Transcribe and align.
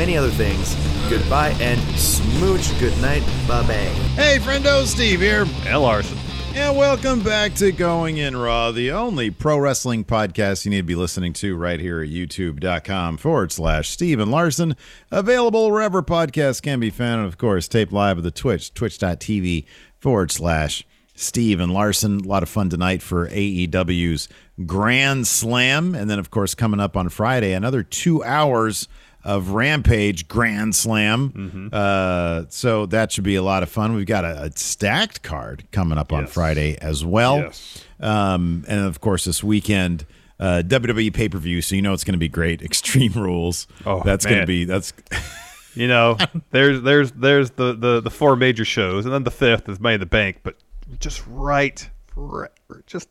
many 0.00 0.16
other 0.16 0.30
things. 0.30 0.74
Goodbye 1.10 1.54
and 1.60 1.78
smooch. 1.90 2.66
Good 2.80 2.98
night. 3.02 3.22
Bye 3.46 3.60
bye. 3.66 3.74
Hey, 4.16 4.38
friendo, 4.38 4.86
Steve 4.86 5.20
here. 5.20 5.44
L. 5.66 5.82
Larson. 5.82 6.16
And 6.54 6.74
welcome 6.74 7.20
back 7.20 7.52
to 7.56 7.70
Going 7.70 8.16
In 8.16 8.34
Raw, 8.34 8.72
the 8.72 8.92
only 8.92 9.30
pro 9.30 9.58
wrestling 9.58 10.06
podcast 10.06 10.64
you 10.64 10.70
need 10.70 10.78
to 10.78 10.82
be 10.84 10.94
listening 10.94 11.34
to 11.34 11.54
right 11.54 11.78
here 11.78 12.00
at 12.00 12.08
youtube.com 12.08 13.18
forward 13.18 13.52
slash 13.52 13.90
Steven 13.90 14.30
Larson. 14.30 14.74
Available 15.10 15.70
wherever 15.70 16.02
podcasts 16.02 16.62
can 16.62 16.80
be 16.80 16.88
found. 16.88 17.20
And 17.20 17.28
of 17.28 17.36
course, 17.36 17.68
taped 17.68 17.92
live 17.92 18.16
at 18.16 18.24
the 18.24 18.30
Twitch, 18.30 18.72
twitch.tv 18.72 19.66
forward 19.98 20.32
slash 20.32 20.82
Steven 21.14 21.74
Larson. 21.74 22.20
A 22.20 22.26
lot 22.26 22.42
of 22.42 22.48
fun 22.48 22.70
tonight 22.70 23.02
for 23.02 23.28
AEW's 23.28 24.30
Grand 24.64 25.26
Slam. 25.26 25.94
And 25.94 26.08
then, 26.08 26.18
of 26.18 26.30
course, 26.30 26.54
coming 26.54 26.80
up 26.80 26.96
on 26.96 27.10
Friday, 27.10 27.52
another 27.52 27.82
two 27.82 28.24
hours 28.24 28.88
of 29.24 29.50
Rampage 29.50 30.28
Grand 30.28 30.74
Slam. 30.74 31.70
Uh, 31.72 32.44
so 32.48 32.86
that 32.86 33.12
should 33.12 33.24
be 33.24 33.36
a 33.36 33.42
lot 33.42 33.62
of 33.62 33.68
fun. 33.68 33.94
We've 33.94 34.06
got 34.06 34.24
a, 34.24 34.44
a 34.44 34.52
stacked 34.56 35.22
card 35.22 35.64
coming 35.72 35.98
up 35.98 36.12
on 36.12 36.26
Friday 36.26 36.78
as 36.80 37.04
well. 37.04 37.38
Yes. 37.38 37.84
Um, 38.00 38.64
and 38.68 38.80
of 38.80 39.00
course, 39.00 39.24
this 39.24 39.44
weekend, 39.44 40.06
uh, 40.38 40.62
WWE 40.66 41.12
pay 41.12 41.28
per 41.28 41.38
view. 41.38 41.60
So 41.60 41.74
you 41.74 41.82
know 41.82 41.92
it's 41.92 42.04
going 42.04 42.14
to 42.14 42.18
be 42.18 42.28
great. 42.28 42.62
Extreme 42.62 43.12
Rules. 43.12 43.66
Oh, 43.84 44.02
that's 44.02 44.24
going 44.24 44.40
to 44.40 44.46
be 44.46 44.64
that's. 44.64 44.92
You 45.76 45.86
know, 45.86 46.16
there's 46.50 46.82
there's 46.82 47.12
there's 47.12 47.52
the, 47.52 47.74
the 47.74 48.00
the 48.00 48.10
four 48.10 48.34
major 48.34 48.64
shows, 48.64 49.04
and 49.04 49.14
then 49.14 49.22
the 49.22 49.30
fifth 49.30 49.68
is 49.68 49.78
Money 49.78 49.94
in 49.94 50.00
the 50.00 50.06
Bank, 50.06 50.40
but 50.42 50.56
just 50.98 51.22
right, 51.28 51.88
right 52.16 52.50
just 52.86 53.08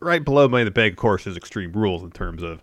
right 0.00 0.24
below 0.24 0.48
Money 0.48 0.62
in 0.62 0.64
the 0.64 0.70
Bank, 0.70 0.92
of 0.92 0.96
course, 0.96 1.26
is 1.26 1.36
Extreme 1.36 1.72
Rules 1.72 2.02
in 2.02 2.10
terms 2.10 2.42
of 2.42 2.62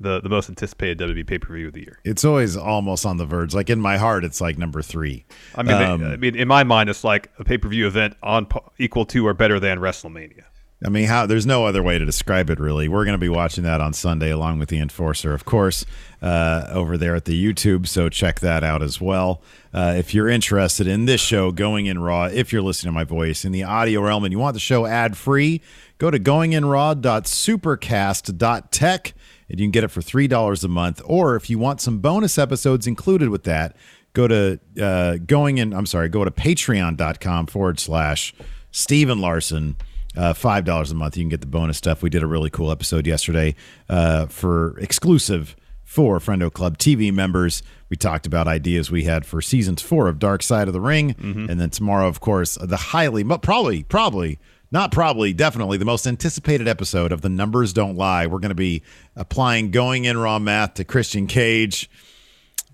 the 0.00 0.20
the 0.20 0.28
most 0.28 0.48
anticipated 0.48 0.98
WWE 0.98 1.24
pay 1.26 1.38
per 1.38 1.54
view 1.54 1.68
of 1.68 1.74
the 1.74 1.80
year. 1.80 1.98
It's 2.04 2.24
always 2.24 2.56
almost 2.56 3.06
on 3.06 3.16
the 3.18 3.26
verge. 3.26 3.54
Like 3.54 3.70
in 3.70 3.80
my 3.80 3.98
heart, 3.98 4.24
it's 4.24 4.40
like 4.40 4.58
number 4.58 4.82
three. 4.82 5.24
I 5.54 5.62
mean, 5.62 5.76
Um, 5.76 6.02
I 6.04 6.16
mean, 6.16 6.34
in 6.34 6.48
my 6.48 6.64
mind, 6.64 6.90
it's 6.90 7.04
like 7.04 7.30
a 7.38 7.44
pay 7.44 7.58
per 7.58 7.68
view 7.68 7.86
event 7.86 8.16
on 8.22 8.48
equal 8.78 9.04
to 9.06 9.26
or 9.26 9.34
better 9.34 9.60
than 9.60 9.78
WrestleMania. 9.78 10.42
I 10.82 10.88
mean, 10.88 11.08
how 11.08 11.26
there's 11.26 11.44
no 11.44 11.66
other 11.66 11.82
way 11.82 11.98
to 11.98 12.06
describe 12.06 12.48
it, 12.48 12.58
really. 12.58 12.88
We're 12.88 13.04
going 13.04 13.12
to 13.14 13.18
be 13.18 13.28
watching 13.28 13.64
that 13.64 13.82
on 13.82 13.92
Sunday 13.92 14.30
along 14.30 14.60
with 14.60 14.70
the 14.70 14.78
Enforcer, 14.78 15.34
of 15.34 15.44
course, 15.44 15.84
uh, 16.22 16.68
over 16.70 16.96
there 16.96 17.14
at 17.14 17.26
the 17.26 17.34
YouTube. 17.52 17.86
So 17.86 18.08
check 18.08 18.40
that 18.40 18.64
out 18.64 18.82
as 18.82 18.98
well. 18.98 19.42
Uh, 19.74 19.92
if 19.98 20.14
you're 20.14 20.30
interested 20.30 20.86
in 20.86 21.04
this 21.04 21.20
show, 21.20 21.52
Going 21.52 21.84
in 21.84 21.98
Raw, 21.98 22.30
if 22.32 22.50
you're 22.50 22.62
listening 22.62 22.94
to 22.94 22.98
my 22.98 23.04
voice 23.04 23.44
in 23.44 23.52
the 23.52 23.62
audio 23.62 24.00
realm 24.00 24.24
and 24.24 24.32
you 24.32 24.38
want 24.38 24.54
the 24.54 24.58
show 24.60 24.86
ad 24.86 25.18
free, 25.18 25.60
go 25.98 26.10
to 26.10 26.18
goinginraw.supercast.tech 26.18 29.12
and 29.50 29.58
you 29.60 29.66
can 29.66 29.70
get 29.72 29.84
it 29.84 29.88
for 29.88 30.00
$3 30.00 30.64
a 30.64 30.68
month. 30.68 31.02
Or 31.04 31.36
if 31.36 31.50
you 31.50 31.58
want 31.58 31.80
some 31.80 31.98
bonus 31.98 32.38
episodes 32.38 32.86
included 32.86 33.28
with 33.28 33.44
that, 33.44 33.76
go 34.12 34.26
to 34.28 34.60
uh, 34.80 35.16
going 35.26 35.58
in, 35.58 35.72
I'm 35.72 35.86
sorry, 35.86 36.08
go 36.08 36.24
to 36.24 36.30
patreon.com 36.30 37.46
forward 37.46 37.78
slash 37.80 38.34
Steven 38.70 39.20
Larson. 39.20 39.76
Uh, 40.16 40.32
Five 40.32 40.64
dollars 40.64 40.90
a 40.90 40.94
month, 40.96 41.16
you 41.16 41.22
can 41.22 41.28
get 41.28 41.40
the 41.40 41.46
bonus 41.46 41.76
stuff. 41.78 42.02
We 42.02 42.10
did 42.10 42.24
a 42.24 42.26
really 42.26 42.50
cool 42.50 42.72
episode 42.72 43.06
yesterday 43.06 43.54
uh, 43.88 44.26
for 44.26 44.76
exclusive 44.80 45.54
for 45.84 46.18
Friendo 46.18 46.52
Club 46.52 46.78
TV 46.78 47.12
members. 47.12 47.62
We 47.90 47.96
talked 47.96 48.26
about 48.26 48.48
ideas 48.48 48.90
we 48.90 49.04
had 49.04 49.24
for 49.24 49.40
seasons 49.40 49.82
four 49.82 50.08
of 50.08 50.18
Dark 50.18 50.42
Side 50.42 50.66
of 50.66 50.74
the 50.74 50.80
Ring, 50.80 51.14
and 51.48 51.60
then 51.60 51.70
tomorrow, 51.70 52.08
of 52.08 52.18
course, 52.18 52.58
the 52.60 52.76
highly, 52.76 53.22
but 53.22 53.40
probably, 53.40 53.84
probably 53.84 54.40
not 54.70 54.92
probably, 54.92 55.32
definitely 55.32 55.78
the 55.78 55.84
most 55.84 56.06
anticipated 56.06 56.68
episode 56.68 57.12
of 57.12 57.20
The 57.22 57.28
Numbers 57.28 57.72
Don't 57.72 57.96
Lie. 57.96 58.26
We're 58.26 58.38
going 58.38 58.50
to 58.50 58.54
be 58.54 58.82
applying 59.16 59.70
going 59.70 60.04
in 60.04 60.16
raw 60.18 60.38
math 60.38 60.74
to 60.74 60.84
Christian 60.84 61.26
Cage. 61.26 61.90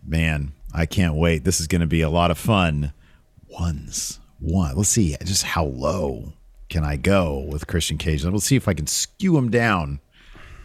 Man, 0.06 0.52
I 0.74 0.86
can't 0.86 1.14
wait. 1.14 1.44
This 1.44 1.60
is 1.60 1.66
going 1.66 1.80
to 1.80 1.86
be 1.86 2.02
a 2.02 2.10
lot 2.10 2.30
of 2.30 2.38
fun. 2.38 2.92
Ones, 3.48 4.20
one. 4.38 4.76
Let's 4.76 4.90
see 4.90 5.16
just 5.24 5.42
how 5.44 5.64
low 5.64 6.32
can 6.68 6.84
I 6.84 6.96
go 6.96 7.38
with 7.50 7.66
Christian 7.66 7.96
Cage. 7.96 8.24
Let's 8.24 8.44
see 8.44 8.56
if 8.56 8.68
I 8.68 8.74
can 8.74 8.86
skew 8.86 9.36
him 9.38 9.50
down 9.50 10.00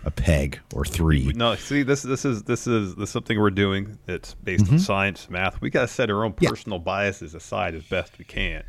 a 0.04 0.12
peg 0.12 0.60
or 0.74 0.84
three. 0.84 1.32
No, 1.36 1.56
see, 1.56 1.84
this 1.84 2.02
this 2.02 2.26
is 2.26 2.44
this 2.44 2.66
is 2.68 2.96
this 2.96 3.04
is 3.10 3.10
something 3.12 3.40
we're 3.40 3.52
doing. 3.52 4.00
It's 4.08 4.34
based 4.34 4.70
on 4.72 4.80
science, 4.80 5.30
math. 5.30 5.62
We 5.62 5.70
got 5.70 5.82
to 5.82 5.88
set 5.88 6.10
our 6.10 6.26
own 6.26 6.32
Mm-hmm. 6.34 6.44
Yeah. 6.44 6.50
personal 6.50 6.80
biases 6.80 7.36
aside 7.36 7.76
as 7.76 7.84
best 7.84 8.18
we 8.18 8.26
can, 8.26 8.64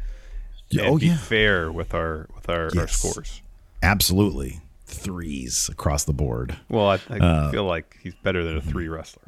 Yeah, 0.69 0.83
and 0.83 0.91
oh, 0.95 0.99
be 0.99 1.07
yeah. 1.07 1.17
fair 1.17 1.73
with 1.73 1.95
our 1.95 2.29
with 2.47 2.77
our, 2.77 2.81
our 2.81 2.89
scores. 2.89 3.43
Absolutely, 3.83 4.61
threes 4.87 5.69
across 5.69 6.05
the 6.05 6.13
board. 6.13 6.57
Well, 6.69 6.89
I, 6.89 7.01
I 7.11 7.19
Uh, 7.19 7.51
feel 7.51 7.65
like 7.65 7.99
he's 8.03 8.15
better 8.23 8.45
than 8.45 8.57
a 8.57 8.61
three 8.61 8.85
mm-hmm. 8.85 8.95
wrestler. 8.95 9.23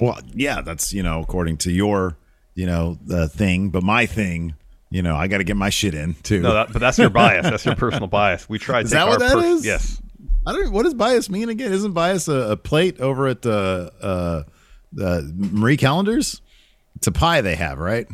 Well, 0.00 0.18
yeah, 0.34 0.60
that's 0.60 0.92
you 0.92 1.02
know 1.02 1.20
according 1.20 1.58
to 1.58 1.72
your 1.72 2.16
you 2.54 2.66
know 2.66 2.98
the 3.04 3.28
thing, 3.28 3.70
but 3.70 3.82
my 3.82 4.06
thing, 4.06 4.54
you 4.90 5.02
know, 5.02 5.16
I 5.16 5.28
got 5.28 5.38
to 5.38 5.44
get 5.44 5.56
my 5.56 5.70
shit 5.70 5.94
in 5.94 6.14
too. 6.22 6.40
No, 6.40 6.54
that, 6.54 6.72
but 6.72 6.80
that's 6.80 6.98
your 6.98 7.10
bias. 7.10 7.44
That's 7.44 7.64
your 7.64 7.76
personal 7.76 8.08
bias. 8.08 8.48
We 8.48 8.58
to 8.58 8.78
Is 8.78 8.90
that 8.90 9.06
what 9.08 9.20
that 9.20 9.38
is? 9.38 9.64
Yes. 9.64 10.00
I 10.44 10.52
don't. 10.52 10.72
What 10.72 10.82
does 10.82 10.94
bias 10.94 11.30
mean 11.30 11.48
again? 11.48 11.72
Isn't 11.72 11.92
bias 11.92 12.26
a, 12.26 12.52
a 12.52 12.56
plate 12.56 13.00
over 13.00 13.28
at 13.28 13.42
the 13.42 13.92
uh, 14.02 14.42
uh, 15.00 15.22
Marie 15.34 15.76
Callender's? 15.76 16.40
It's 16.96 17.06
a 17.06 17.12
pie 17.12 17.40
they 17.40 17.54
have, 17.54 17.78
right? 17.78 18.06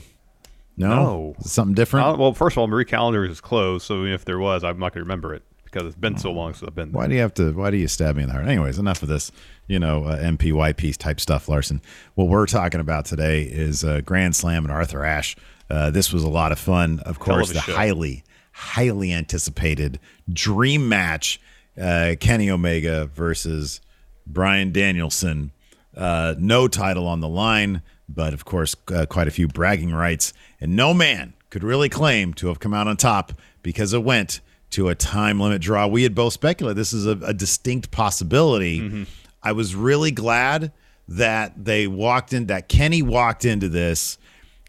No, 0.79 0.89
No. 0.89 1.35
Something 1.41 1.75
different. 1.75 2.07
Uh, 2.07 2.17
well, 2.19 2.33
first 2.35 2.55
of 2.55 2.59
all, 2.59 2.67
Marie 2.69 2.85
Callender 2.85 3.25
is 3.25 3.41
closed, 3.41 3.85
so 3.87 4.05
if 4.05 4.25
there 4.25 4.39
was, 4.39 4.65
I'm 4.65 4.79
not 4.79 4.93
going 4.95 5.01
to 5.05 5.09
remember 5.09 5.35
it 5.35 5.43
because 5.65 5.85
it's 5.87 5.97
been 5.97 6.17
so 6.17 6.31
long 6.33 6.55
since 6.55 6.67
I've 6.69 6.75
been 6.75 6.93
there. 6.93 6.99
Why 7.01 7.07
do 7.09 7.15
you 7.15 7.21
have 7.21 7.35
to? 7.35 7.53
Why 7.53 7.71
do 7.71 7.77
you 7.77 7.89
stab 7.89 8.17
me 8.17 8.23
in 8.23 8.29
the 8.29 8.35
heart? 8.35 8.47
Anyways, 8.47 8.79
enough 8.79 9.03
of 9.03 9.09
this, 9.09 9.31
you 9.67 9.79
know, 9.79 10.05
uh, 10.05 10.17
MPYP 10.19 10.97
type 10.97 11.21
stuff, 11.21 11.49
Larson. 11.49 11.83
What 12.15 12.29
we're 12.29 12.47
talking 12.47 12.81
about 12.81 13.05
today 13.05 13.43
is 13.43 13.85
uh, 13.85 14.01
Grand 14.03 14.35
Slam 14.35 14.65
and 14.65 14.73
Arthur 14.73 15.05
Ashe. 15.05 15.37
Uh, 15.69 15.91
this 15.91 16.13
was 16.13 16.23
a 16.23 16.29
lot 16.29 16.53
of 16.53 16.59
fun. 16.59 17.01
Of 17.01 17.05
Hell 17.05 17.11
of 17.11 17.19
course, 17.19 17.53
the 17.53 17.61
show. 17.61 17.75
highly, 17.75 18.25
highly 18.53 19.13
anticipated 19.13 20.01
dream 20.33 20.89
match: 20.89 21.39
uh, 21.81 22.15
Kenny 22.19 22.51
Omega 22.51 23.07
versus 23.07 23.81
Bryan 24.27 24.73
Danielson. 24.73 25.53
Uh, 25.97 26.35
no 26.39 26.69
title 26.69 27.07
on 27.07 27.21
the 27.21 27.29
line, 27.29 27.83
but 28.09 28.33
of 28.33 28.45
course, 28.45 28.75
uh, 28.93 29.07
quite 29.07 29.29
a 29.29 29.31
few 29.31 29.49
bragging 29.49 29.93
rights. 29.93 30.33
And 30.61 30.75
no 30.75 30.95
man 30.95 31.35
could 31.51 31.63
really 31.63 31.89
claim 31.89 32.35
to 32.35 32.49
have 32.49 32.61
come 32.61 32.75
out 32.75 32.89
on 32.89 32.97
top 32.97 33.33
because 33.63 33.93
it 33.93 34.03
went 34.03 34.41
to 34.71 34.89
a 34.89 34.95
time 34.95 35.41
limit 35.41 35.63
draw. 35.63 35.87
We 35.87 36.03
had 36.03 36.15
both 36.15 36.33
speculated 36.33 36.77
this 36.77 36.93
is 36.93 37.07
a, 37.07 37.19
a 37.25 37.33
distinct 37.33 37.91
possibility. 37.91 39.07
I 39.43 39.53
was 39.53 39.75
really 39.75 40.11
glad 40.11 40.73
that 41.09 41.65
they 41.65 41.87
walked 41.87 42.33
in, 42.33 42.47
that 42.47 42.69
Kenny 42.69 43.01
walked 43.03 43.45
into 43.45 43.69
this 43.69 44.19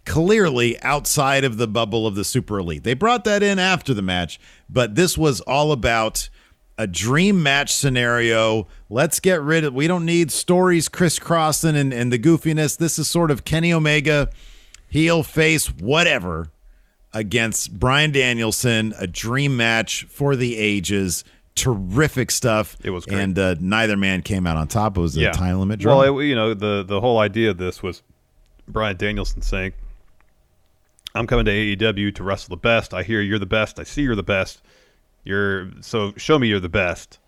clearly 0.06 0.82
outside 0.82 1.44
of 1.44 1.58
the 1.58 1.68
bubble 1.68 2.08
of 2.08 2.16
the 2.16 2.24
super 2.24 2.60
elite. 2.60 2.84
They 2.84 2.94
brought 2.94 3.26
that 3.26 3.44
in 3.44 3.60
after 3.60 3.94
the 3.94 4.02
match, 4.02 4.40
but 4.70 4.96
this 4.96 5.18
was 5.18 5.42
all 5.42 5.72
about 5.72 6.30
a 6.80 6.88
dream 6.88 7.44
match 7.44 7.74
scenario. 7.74 8.66
Let's 8.90 9.20
get 9.20 9.42
rid 9.42 9.66
of 9.66 9.74
we 9.74 9.86
don't 9.86 10.06
need 10.06 10.32
stories 10.32 10.88
crisscrossing 10.88 11.76
and, 11.76 11.94
and 11.94 12.12
the 12.12 12.18
goofiness. 12.18 12.78
This 12.78 12.98
is 12.98 13.10
sort 13.10 13.32
of 13.32 13.44
Kenny 13.44 13.74
Omega, 13.74 14.30
heel 14.88 15.22
face, 15.22 15.68
whatever, 15.68 16.52
against 17.14 17.78
Bryan 17.78 18.12
Danielson, 18.12 18.94
a 18.98 19.08
dream 19.08 19.58
match 19.58 20.06
for 20.06 20.38
the 20.38 20.58
ages. 20.58 21.26
Terrific 21.54 22.32
stuff. 22.32 22.78
It 22.82 22.92
was 22.92 23.06
great. 23.06 23.20
And 23.20 23.38
uh, 23.38 23.56
neither 23.60 23.98
man 23.98 24.22
came 24.22 24.48
out 24.48 24.56
on 24.56 24.70
top. 24.70 24.98
It 24.98 25.02
was 25.02 25.18
a 25.18 25.32
time 25.32 25.60
limit 25.60 25.82
draw. 25.82 26.00
Well, 26.00 26.20
it, 26.20 26.26
you 26.28 26.36
know, 26.36 26.54
the 26.54 26.84
the 26.88 27.02
whole 27.02 27.20
idea 27.20 27.50
of 27.50 27.58
this 27.58 27.84
was 27.84 28.02
Bryan 28.70 28.96
Danielson 28.96 29.42
saying, 29.42 29.74
"I'm 31.14 31.28
coming 31.28 31.44
to 31.44 31.52
AEW 31.52 32.16
to 32.16 32.24
wrestle 32.24 32.52
the 32.52 32.62
best. 32.62 32.94
I 32.94 33.04
hear 33.04 33.20
you're 33.20 33.38
the 33.38 33.46
best. 33.46 33.82
I 33.82 33.84
see 33.84 34.04
you're 34.04 34.16
the 34.16 34.24
best. 34.24 34.62
You're 35.24 35.72
so 35.82 36.14
show 36.18 36.40
me 36.40 36.48
you're 36.48 36.60
the 36.60 36.70
best." 36.70 37.20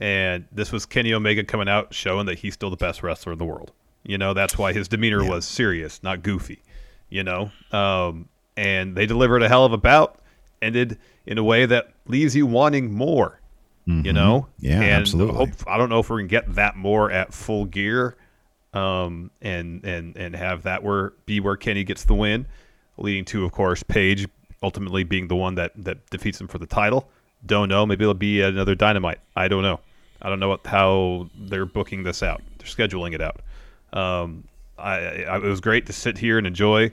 And 0.00 0.46
this 0.50 0.72
was 0.72 0.86
Kenny 0.86 1.12
Omega 1.12 1.44
coming 1.44 1.68
out 1.68 1.94
showing 1.94 2.26
that 2.26 2.38
he's 2.38 2.54
still 2.54 2.70
the 2.70 2.76
best 2.76 3.02
wrestler 3.02 3.32
in 3.32 3.38
the 3.38 3.44
world. 3.44 3.72
You 4.04 4.18
know, 4.18 4.34
that's 4.34 4.58
why 4.58 4.72
his 4.72 4.88
demeanor 4.88 5.24
was 5.24 5.44
serious, 5.44 6.02
not 6.02 6.22
goofy. 6.22 6.62
You 7.08 7.22
know, 7.22 7.52
um, 7.70 8.28
and 8.56 8.96
they 8.96 9.06
delivered 9.06 9.42
a 9.42 9.48
hell 9.48 9.64
of 9.64 9.72
a 9.72 9.78
bout. 9.78 10.18
Ended 10.60 10.98
in 11.26 11.38
a 11.38 11.44
way 11.44 11.66
that 11.66 11.92
leaves 12.06 12.34
you 12.36 12.46
wanting 12.46 12.92
more. 12.92 13.40
You 13.84 14.12
know, 14.12 14.46
Mm-hmm. 14.60 14.66
Yeah, 14.66 14.80
and 14.80 15.00
absolutely. 15.02 15.34
Hope, 15.34 15.50
I 15.66 15.76
don't 15.76 15.88
know 15.88 15.98
if 15.98 16.08
we're 16.08 16.18
gonna 16.18 16.28
get 16.28 16.54
that 16.54 16.76
more 16.76 17.10
at 17.10 17.34
full 17.34 17.64
gear, 17.64 18.16
um, 18.72 19.32
and 19.40 19.84
and 19.84 20.16
and 20.16 20.36
have 20.36 20.62
that 20.62 20.84
where 20.84 21.14
be 21.26 21.40
where 21.40 21.56
Kenny 21.56 21.82
gets 21.82 22.04
the 22.04 22.14
win, 22.14 22.46
leading 22.96 23.24
to, 23.26 23.44
of 23.44 23.50
course, 23.50 23.82
Page 23.82 24.28
ultimately 24.62 25.02
being 25.02 25.26
the 25.26 25.34
one 25.34 25.56
that 25.56 25.72
that 25.76 26.08
defeats 26.10 26.40
him 26.40 26.46
for 26.46 26.58
the 26.58 26.66
title. 26.66 27.10
Don't 27.44 27.68
know. 27.68 27.84
Maybe 27.86 28.04
it'll 28.04 28.14
be 28.14 28.40
another 28.40 28.74
Dynamite. 28.74 29.18
I 29.34 29.48
don't 29.48 29.62
know. 29.62 29.80
I 30.20 30.28
don't 30.28 30.38
know 30.40 30.50
what, 30.50 30.66
how 30.66 31.28
they're 31.36 31.66
booking 31.66 32.04
this 32.04 32.22
out. 32.22 32.40
They're 32.58 32.68
scheduling 32.68 33.14
it 33.14 33.20
out. 33.20 33.40
Um, 33.92 34.44
I, 34.78 35.24
I 35.24 35.36
it 35.38 35.42
was 35.42 35.60
great 35.60 35.86
to 35.86 35.92
sit 35.92 36.18
here 36.18 36.38
and 36.38 36.46
enjoy 36.46 36.92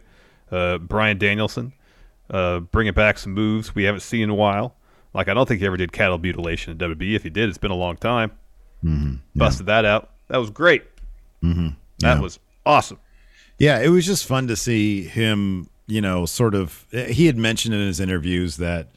uh, 0.51 0.79
Bryan 0.79 1.17
Danielson 1.19 1.73
uh, 2.31 2.59
bringing 2.59 2.93
back 2.93 3.17
some 3.19 3.33
moves 3.33 3.73
we 3.75 3.83
haven't 3.83 4.01
seen 4.01 4.23
in 4.23 4.29
a 4.31 4.35
while. 4.35 4.75
Like 5.13 5.27
I 5.27 5.33
don't 5.33 5.47
think 5.47 5.59
he 5.59 5.65
ever 5.65 5.77
did 5.77 5.91
cattle 5.91 6.17
mutilation 6.17 6.71
in 6.71 6.77
WWE. 6.77 7.15
If 7.15 7.23
he 7.23 7.29
did, 7.29 7.49
it's 7.49 7.57
been 7.57 7.71
a 7.71 7.75
long 7.75 7.97
time. 7.97 8.31
Busted 9.35 9.65
that 9.67 9.85
out. 9.85 10.09
That 10.29 10.37
was 10.37 10.49
great. 10.49 10.83
Mm-hmm. 11.43 11.69
That 11.99 12.15
Yeah. 12.15 12.19
was 12.21 12.39
awesome. 12.65 12.99
Yeah, 13.57 13.79
it 13.79 13.89
was 13.89 14.05
just 14.05 14.25
fun 14.25 14.47
to 14.47 14.55
see 14.55 15.03
him, 15.03 15.69
you 15.87 15.99
know, 16.01 16.25
sort 16.25 16.55
of. 16.55 16.85
He 16.91 17.25
had 17.25 17.37
mentioned 17.37 17.73
in 17.75 17.81
his 17.81 17.99
interviews 17.99 18.57
that 18.57 18.87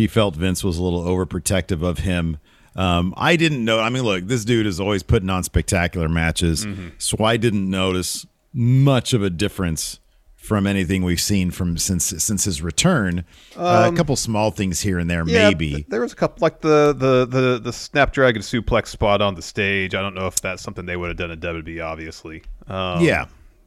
he 0.00 0.06
felt 0.06 0.34
Vince 0.34 0.64
was 0.64 0.78
a 0.78 0.82
little 0.82 1.04
overprotective 1.04 1.82
of 1.82 1.98
him. 1.98 2.38
Um, 2.76 3.12
I 3.16 3.36
didn't 3.36 3.64
know. 3.64 3.80
I 3.80 3.90
mean, 3.90 4.02
look, 4.04 4.24
this 4.26 4.44
dude 4.44 4.66
is 4.66 4.80
always 4.80 5.02
putting 5.02 5.28
on 5.28 5.42
spectacular 5.42 6.08
matches, 6.08 6.66
so 6.98 7.22
I 7.24 7.36
didn't 7.36 7.68
notice 7.68 8.26
much 8.54 9.12
of 9.12 9.22
a 9.22 9.30
difference 9.30 9.98
from 10.36 10.66
anything 10.66 11.02
we've 11.02 11.20
seen 11.20 11.50
from 11.50 11.76
since 11.76 12.04
since 12.06 12.44
his 12.44 12.62
return. 12.62 13.24
uh, 13.56 13.90
a 13.92 13.96
couple 13.96 14.16
small 14.16 14.50
things 14.50 14.80
here 14.80 14.98
and 14.98 15.10
there, 15.10 15.24
maybe. 15.24 15.70
th- 15.74 15.86
there 15.88 16.00
was 16.00 16.12
a 16.12 16.16
couple 16.16 16.38
like 16.40 16.60
the 16.60 16.94
the 16.96 17.26
the 17.26 17.58
the 17.58 17.72
Snapdragon 17.72 18.40
suplex 18.40 18.86
spot 18.86 19.20
on 19.20 19.34
the 19.34 19.42
stage. 19.42 19.94
I 19.94 20.00
don't 20.00 20.14
know 20.14 20.26
if 20.28 20.40
that's 20.40 20.62
something 20.62 20.86
they 20.86 20.96
would 20.96 21.08
have 21.08 21.16
done 21.18 21.30
in 21.30 21.40
WWE. 21.40 21.84
Obviously, 21.84 22.42
um, 22.68 23.04
Yeah. 23.04 23.26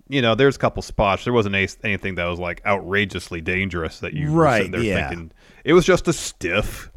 You 0.09 0.21
know, 0.21 0.35
there's 0.35 0.57
a 0.57 0.59
couple 0.59 0.81
spots. 0.83 1.23
There 1.23 1.31
wasn't 1.33 1.55
any, 1.55 1.67
anything 1.83 2.15
that 2.15 2.25
was 2.25 2.37
like 2.39 2.61
outrageously 2.65 3.39
dangerous 3.41 3.99
that 4.01 4.13
you 4.13 4.31
were 4.31 4.41
Right, 4.43 4.57
sitting 4.65 4.71
there 4.71 4.81
yeah. 4.81 5.07
thinking. 5.09 5.31
It 5.63 5.73
was 5.73 5.85
just 5.85 6.07
a 6.07 6.13
stiff, 6.13 6.91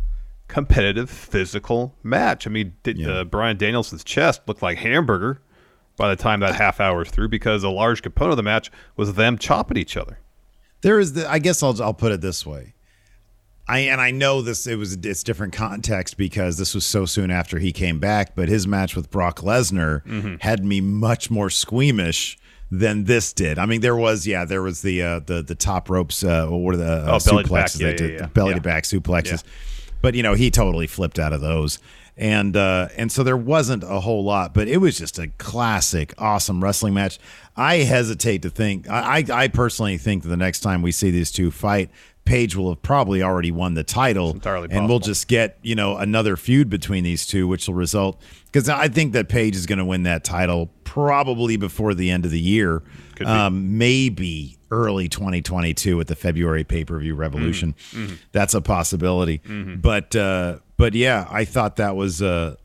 competitive, 0.49 1.09
physical 1.11 1.95
match. 2.03 2.47
I 2.47 2.51
mean, 2.51 2.75
did, 2.83 2.99
Yeah. 2.99 3.09
uh, 3.21 3.25
Bryan 3.25 3.57
Danielson's 3.57 4.05
chest 4.05 4.43
looked 4.47 4.63
like 4.63 4.79
hamburger 4.79 5.41
by 5.97 6.09
the 6.09 6.17
time 6.21 6.41
that 6.41 6.55
half 6.57 6.79
hour 6.81 6.99
was 6.99 7.11
through 7.11 7.29
because 7.29 7.63
a 7.65 7.69
large 7.71 8.03
component 8.03 8.33
of 8.33 8.37
the 8.37 8.43
match 8.43 8.71
was 8.97 9.15
them 9.15 9.39
chopping 9.39 9.77
each 9.77 9.97
other. 9.97 10.19
there 10.83 10.99
is 11.01 11.15
the 11.15 11.29
i 11.31 11.39
guess 11.39 11.63
i'll 11.63 11.81
i'll 11.83 11.95
put 11.95 12.13
it 12.13 12.21
this 12.21 12.45
way 12.45 12.75
i 13.67 13.79
and 13.79 13.99
i 13.99 14.11
know 14.11 14.43
this 14.43 14.67
it 14.67 14.77
was 14.77 14.93
it's 14.95 15.23
different 15.23 15.55
context 15.55 16.19
because 16.19 16.59
this 16.59 16.75
was 16.75 16.85
so 16.85 17.07
soon 17.07 17.31
after 17.31 17.59
he 17.59 17.73
came 17.73 17.99
back 17.99 18.37
but 18.37 18.49
his 18.51 18.67
match 18.67 18.95
with 18.95 19.11
brock 19.11 19.41
lesnar 19.41 20.05
Mm-hmm. 20.05 20.35
had 20.41 20.65
me 20.67 20.83
much 20.83 21.31
more 21.31 21.49
squeamish 21.49 22.37
than 22.71 23.05
this 23.05 23.33
did. 23.33 23.59
I 23.59 23.67
mean, 23.67 23.81
there 23.81 23.97
was 23.97 24.27
yeah, 24.27 24.45
there 24.45 24.63
was 24.63 24.83
the 24.83 25.03
uh, 25.03 25.21
the 25.21 25.43
the 25.43 25.55
top 25.55 25.89
ropes. 25.89 26.23
Uh, 26.25 26.47
what 26.49 26.75
are 26.75 26.79
the 26.79 26.93
uh, 26.93 27.19
Oh, 27.21 27.25
belly 27.25 27.45
to 27.45 27.51
back. 27.51 27.67
suplexes 27.67 27.81
Yeah, 27.81 27.87
they 27.87 27.93
yeah, 27.93 27.97
did? 27.99 28.11
yeah. 28.13 28.19
The 28.23 28.27
belly 28.29 28.51
Yeah. 28.51 28.55
to 28.57 28.61
back 28.63 28.83
suplexes. 28.85 29.43
But 30.03 30.15
you 30.15 30.23
know, 30.23 30.35
he 30.35 30.51
totally 30.51 30.87
flipped 30.87 31.19
out 31.19 31.33
of 31.33 31.41
those, 31.41 31.79
and 32.17 32.57
uh, 32.57 32.89
and 32.97 33.11
so 33.11 33.23
there 33.23 33.37
wasn't 33.37 33.83
a 33.83 34.01
whole 34.01 34.23
lot. 34.25 34.53
But 34.53 34.69
it 34.69 34.77
was 34.79 34.99
just 34.99 35.19
a 35.19 35.29
classic, 35.39 36.13
awesome 36.19 36.63
wrestling 36.63 36.93
match. 36.95 37.19
I 37.57 37.77
hesitate 37.79 38.43
to 38.43 38.51
think. 38.51 38.89
I 38.91 39.19
I, 39.19 39.25
I 39.45 39.49
personally 39.49 39.97
think 39.97 40.23
that 40.25 40.29
the 40.29 40.37
next 40.37 40.61
time 40.61 40.83
we 40.83 40.93
see 40.93 41.11
these 41.11 41.31
two 41.33 41.51
fight. 41.51 41.91
Page 42.27 42.57
will 42.57 42.71
have 42.71 42.83
probably 42.83 43.23
already 43.23 43.51
won 43.51 43.75
the 43.75 43.85
title, 43.85 44.33
entirely 44.33 44.69
and 44.71 44.89
we'll 44.89 44.99
just 44.99 45.29
get 45.29 45.59
you 45.63 45.75
know 45.75 45.97
another 45.97 46.37
feud 46.37 46.69
between 46.69 47.05
these 47.05 47.27
two, 47.27 47.49
which 47.49 47.67
will 47.67 47.75
result 47.75 48.21
because 48.47 48.69
I 48.69 48.89
think 48.89 49.13
that 49.15 49.29
Page 49.29 49.57
is 49.57 49.65
going 49.65 49.79
to 49.79 49.85
win 49.85 50.03
that 50.03 50.25
title 50.25 50.71
probably 50.85 51.57
before 51.57 51.95
the 51.95 52.11
end 52.11 52.25
of 52.25 52.31
the 52.31 52.41
year, 52.41 52.83
um, 53.25 53.79
maybe 53.79 54.59
early 54.71 55.09
2022 55.09 55.97
with 55.97 56.09
the 56.09 56.17
February 56.17 56.65
pay 56.65 56.85
per 56.85 56.99
view 56.99 57.15
Revolution. 57.15 57.75
Mm-hmm. 57.93 58.15
That's 58.33 58.55
a 58.55 58.61
possibility, 58.61 59.41
but 59.81 60.15
uh, 60.17 60.59
but 60.77 60.95
yeah, 60.95 61.27
I 61.31 61.45
thought 61.45 61.77
that 61.77 61.97
was 61.97 62.21
uh, 62.21 62.57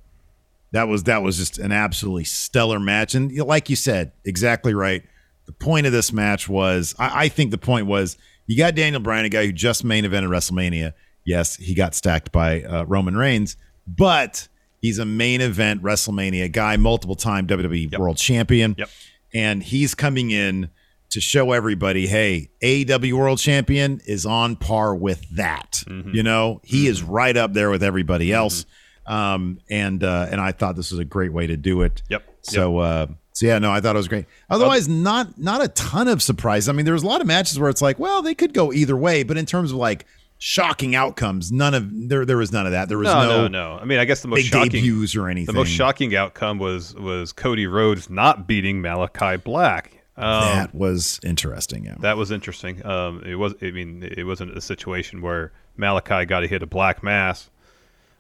that 0.72 0.88
was 0.88 1.04
that 1.04 1.22
was 1.22 1.38
just 1.38 1.60
an 1.60 1.72
absolutely 1.72 2.24
stellar 2.24 2.80
match, 2.80 3.16
and 3.16 3.36
like 3.38 3.70
you 3.70 3.76
said, 3.76 4.14
exactly 4.26 4.74
right. 4.74 5.04
The 5.46 5.54
point 5.54 5.86
of 5.86 5.92
this 5.92 6.14
match 6.14 6.48
was, 6.48 6.96
I, 7.00 7.26
I 7.26 7.28
think 7.28 7.52
the 7.52 7.58
point 7.58 7.88
was, 7.88 8.16
you 8.52 8.58
got 8.58 8.76
Daniel 8.76 9.02
Bryan, 9.02 9.24
a 9.24 9.30
guy 9.30 9.46
who 9.46 9.54
just 9.54 9.86
main 9.86 10.04
evented 10.04 10.28
WrestleMania. 10.28 10.92
Yes, 11.24 11.56
he 11.56 11.74
got 11.74 11.96
stacked 11.96 12.34
by 12.34 12.64
uh, 12.64 12.84
Roman 12.84 13.16
Reigns, 13.16 13.56
but 13.88 14.50
he's 14.82 15.00
a 15.00 15.06
main 15.06 15.40
event 15.40 15.82
WrestleMania 15.82 16.52
guy, 16.52 16.76
multiple 16.76 17.16
time 17.16 17.48
WWE 17.48 17.98
World 17.98 18.18
Champion, 18.18 18.76
Yep. 18.78 18.90
and 19.34 19.64
he's 19.64 19.96
coming 19.96 20.32
in 20.32 20.70
to 21.12 21.22
show 21.22 21.54
everybody, 21.54 22.08
hey, 22.08 22.50
AEW 22.62 23.14
World 23.14 23.40
Champion 23.40 24.02
is 24.06 24.26
on 24.26 24.58
par 24.58 24.96
with 24.96 25.24
that. 25.38 25.84
Mm-hmm. 25.88 26.10
You 26.14 26.24
know, 26.24 26.60
he 26.66 26.88
is 26.88 27.04
right 27.04 27.38
up 27.38 27.54
there 27.54 27.70
with 27.70 27.84
everybody 27.84 28.34
else. 28.34 28.66
Um, 29.06 29.60
and 29.70 30.04
uh, 30.04 30.28
and 30.30 30.42
I 30.42 30.52
thought 30.52 30.76
this 30.76 30.92
was 30.92 31.00
a 31.00 31.06
great 31.06 31.32
way 31.32 31.48
to 31.48 31.56
do 31.58 31.84
it. 31.84 32.02
Yep. 32.10 32.24
So 32.42 32.80
uh, 32.80 33.08
so 33.34 33.46
yeah, 33.46 33.60
no, 33.60 33.72
I 33.72 33.80
thought 33.80 33.96
it 33.96 34.00
was 34.00 34.08
great. 34.08 34.26
Otherwise, 34.50 34.88
not 34.88 35.38
not 35.38 35.64
a 35.64 35.70
ton 35.70 36.08
of 36.08 36.22
surprise. 36.22 36.68
I 36.68 36.74
mean, 36.74 36.86
there 36.86 36.94
was 36.94 37.04
a 37.04 37.08
lot 37.08 37.22
of 37.22 37.28
matches 37.28 37.60
where 37.60 37.70
it's 37.70 37.82
like, 37.82 38.00
well, 38.00 38.22
they 38.22 38.36
could 38.36 38.54
go 38.54 38.74
either 38.74 38.98
way, 38.98 39.24
but 39.24 39.38
in 39.38 39.46
terms 39.46 39.72
of 39.72 39.78
like 39.78 40.06
shocking 40.38 40.96
outcomes, 40.96 41.52
none 41.52 41.74
of 41.74 41.88
there 42.10 42.26
there 42.26 42.38
was 42.38 42.52
none 42.52 42.66
of 42.66 42.74
that. 42.74 42.90
There 42.90 42.98
was 42.98 43.08
no, 43.08 43.24
no 43.24 43.48
no, 43.48 43.48
no. 43.48 43.80
I 43.80 43.86
mean, 43.86 44.00
I 44.00 44.06
guess 44.06 44.22
the 44.22 44.28
most 44.28 44.44
shocking 44.44 44.84
debuts 44.84 45.16
or 45.16 45.30
anything. 45.30 45.54
The 45.54 45.60
most 45.60 45.70
shocking 45.70 46.16
outcome 46.16 46.60
was 46.60 46.94
was 46.96 47.32
Cody 47.32 47.68
Rhodes 47.68 48.10
not 48.10 48.48
beating 48.48 48.82
Malachi 48.82 49.38
Black. 49.38 50.02
Um, 50.18 50.42
that 50.42 50.76
was 50.76 51.20
interesting. 51.24 51.86
Yeah. 51.86 51.96
That 52.00 52.18
was 52.18 52.32
interesting. 52.32 52.86
Um, 52.86 53.24
it 53.26 53.36
was. 53.36 53.54
I 53.62 53.72
mean, 53.72 54.04
it 54.04 54.26
wasn't 54.26 54.58
a 54.58 54.62
situation 54.62 55.22
where 55.22 55.52
Malachi 55.78 56.26
got 56.26 56.42
to 56.42 56.48
hit 56.48 56.62
a 56.62 56.68
black 56.68 57.02
mass, 57.02 57.50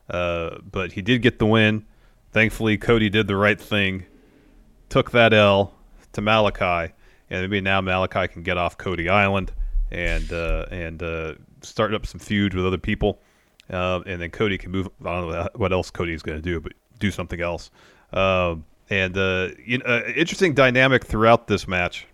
uh, 0.10 0.58
but 0.72 0.94
he 0.94 1.02
did 1.02 1.22
get 1.22 1.38
the 1.38 1.46
win. 1.46 1.86
Thankfully, 2.32 2.78
Cody 2.78 3.10
did 3.10 3.28
the 3.28 3.36
right 3.36 3.60
thing, 3.60 4.06
took 4.92 5.12
that 5.12 5.34
L 5.34 5.74
to 6.12 6.22
Malachi, 6.22 6.94
and 7.30 7.42
maybe 7.42 7.62
now 7.62 7.82
Malachi 7.82 8.28
can 8.28 8.44
get 8.44 8.58
off 8.58 8.78
Cody 8.78 9.10
Island 9.10 9.52
and 9.90 10.32
uh, 10.32 10.66
and 10.70 11.02
uh, 11.02 11.34
start 11.62 11.94
up 11.94 12.06
some 12.06 12.20
feuds 12.20 12.56
with 12.56 12.66
other 12.66 12.78
people, 12.78 13.20
uh, 13.72 14.02
and 14.06 14.22
then 14.22 14.30
Cody 14.30 14.58
can 14.58 14.72
move. 14.72 14.90
I 15.04 15.20
don't 15.20 15.32
know 15.32 15.50
what 15.56 15.72
else 15.72 15.90
Cody's 15.90 16.22
going 16.22 16.38
to 16.38 16.42
do, 16.42 16.60
but 16.60 16.74
do 17.00 17.10
something 17.10 17.42
else. 17.42 17.72
Um, 18.14 18.66
and 18.90 19.18
uh, 19.18 19.50
you 19.66 19.80
know, 19.80 19.86
uh, 19.86 20.04
interesting 20.16 20.54
dynamic 20.54 21.06
throughout 21.06 21.48
this 21.48 21.68
match. 21.68 22.06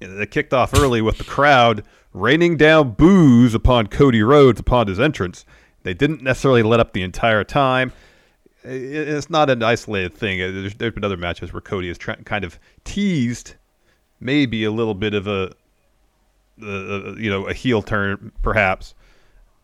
It 0.00 0.30
kicked 0.30 0.52
off 0.52 0.74
early 0.74 1.02
with 1.02 1.18
the 1.18 1.24
crowd 1.24 1.84
raining 2.12 2.56
down 2.56 2.92
boos 2.92 3.54
upon 3.54 3.88
Cody 3.88 4.22
Rhodes 4.22 4.60
upon 4.60 4.86
his 4.86 5.00
entrance. 5.00 5.44
They 5.82 5.94
didn't 5.94 6.22
necessarily 6.22 6.62
let 6.62 6.80
up 6.80 6.92
the 6.92 7.02
entire 7.02 7.44
time. 7.44 7.92
It's 8.64 9.28
not 9.28 9.50
an 9.50 9.62
isolated 9.62 10.14
thing. 10.14 10.38
There's, 10.38 10.74
there's 10.74 10.94
been 10.94 11.04
other 11.04 11.16
matches 11.16 11.52
where 11.52 11.60
Cody 11.60 11.88
has 11.88 11.98
tra- 11.98 12.22
kind 12.24 12.44
of 12.44 12.58
teased 12.84 13.54
maybe 14.20 14.64
a 14.64 14.70
little 14.70 14.94
bit 14.94 15.14
of 15.14 15.26
a, 15.26 15.52
uh, 16.62 17.14
you 17.16 17.30
know, 17.30 17.46
a 17.46 17.52
heel 17.52 17.82
turn 17.82 18.32
perhaps. 18.42 18.94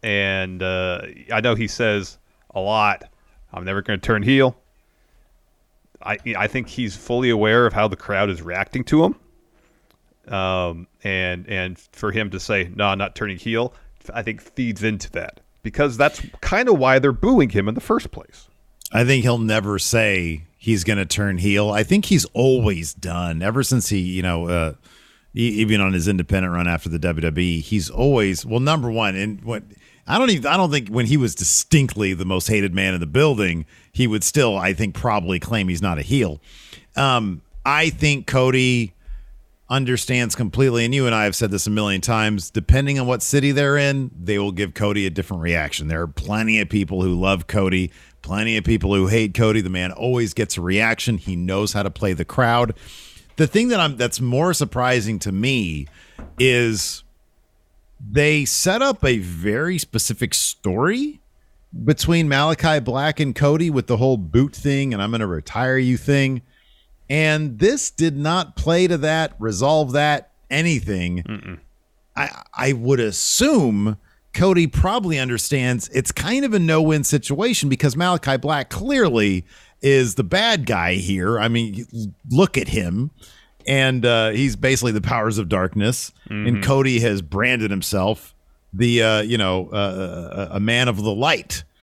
And 0.02 0.62
uh, 0.62 1.02
I 1.32 1.40
know 1.40 1.54
he 1.54 1.66
says 1.66 2.18
a 2.54 2.60
lot, 2.60 3.04
I'm 3.52 3.64
never 3.64 3.82
going 3.82 3.98
to 3.98 4.06
turn 4.06 4.22
heel. 4.22 4.56
I 6.02 6.18
I 6.36 6.46
think 6.46 6.68
he's 6.68 6.96
fully 6.96 7.30
aware 7.30 7.66
of 7.66 7.72
how 7.72 7.88
the 7.88 7.96
crowd 7.96 8.30
is 8.30 8.40
reacting 8.42 8.84
to 8.84 9.04
him. 9.04 10.34
Um, 10.34 10.86
and 11.04 11.46
and 11.48 11.78
for 11.92 12.12
him 12.12 12.30
to 12.30 12.40
say 12.40 12.70
no, 12.74 12.86
I'm 12.86 12.98
not 12.98 13.14
turning 13.14 13.38
heel, 13.38 13.74
I 14.12 14.22
think 14.22 14.40
feeds 14.40 14.82
into 14.82 15.10
that 15.12 15.40
because 15.62 15.96
that's 15.96 16.22
kind 16.40 16.68
of 16.68 16.78
why 16.78 16.98
they're 16.98 17.12
booing 17.12 17.50
him 17.50 17.68
in 17.68 17.74
the 17.74 17.80
first 17.80 18.10
place. 18.10 18.48
I 18.92 19.04
think 19.04 19.22
he'll 19.22 19.38
never 19.38 19.78
say 19.78 20.44
he's 20.56 20.84
going 20.84 20.98
to 20.98 21.06
turn 21.06 21.38
heel. 21.38 21.70
I 21.70 21.82
think 21.82 22.06
he's 22.06 22.24
always 22.26 22.92
done 22.92 23.42
ever 23.42 23.62
since 23.62 23.88
he, 23.88 23.98
you 23.98 24.22
know, 24.22 24.48
uh, 24.48 24.72
even 25.32 25.80
on 25.80 25.92
his 25.92 26.08
independent 26.08 26.52
run 26.52 26.66
after 26.66 26.88
the 26.88 26.98
WWE, 26.98 27.60
he's 27.60 27.88
always 27.88 28.44
well. 28.44 28.60
Number 28.60 28.90
one, 28.90 29.14
and 29.14 29.42
what 29.44 29.62
I 30.06 30.18
don't 30.18 30.30
even 30.30 30.46
I 30.46 30.56
don't 30.56 30.70
think 30.70 30.88
when 30.88 31.06
he 31.06 31.16
was 31.16 31.34
distinctly 31.34 32.14
the 32.14 32.24
most 32.24 32.48
hated 32.48 32.74
man 32.74 32.94
in 32.94 33.00
the 33.00 33.06
building, 33.06 33.64
he 33.92 34.06
would 34.06 34.24
still 34.24 34.56
I 34.56 34.72
think 34.72 34.94
probably 34.94 35.38
claim 35.38 35.68
he's 35.68 35.82
not 35.82 35.98
a 35.98 36.02
heel. 36.02 36.40
Um, 36.96 37.42
I 37.64 37.90
think 37.90 38.26
Cody 38.26 38.92
understands 39.68 40.34
completely, 40.34 40.84
and 40.84 40.92
you 40.92 41.06
and 41.06 41.14
I 41.14 41.24
have 41.24 41.36
said 41.36 41.52
this 41.52 41.68
a 41.68 41.70
million 41.70 42.00
times. 42.00 42.50
Depending 42.50 42.98
on 42.98 43.06
what 43.06 43.22
city 43.22 43.52
they're 43.52 43.76
in, 43.76 44.10
they 44.20 44.38
will 44.38 44.50
give 44.50 44.74
Cody 44.74 45.06
a 45.06 45.10
different 45.10 45.44
reaction. 45.44 45.86
There 45.86 46.02
are 46.02 46.08
plenty 46.08 46.60
of 46.60 46.68
people 46.68 47.02
who 47.02 47.14
love 47.14 47.46
Cody, 47.46 47.92
plenty 48.22 48.56
of 48.56 48.64
people 48.64 48.94
who 48.94 49.06
hate 49.06 49.34
Cody. 49.34 49.60
The 49.60 49.70
man 49.70 49.92
always 49.92 50.34
gets 50.34 50.56
a 50.56 50.60
reaction. 50.60 51.18
He 51.18 51.36
knows 51.36 51.72
how 51.72 51.82
to 51.82 51.90
play 51.90 52.12
the 52.12 52.24
crowd. 52.24 52.74
The 53.36 53.46
thing 53.46 53.68
that 53.68 53.80
I'm 53.80 53.96
that's 53.96 54.20
more 54.20 54.52
surprising 54.52 55.18
to 55.20 55.32
me 55.32 55.86
is 56.38 57.02
they 58.00 58.44
set 58.44 58.82
up 58.82 59.04
a 59.04 59.18
very 59.18 59.78
specific 59.78 60.34
story 60.34 61.20
between 61.84 62.28
Malachi 62.28 62.80
Black 62.80 63.20
and 63.20 63.34
Cody 63.34 63.70
with 63.70 63.86
the 63.86 63.96
whole 63.96 64.16
boot 64.16 64.54
thing 64.54 64.92
and 64.92 65.02
I'm 65.02 65.10
going 65.10 65.20
to 65.20 65.26
retire 65.26 65.78
you 65.78 65.96
thing. 65.96 66.42
And 67.08 67.58
this 67.58 67.90
did 67.90 68.16
not 68.16 68.56
play 68.56 68.86
to 68.86 68.98
that, 68.98 69.34
resolve 69.38 69.92
that, 69.92 70.30
anything. 70.50 71.58
I 72.16 72.42
I 72.52 72.72
would 72.72 73.00
assume 73.00 73.96
Cody 74.32 74.66
probably 74.66 75.18
understands 75.18 75.88
it's 75.88 76.12
kind 76.12 76.44
of 76.44 76.54
a 76.54 76.58
no-win 76.58 77.04
situation 77.04 77.68
because 77.68 77.96
Malachi 77.96 78.36
Black 78.36 78.70
clearly 78.70 79.44
is 79.82 80.14
the 80.14 80.24
bad 80.24 80.66
guy 80.66 80.94
here. 80.94 81.38
I 81.40 81.48
mean, 81.48 81.86
look 82.30 82.56
at 82.56 82.68
him. 82.68 83.10
And 83.66 84.06
uh, 84.06 84.30
he's 84.30 84.56
basically 84.56 84.92
the 84.92 85.00
powers 85.00 85.38
of 85.38 85.48
darkness. 85.48 86.12
And 86.46 86.62
Cody 86.62 87.00
has 87.00 87.22
branded 87.22 87.70
himself 87.70 88.34
the 88.72 89.02
uh, 89.02 89.20
you 89.22 89.36
know 89.36 89.68
uh, 89.70 90.48
a 90.52 90.60
man 90.60 90.88
of 90.88 90.96
the 90.96 91.12
light. 91.14 91.64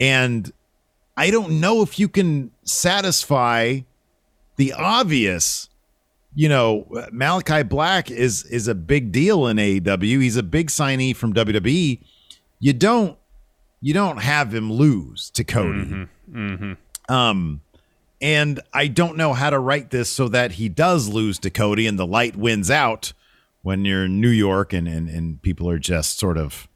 And 0.00 0.52
I 1.16 1.30
don't 1.30 1.60
know 1.60 1.82
if 1.82 1.98
you 1.98 2.08
can 2.08 2.50
satisfy 2.64 3.80
the 4.56 4.72
obvious. 4.72 5.68
You 6.34 6.48
know, 6.48 6.86
Malachi 7.12 7.62
Black 7.62 8.10
is 8.10 8.44
is 8.44 8.66
a 8.66 8.74
big 8.74 9.12
deal 9.12 9.46
in 9.46 9.56
AEW. 9.56 10.20
He's 10.20 10.36
a 10.36 10.42
big 10.42 10.68
signee 10.68 11.14
from 11.14 11.32
WWE. 11.32 12.00
You 12.58 12.72
don't 12.72 13.16
you 13.80 13.94
don't 13.94 14.18
have 14.18 14.52
him 14.52 14.72
lose 14.72 15.30
to 15.30 15.44
Cody. 15.44 16.08
Um 17.08 17.60
and 18.20 18.60
I 18.72 18.88
don't 18.88 19.16
know 19.16 19.32
how 19.34 19.50
to 19.50 19.58
write 19.58 19.90
this 19.90 20.10
so 20.10 20.28
that 20.28 20.52
he 20.52 20.68
does 20.68 21.08
lose 21.08 21.38
to 21.40 21.50
Cody 21.50 21.86
and 21.86 21.98
the 21.98 22.06
light 22.06 22.36
wins 22.36 22.70
out 22.70 23.12
when 23.62 23.84
you're 23.84 24.06
in 24.06 24.20
New 24.20 24.30
York 24.30 24.72
and 24.72 24.88
and, 24.88 25.08
and 25.08 25.40
people 25.40 25.68
are 25.70 25.78
just 25.78 26.18
sort 26.18 26.36
of 26.38 26.66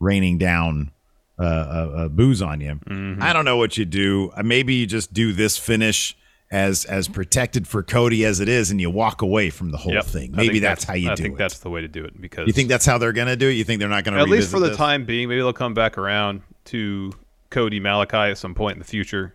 raining 0.00 0.36
down 0.36 0.90
uh, 1.38 1.42
uh, 1.42 1.92
uh, 1.96 2.08
boos 2.08 2.42
on 2.42 2.60
you. 2.60 2.78
I 3.20 3.32
don't 3.32 3.44
know 3.44 3.56
what 3.56 3.76
you 3.78 3.84
do. 3.84 4.32
Maybe 4.42 4.74
you 4.74 4.86
just 4.86 5.12
do 5.12 5.32
this 5.32 5.56
finish 5.56 6.16
as 6.50 6.84
as 6.86 7.08
protected 7.08 7.68
for 7.68 7.82
Cody 7.82 8.24
as 8.24 8.40
it 8.40 8.48
is, 8.48 8.70
and 8.70 8.80
you 8.80 8.88
walk 8.90 9.20
away 9.22 9.50
from 9.50 9.70
the 9.70 9.76
whole 9.76 9.92
Yep. 9.92 10.04
thing. 10.06 10.32
Maybe 10.32 10.54
think 10.54 10.62
that's, 10.62 10.84
how 10.84 10.94
you 10.94 11.10
I 11.10 11.14
do 11.14 11.22
it. 11.22 11.24
I 11.24 11.28
think 11.28 11.38
that's 11.38 11.58
the 11.58 11.68
way 11.70 11.82
to 11.82 11.88
do 11.88 12.04
it 12.04 12.18
because 12.20 12.46
you 12.46 12.52
think 12.54 12.68
that's 12.70 12.86
how 12.86 12.96
they're 12.98 13.12
gonna 13.12 13.36
do 13.36 13.48
it? 13.48 13.52
You 13.52 13.64
think 13.64 13.80
they're 13.80 13.88
not 13.88 14.04
gonna 14.04 14.18
at 14.18 14.28
least 14.28 14.50
for 14.50 14.58
the 14.58 14.68
this? 14.68 14.76
time 14.76 15.04
being. 15.04 15.28
Maybe 15.28 15.40
they'll 15.40 15.52
come 15.52 15.74
back 15.74 15.98
around 15.98 16.42
to 16.66 17.12
Cody 17.50 17.80
Malachi 17.80 18.16
at 18.16 18.38
some 18.38 18.54
point 18.54 18.74
in 18.76 18.78
the 18.78 18.84
future. 18.86 19.34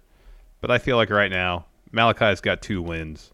But 0.60 0.72
I 0.72 0.78
feel 0.80 0.98
like 0.98 1.10
right 1.10 1.30
now 1.32 1.66
Malachi's 1.92 2.42
got 2.42 2.62
two 2.62 2.82
wins. 2.82 3.32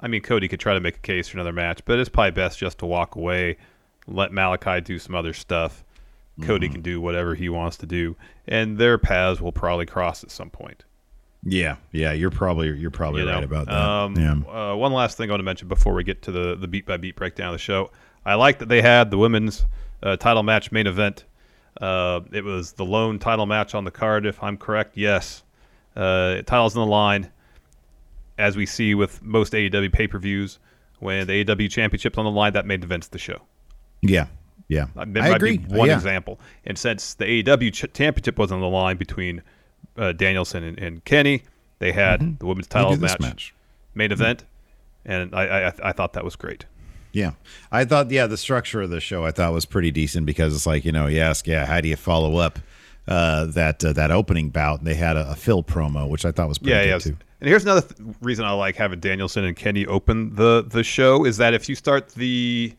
I 0.00 0.06
mean, 0.08 0.20
Cody 0.22 0.46
could 0.46 0.60
try 0.60 0.74
to 0.74 0.80
make 0.80 0.96
a 0.96 1.00
case 1.00 1.28
for 1.28 1.38
another 1.38 1.52
match, 1.52 1.80
but 1.84 1.98
it's 1.98 2.08
probably 2.08 2.30
best 2.32 2.58
just 2.58 2.78
to 2.78 2.86
walk 2.86 3.16
away, 3.16 3.56
let 4.06 4.32
Malachi 4.32 4.80
do 4.80 4.98
some 4.98 5.14
other 5.14 5.32
stuff. 5.32 5.82
Cody 6.42 6.66
Mm-hmm. 6.66 6.72
can 6.74 6.82
do 6.82 7.00
whatever 7.00 7.34
he 7.34 7.48
wants 7.48 7.76
to 7.78 7.86
do, 7.86 8.16
and 8.46 8.78
their 8.78 8.98
paths 8.98 9.40
will 9.40 9.52
probably 9.52 9.86
cross 9.86 10.22
at 10.22 10.30
some 10.30 10.50
point. 10.50 10.84
Yeah, 11.44 11.76
yeah, 11.92 12.12
you're 12.12 12.30
probably 12.30 12.76
you're 12.78 12.90
probably 12.90 13.20
you 13.22 13.26
know? 13.26 13.34
right 13.34 13.44
about 13.44 13.66
that. 13.66 13.74
Um, 13.74 14.16
yeah. 14.16 14.72
uh, 14.72 14.74
one 14.76 14.92
last 14.92 15.16
thing 15.16 15.30
I 15.30 15.32
want 15.32 15.40
to 15.40 15.44
mention 15.44 15.68
before 15.68 15.94
we 15.94 16.04
get 16.04 16.22
to 16.22 16.32
the 16.32 16.56
the 16.56 16.68
beat 16.68 16.84
by 16.86 16.96
beat 16.96 17.16
breakdown 17.16 17.48
of 17.48 17.54
the 17.54 17.58
show. 17.58 17.90
I 18.24 18.34
like 18.34 18.58
that 18.58 18.68
they 18.68 18.82
had 18.82 19.10
the 19.10 19.18
women's 19.18 19.64
uh, 20.02 20.16
title 20.16 20.42
match 20.42 20.70
main 20.72 20.86
event. 20.86 21.24
Uh, 21.80 22.20
it 22.32 22.42
was 22.44 22.72
the 22.72 22.84
lone 22.84 23.18
title 23.20 23.46
match 23.46 23.74
on 23.74 23.84
the 23.84 23.90
card, 23.92 24.26
if 24.26 24.42
I'm 24.42 24.56
correct. 24.56 24.96
Yes, 24.96 25.44
uh, 25.96 26.42
titles 26.42 26.76
on 26.76 26.84
the 26.86 26.90
line, 26.90 27.30
as 28.36 28.56
we 28.56 28.66
see 28.66 28.94
with 28.96 29.22
most 29.22 29.52
AEW 29.52 29.92
pay 29.92 30.06
per 30.08 30.18
views. 30.18 30.58
When 30.98 31.28
the 31.28 31.44
AEW 31.44 31.70
championship's 31.70 32.18
on 32.18 32.24
the 32.24 32.30
line, 32.32 32.52
that 32.54 32.66
main 32.66 32.82
events 32.82 33.06
the 33.06 33.18
show. 33.18 33.42
Yeah, 34.02 34.26
yeah. 34.68 34.86
That 34.94 35.02
I 35.02 35.30
might 35.30 35.36
agree. 35.36 35.58
be 35.58 35.74
one 35.74 35.88
yeah. 35.88 35.96
example. 35.96 36.38
And 36.64 36.78
since 36.78 37.14
the 37.14 37.24
AEW 37.42 37.72
ch- 37.72 37.92
championship 37.92 38.38
was 38.38 38.52
on 38.52 38.60
the 38.60 38.68
line 38.68 38.96
between 38.96 39.42
uh, 39.96 40.12
Danielson 40.12 40.62
and, 40.62 40.78
and 40.78 41.04
Kenny, 41.04 41.42
they 41.78 41.92
had 41.92 42.38
the 42.38 42.46
women's 42.46 42.68
Mm-hmm. 42.68 42.78
Title 42.84 42.96
match, 43.00 43.20
match. 43.20 43.54
main 43.94 44.12
event, 44.12 44.44
and 45.04 45.34
I, 45.34 45.68
I 45.68 45.72
I 45.84 45.92
thought 45.92 46.12
that 46.14 46.24
was 46.24 46.36
great. 46.36 46.64
Yeah. 47.12 47.32
I 47.72 47.84
thought, 47.86 48.10
yeah, 48.10 48.26
the 48.26 48.36
structure 48.36 48.82
of 48.82 48.90
the 48.90 49.00
show 49.00 49.24
I 49.24 49.30
thought 49.32 49.52
was 49.54 49.64
pretty 49.64 49.90
decent 49.90 50.26
because 50.26 50.54
it's 50.54 50.66
like, 50.66 50.84
you 50.84 50.92
know, 50.92 51.06
you 51.06 51.20
ask, 51.20 51.46
yeah, 51.46 51.64
how 51.64 51.80
do 51.80 51.88
you 51.88 51.96
follow 51.96 52.36
up 52.36 52.58
uh, 53.08 53.46
that 53.46 53.82
uh, 53.82 53.92
that 53.94 54.10
opening 54.10 54.50
bout, 54.50 54.80
and 54.80 54.86
they 54.86 54.94
had 54.94 55.16
a, 55.16 55.30
a 55.30 55.34
Phil 55.34 55.62
promo, 55.64 56.08
which 56.08 56.26
I 56.26 56.30
thought 56.32 56.48
was 56.48 56.58
pretty 56.58 56.72
yeah, 56.72 56.84
good 56.84 56.90
yeah. 56.90 56.98
too. 56.98 57.16
And 57.40 57.48
here's 57.48 57.62
another 57.62 57.80
th- 57.80 58.14
reason 58.20 58.44
I 58.44 58.50
like 58.50 58.76
having 58.76 59.00
Danielson 59.00 59.44
and 59.44 59.56
Kenny 59.56 59.86
open 59.86 60.34
the 60.34 60.62
the 60.68 60.84
show 60.84 61.24
is 61.24 61.38
that 61.38 61.54
if 61.54 61.68
you 61.70 61.74
start 61.74 62.10
the 62.10 62.74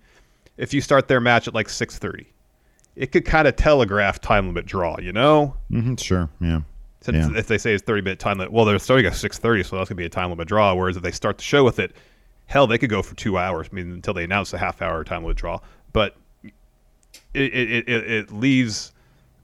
if 0.60 0.74
you 0.74 0.82
start 0.82 1.08
their 1.08 1.20
match 1.22 1.48
at 1.48 1.56
like 1.56 1.68
6:30, 1.68 2.28
it 2.96 3.12
could 3.12 3.25
kind 3.25 3.48
of 3.48 3.56
telegraph 3.56 4.20
time 4.20 4.48
limit 4.48 4.66
draw, 4.66 5.00
you 5.00 5.12
know? 5.12 5.56
hmm 5.70 5.96
sure, 5.96 6.30
yeah. 6.39 6.62
Since 7.01 7.32
yeah. 7.32 7.39
if 7.39 7.48
they 7.48 7.58
say 7.58 7.74
it's 7.74 7.84
30 7.84 8.01
minute 8.01 8.20
time 8.20 8.38
limit, 8.38 8.51
well, 8.51 8.66
they're 8.66 8.78
starting 8.78 9.06
at 9.06 9.13
6:30, 9.13 9.66
so 9.66 9.78
that's 9.78 9.89
gonna 9.89 9.96
be 9.96 10.06
a 10.06 10.10
time 10.10 10.30
limit 10.30 10.48
draw. 10.48 10.74
Whereas 10.75 10.98
if 10.98 11.04
they 11.04 11.12
start 11.12 11.38
the 11.38 11.44
show 11.44 11.63
with 11.63 11.80
it, 11.80 11.96
hell, 12.48 12.68
they 12.68 12.78
could 12.78 12.89
go 12.89 13.01
for 13.01 13.16
two 13.16 13.38
hours. 13.38 13.70
I 13.72 13.75
mean, 13.75 13.92
until 13.92 14.13
they 14.13 14.25
announce 14.25 14.54
a 14.54 14.58
half 14.58 14.82
hour 14.82 15.04
time 15.06 15.24
limit 15.24 15.38
draw, 15.38 15.60
but 15.94 16.18
it 16.44 16.54
it, 17.34 17.89
it, 17.89 18.12
it 18.12 18.32
leaves 18.32 18.92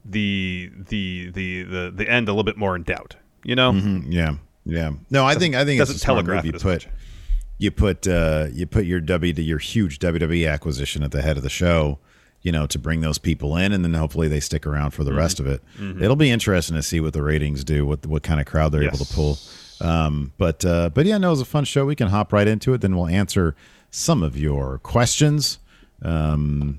the, 0.04 0.70
the 0.88 1.30
the 1.30 1.62
the 1.62 1.92
the 1.96 2.08
end 2.08 2.28
a 2.28 2.32
little 2.32 2.44
bit 2.44 2.58
more 2.58 2.76
in 2.76 2.82
doubt. 2.82 3.16
You 3.42 3.54
know? 3.54 3.72
Mhm, 3.72 4.04
yeah, 4.08 4.34
yeah. 4.66 4.90
No, 5.08 5.24
I 5.24 5.34
think 5.34 5.54
I 5.54 5.64
think 5.64 5.80
it's 5.80 5.88
doesn't 5.90 6.02
a 6.02 6.04
telegraph 6.04 6.44
move. 6.44 6.54
it 6.56 6.88
You 7.58 7.70
put 7.70 8.06
uh, 8.06 8.46
you 8.52 8.66
put 8.66 8.84
your 8.84 9.00
W 9.00 9.32
to 9.32 9.42
your 9.42 9.58
huge 9.58 9.98
WWE 9.98 10.50
acquisition 10.50 11.02
at 11.02 11.10
the 11.10 11.22
head 11.22 11.36
of 11.36 11.42
the 11.42 11.50
show. 11.50 11.98
You 12.42 12.52
know, 12.52 12.66
to 12.68 12.78
bring 12.78 13.00
those 13.00 13.18
people 13.18 13.56
in, 13.56 13.72
and 13.72 13.82
then 13.84 13.94
hopefully 13.94 14.28
they 14.28 14.38
stick 14.40 14.66
around 14.66 14.92
for 14.92 15.02
the 15.02 15.10
Mm-hmm. 15.10 15.18
rest 15.18 15.40
of 15.40 15.46
it. 15.48 15.62
Mhm. 15.80 16.00
It'll 16.00 16.14
be 16.16 16.30
interesting 16.30 16.76
to 16.76 16.82
see 16.82 17.00
what 17.00 17.12
the 17.12 17.22
ratings 17.22 17.64
do, 17.64 17.84
what 17.86 18.06
what 18.06 18.22
kind 18.22 18.38
of 18.40 18.46
crowd 18.46 18.70
they're 18.72 18.84
able 18.84 18.98
to 18.98 19.12
pull. 19.14 19.38
Um, 19.80 20.32
but 20.38 20.64
uh, 20.64 20.90
but 20.90 21.06
yeah, 21.06 21.18
no, 21.18 21.28
it 21.28 21.30
was 21.30 21.40
a 21.40 21.44
fun 21.46 21.64
show. 21.64 21.84
We 21.86 21.96
can 21.96 22.08
hop 22.08 22.32
right 22.32 22.46
into 22.46 22.72
it. 22.74 22.82
Then 22.82 22.94
we'll 22.96 23.08
answer 23.08 23.56
some 23.90 24.22
of 24.22 24.36
your 24.38 24.78
questions. 24.78 25.58
Um, 26.02 26.78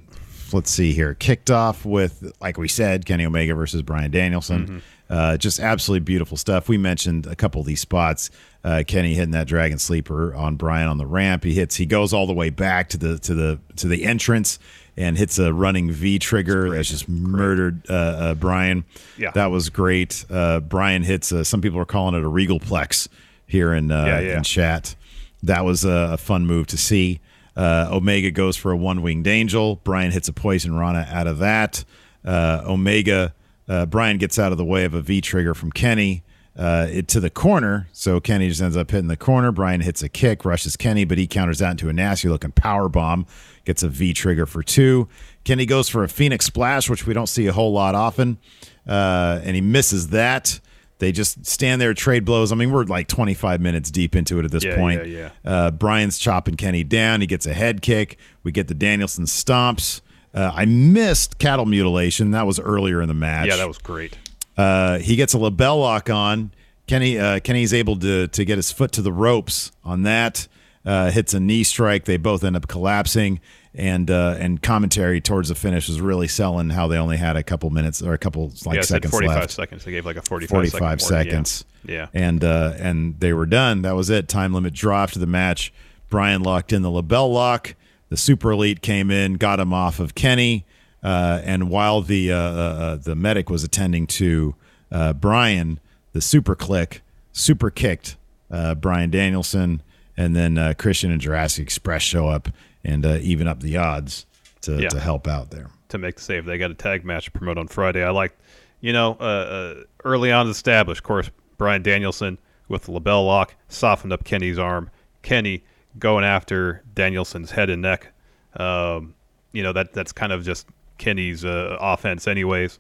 let's 0.54 0.72
see 0.72 0.94
here. 0.94 1.14
Kicked 1.16 1.52
off 1.52 1.86
with, 1.86 2.32
like 2.40 2.58
we 2.58 2.68
said, 2.68 3.06
Kenny 3.06 3.26
Omega 3.26 3.54
versus 3.56 3.82
Bryan 3.82 4.12
Danielson. 4.12 4.82
Uh, 5.10 5.38
just 5.38 5.60
absolutely 5.60 6.04
beautiful 6.04 6.36
stuff. 6.38 6.68
We 6.68 6.78
mentioned 6.78 7.26
a 7.28 7.36
couple 7.36 7.62
of 7.62 7.68
these 7.68 7.80
spots. 7.82 8.30
Uh, 8.64 8.84
Kenny 8.86 9.14
hitting 9.14 9.32
that 9.32 9.48
dragon 9.48 9.80
sleeper 9.80 10.36
on 10.36 10.56
Bryan 10.56 10.88
on 10.90 10.98
the 10.98 11.06
ramp. 11.06 11.44
He 11.46 11.54
hits. 11.54 11.76
He 11.78 11.86
goes 11.86 12.12
all 12.14 12.28
the 12.28 12.34
way 12.34 12.50
back 12.50 12.90
to 12.90 12.98
the 12.98 13.18
to 13.20 13.34
the 13.34 13.60
to 13.78 13.88
the 13.88 14.04
entrance 14.04 14.60
and 14.98 15.18
hits 15.18 15.38
a 15.40 15.54
running 15.54 15.92
V 15.92 16.18
trigger 16.20 16.70
that's 16.72 16.90
just 16.90 17.08
murdered 17.08 17.84
uh, 17.90 17.94
uh, 17.94 18.34
Bryan. 18.36 18.84
Yeah. 19.18 19.32
that 19.32 19.46
was 19.52 19.70
great. 19.70 20.26
Uh, 20.30 20.60
Bryan 20.60 21.04
hits. 21.04 21.32
Uh, 21.32 21.44
some 21.44 21.62
people 21.62 21.80
are 21.80 21.86
calling 21.86 22.16
it 22.16 22.24
a 22.24 22.28
regal 22.28 22.60
plex 22.60 23.08
here 23.46 23.74
in 23.74 23.92
uh, 23.92 24.06
Yeah, 24.06 24.20
yeah. 24.20 24.38
in 24.38 24.44
chat. 24.44 24.96
That 25.44 25.64
was 25.64 25.86
a, 25.86 26.10
a 26.14 26.18
fun 26.18 26.48
move 26.48 26.68
to 26.68 26.78
see. 26.78 27.22
Uh, 27.56 27.88
Omega 27.92 28.32
goes 28.32 28.58
for 28.58 28.72
a 28.72 28.78
one 28.78 29.02
winged 29.04 29.28
angel. 29.28 29.78
Bryan 29.78 30.12
hits 30.12 30.28
a 30.28 30.34
poison 30.34 30.76
rana 30.76 31.08
out 31.10 31.28
of 31.28 31.38
that. 31.40 31.86
Uh, 32.26 32.64
Omega, 32.66 33.34
uh, 33.68 33.86
Bryan 33.86 34.18
gets 34.18 34.38
out 34.40 34.52
of 34.52 34.58
the 34.58 34.66
way 34.66 34.86
of 34.86 34.94
a 34.94 35.02
V 35.02 35.22
trigger 35.22 35.54
from 35.54 35.72
Kenny. 35.72 36.24
Uh, 36.58 36.88
it 36.90 37.08
to 37.08 37.20
the 37.20 37.30
corner, 37.30 37.88
so 37.94 38.20
Kenny 38.20 38.50
just 38.50 38.62
ends 38.62 38.76
up 38.76 38.90
hitting 38.90 39.08
the 39.10 39.16
corner. 39.16 39.52
Bryan 39.52 39.82
hits 39.82 40.02
a 40.02 40.10
kick, 40.10 40.44
rushes 40.44 40.76
Kenny, 40.76 41.06
but 41.06 41.20
he 41.20 41.28
counters 41.28 41.60
that 41.60 41.70
into 41.72 41.88
a 41.88 41.94
nasty 41.94 42.30
looking 42.30 42.52
power 42.52 42.90
bomb. 42.90 43.28
Gets 43.64 43.84
a 43.84 43.90
V 43.90 44.12
trigger 44.12 44.48
for 44.48 44.64
two. 44.64 45.08
Kenny 45.44 45.68
goes 45.68 45.88
for 45.88 46.04
a 46.04 46.10
Phoenix 46.10 46.46
splash, 46.46 46.90
which 46.90 47.06
we 47.06 47.14
don't 47.14 47.28
see 47.28 47.46
a 47.46 47.54
whole 47.54 47.72
lot 47.74 47.94
often, 47.94 48.40
uh, 48.88 49.40
and 49.44 49.54
he 49.56 49.62
misses 49.62 50.08
that. 50.08 50.60
They 51.00 51.12
just 51.12 51.46
stand 51.46 51.80
there, 51.80 51.94
trade 51.94 52.26
blows. 52.26 52.52
I 52.52 52.56
mean, 52.56 52.72
we're 52.72 52.86
like 52.86 53.08
25 53.08 53.62
minutes 53.62 53.92
deep 53.92 54.16
into 54.16 54.40
it 54.40 54.46
at 54.46 54.50
this 54.52 54.64
Yeah, 54.64 54.76
point. 54.78 55.06
yeah, 55.08 55.30
Uh, 55.46 55.70
Bryan's 55.70 56.18
chopping 56.18 56.56
Kenny 56.56 56.84
down. 56.84 57.22
He 57.22 57.28
gets 57.28 57.46
a 57.46 57.54
head 57.54 57.84
kick. 57.84 58.18
We 58.42 58.52
get 58.52 58.68
the 58.68 58.74
Danielson 58.74 59.26
stomps. 59.26 60.02
Uh, 60.38 60.52
I 60.54 60.66
missed 60.66 61.40
cattle 61.40 61.66
mutilation. 61.66 62.32
That 62.32 62.46
was 62.46 62.60
earlier 62.60 63.02
in 63.02 63.08
the 63.08 63.16
match. 63.16 63.48
Yeah, 63.48 63.56
that 63.56 63.68
was 63.68 63.80
great. 63.80 64.16
Uh, 64.56 65.00
he 65.00 65.16
gets 65.16 65.34
a 65.34 65.38
LeBell 65.38 65.80
Lock 65.80 66.12
on. 66.12 66.52
Kenny 66.86 67.18
uh, 67.18 67.40
Kenny's 67.40 67.74
able 67.74 67.98
to 67.98 68.28
to 68.28 68.46
get 68.46 68.58
his 68.58 68.72
foot 68.72 68.92
to 68.94 69.02
the 69.02 69.12
ropes 69.12 69.72
on 69.84 70.04
that. 70.04 70.48
Uh, 70.86 71.10
hits 71.10 71.34
a 71.34 71.40
knee 71.40 71.64
strike. 71.64 72.06
They 72.06 72.18
both 72.18 72.44
end 72.44 72.56
up 72.56 72.68
collapsing. 72.68 73.40
And 73.74 74.10
uh, 74.10 74.36
and 74.40 74.62
commentary 74.62 75.22
towards 75.22 75.50
the 75.50 75.56
finish 75.56 75.88
was 75.88 76.02
really 76.02 76.28
selling 76.28 76.70
how 76.70 76.88
they 76.88 76.98
only 76.98 77.18
had 77.18 77.36
a 77.36 77.44
couple 77.44 77.70
minutes 77.70 78.02
or 78.02 78.14
a 78.14 78.18
couple 78.18 78.52
like 78.66 78.78
yeah, 78.78 78.82
seconds 78.82 79.12
45 79.12 79.36
left. 79.36 79.52
seconds. 79.52 79.86
They 79.86 79.92
gave 79.92 80.06
like 80.06 80.18
a 80.18 80.22
45, 80.22 80.50
45 80.50 81.02
second 81.02 81.16
warning, 81.16 81.26
seconds. 81.30 81.66
Yeah. 81.86 81.96
yeah. 81.96 82.08
And 82.14 82.44
uh, 82.44 82.74
and 82.78 83.20
they 83.20 83.34
were 83.34 83.46
done. 83.46 83.82
That 83.84 83.96
was 83.96 84.10
it. 84.10 84.28
Time 84.28 84.54
limit 84.54 84.74
dropped. 84.74 85.10
after 85.10 85.20
the 85.20 85.28
match. 85.28 85.74
Bryan 86.10 86.42
locked 86.42 86.74
in 86.74 86.84
the 86.84 86.90
LeBell 86.90 87.32
Lock. 87.32 87.76
The 88.10 88.18
super 88.18 88.52
elite 88.52 88.82
came 88.82 89.12
in, 89.12 89.34
got 89.34 89.60
him 89.60 89.74
off 89.74 90.00
of 90.00 90.16
Kenny. 90.16 90.66
Uh, 91.04 91.42
and 91.44 91.70
while 91.70 92.02
the 92.02 92.32
uh, 92.32 92.38
uh, 92.38 92.40
uh, 92.40 92.96
the 92.96 93.16
medic 93.16 93.50
was 93.50 93.64
attending 93.64 94.08
to 94.08 94.56
uh, 94.92 95.14
Bryan, 95.14 95.80
the 96.14 96.22
super 96.22 96.56
click 96.56 97.02
super 97.34 97.70
kicked 97.70 98.16
uh, 98.50 98.74
Bryan 98.76 99.10
Danielson, 99.12 99.82
and 100.16 100.36
then 100.36 100.58
uh, 100.58 100.74
Christian 100.78 101.12
and 101.12 101.22
Jurassic 101.22 101.64
Express 101.64 102.02
show 102.02 102.28
up 102.28 102.50
and 102.84 103.06
uh, 103.06 103.18
even 103.22 103.48
up 103.48 103.60
the 103.60 103.78
odds 103.78 104.26
to, 104.62 104.82
Yeah. 104.82 104.90
to 104.90 105.00
help 105.00 105.28
out 105.28 105.52
there. 105.52 105.68
to 105.90 105.98
make 105.98 106.16
the 106.16 106.22
save. 106.22 106.46
They 106.46 106.58
got 106.58 106.72
a 106.72 106.74
tag 106.76 107.06
match 107.06 107.26
to 107.26 107.32
promote 107.32 107.58
on 107.58 107.68
Friday. 107.68 108.04
I 108.04 108.10
like, 108.10 108.36
you 108.82 108.92
know, 108.94 109.18
uh, 109.20 109.24
uh, 109.24 109.76
early 110.04 110.32
on 110.32 110.48
established, 110.50 111.00
of 111.02 111.04
course, 111.04 111.30
Bryan 111.58 111.84
Danielson 111.84 112.38
with 112.68 112.84
the 112.84 112.92
LeBell 112.92 113.26
Lock 113.26 113.54
softened 113.70 114.12
up 114.14 114.24
Kenny's 114.24 114.58
arm. 114.60 114.90
Kenny 115.22 115.64
going 116.00 116.24
after 116.24 116.84
Danielson's 116.94 117.52
head 117.52 117.70
and 117.70 117.82
neck. 117.82 118.14
Um, 118.56 119.14
you 119.52 119.64
know 119.64 119.74
that 119.74 119.94
that's 119.94 120.12
kind 120.12 120.32
of 120.32 120.44
just 120.44 120.68
Kenny's 120.98 121.46
uh, 121.46 121.78
offense, 121.80 122.28
anyways. 122.28 122.80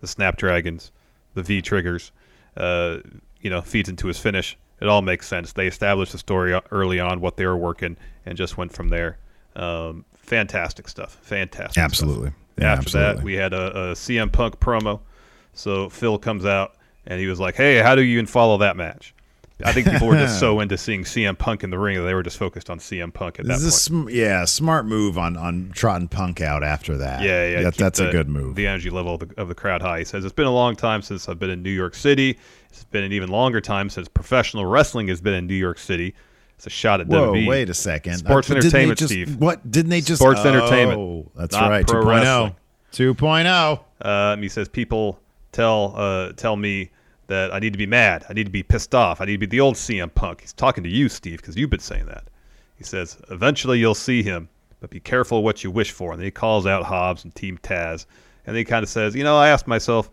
The 0.00 0.06
Snapdragons, 0.06 0.92
the 1.34 1.42
V 1.42 1.60
triggers, 1.62 2.12
uh, 2.56 2.98
you 3.40 3.50
know, 3.50 3.60
feeds 3.60 3.88
into 3.88 4.06
his 4.06 4.18
finish. 4.18 4.56
It 4.80 4.88
all 4.88 5.02
makes 5.02 5.26
sense. 5.26 5.52
They 5.52 5.66
established 5.66 6.12
the 6.12 6.18
story 6.18 6.58
early 6.70 7.00
on, 7.00 7.20
what 7.20 7.36
they 7.36 7.46
were 7.46 7.56
working, 7.56 7.96
and 8.24 8.38
just 8.38 8.56
went 8.56 8.72
from 8.72 8.88
there. 8.88 9.18
Um, 9.56 10.04
fantastic 10.14 10.88
stuff. 10.88 11.18
Fantastic. 11.22 11.72
stuff. 11.72 11.84
Absolutely. 11.84 12.32
Yeah, 12.58 12.72
After 12.72 12.90
that, 12.90 13.22
we 13.22 13.34
had 13.34 13.52
a, 13.52 13.90
a 13.90 13.92
CM 13.94 14.30
Punk 14.32 14.60
promo. 14.60 15.00
So 15.52 15.88
Phil 15.88 16.18
comes 16.18 16.44
out 16.44 16.76
and 17.06 17.20
he 17.20 17.26
was 17.26 17.40
like, 17.40 17.56
"Hey, 17.56 17.78
how 17.78 17.94
do 17.94 18.02
you 18.02 18.14
even 18.14 18.26
follow 18.26 18.58
that 18.58 18.76
match?" 18.76 19.14
I 19.64 19.72
think 19.72 19.88
people 19.90 20.06
were 20.06 20.16
just 20.16 20.38
so 20.38 20.60
into 20.60 20.78
seeing 20.78 21.02
CM 21.04 21.36
Punk 21.36 21.64
in 21.64 21.70
the 21.70 21.78
ring 21.78 21.96
that 21.96 22.02
they 22.04 22.14
were 22.14 22.22
just 22.22 22.36
focused 22.38 22.70
on 22.70 22.78
CM 22.78 23.12
Punk 23.12 23.38
at 23.40 23.46
that 23.46 23.54
This 23.54 23.62
is 23.64 23.86
a 23.88 23.90
point. 23.90 24.08
sm- 24.10 24.16
yeah, 24.16 24.44
smart 24.44 24.86
move 24.86 25.18
on 25.18 25.36
on 25.36 25.72
trotting 25.74 26.08
Punk 26.08 26.40
out 26.40 26.62
after 26.62 26.96
that. 26.98 27.22
Yeah, 27.22 27.46
yeah, 27.48 27.62
That- 27.62 27.74
that's 27.76 27.98
a 27.98 28.10
good 28.12 28.28
move. 28.28 28.54
The 28.54 28.66
energy 28.68 28.90
level 28.90 29.14
of 29.14 29.20
the, 29.28 29.40
of 29.40 29.48
the 29.48 29.54
crowd 29.54 29.82
high. 29.82 29.98
He 29.98 30.04
says 30.04 30.24
it's 30.24 30.32
been 30.32 30.46
a 30.46 30.52
long 30.54 30.76
time 30.76 31.02
since 31.02 31.28
I've 31.28 31.38
been 31.40 31.50
in 31.50 31.62
New 31.62 31.70
York 31.70 31.94
City. 31.94 32.38
It's 32.70 32.84
been 32.84 33.02
an 33.04 33.12
even 33.12 33.30
longer 33.30 33.60
time 33.60 33.90
since 33.90 34.06
professional 34.08 34.64
wrestling 34.66 35.08
has 35.08 35.20
been 35.20 35.34
in 35.34 35.46
New 35.46 35.54
York 35.54 35.78
City. 35.78 36.14
It's 36.54 36.66
a 36.66 36.70
shot 36.70 37.00
at 37.00 37.06
Whoa, 37.08 37.32
WWE. 37.32 37.46
wait 37.48 37.70
a 37.70 37.74
second. 37.74 38.18
Sports 38.18 38.50
Uh, 38.50 38.54
entertainment, 38.56 38.98
just- 38.98 39.10
Steve. 39.12 39.36
What 39.36 39.68
didn't 39.70 39.90
they 39.90 40.00
just 40.00 40.20
Sports 40.20 40.40
oh, 40.44 40.48
entertainment. 40.48 41.30
That's 41.36 41.54
right. 41.56 41.84
oh. 41.88 41.92
pro 41.92 42.02
2.0. 42.04 42.06
wrestling. 42.06 42.56
2.0. 43.16 43.80
Um, 44.06 44.42
he 44.42 44.48
says 44.48 44.68
people 44.68 45.20
tell 45.52 45.94
uh, 45.96 46.32
tell 46.32 46.56
me 46.56 46.90
that 47.28 47.54
I 47.54 47.58
need 47.58 47.72
to 47.72 47.78
be 47.78 47.86
mad. 47.86 48.26
I 48.28 48.32
need 48.32 48.44
to 48.44 48.50
be 48.50 48.62
pissed 48.62 48.94
off. 48.94 49.20
I 49.20 49.24
need 49.24 49.32
to 49.32 49.38
be 49.38 49.46
the 49.46 49.60
old 49.60 49.76
CM 49.76 50.12
Punk. 50.14 50.40
He's 50.40 50.52
talking 50.52 50.82
to 50.84 50.90
you, 50.90 51.08
Steve, 51.08 51.40
because 51.40 51.56
you've 51.56 51.70
been 51.70 51.78
saying 51.78 52.06
that. 52.06 52.24
He 52.76 52.84
says 52.84 53.18
eventually 53.30 53.78
you'll 53.78 53.94
see 53.94 54.22
him, 54.22 54.48
but 54.80 54.90
be 54.90 55.00
careful 55.00 55.42
what 55.42 55.62
you 55.62 55.70
wish 55.70 55.92
for. 55.92 56.12
And 56.12 56.20
then 56.20 56.26
he 56.26 56.30
calls 56.30 56.66
out 56.66 56.84
Hobbs 56.84 57.24
and 57.24 57.34
Team 57.34 57.58
Taz, 57.58 58.06
and 58.46 58.54
then 58.54 58.60
he 58.60 58.64
kind 58.64 58.82
of 58.82 58.88
says, 58.88 59.14
you 59.14 59.24
know, 59.24 59.36
I 59.36 59.48
asked 59.48 59.66
myself, 59.66 60.10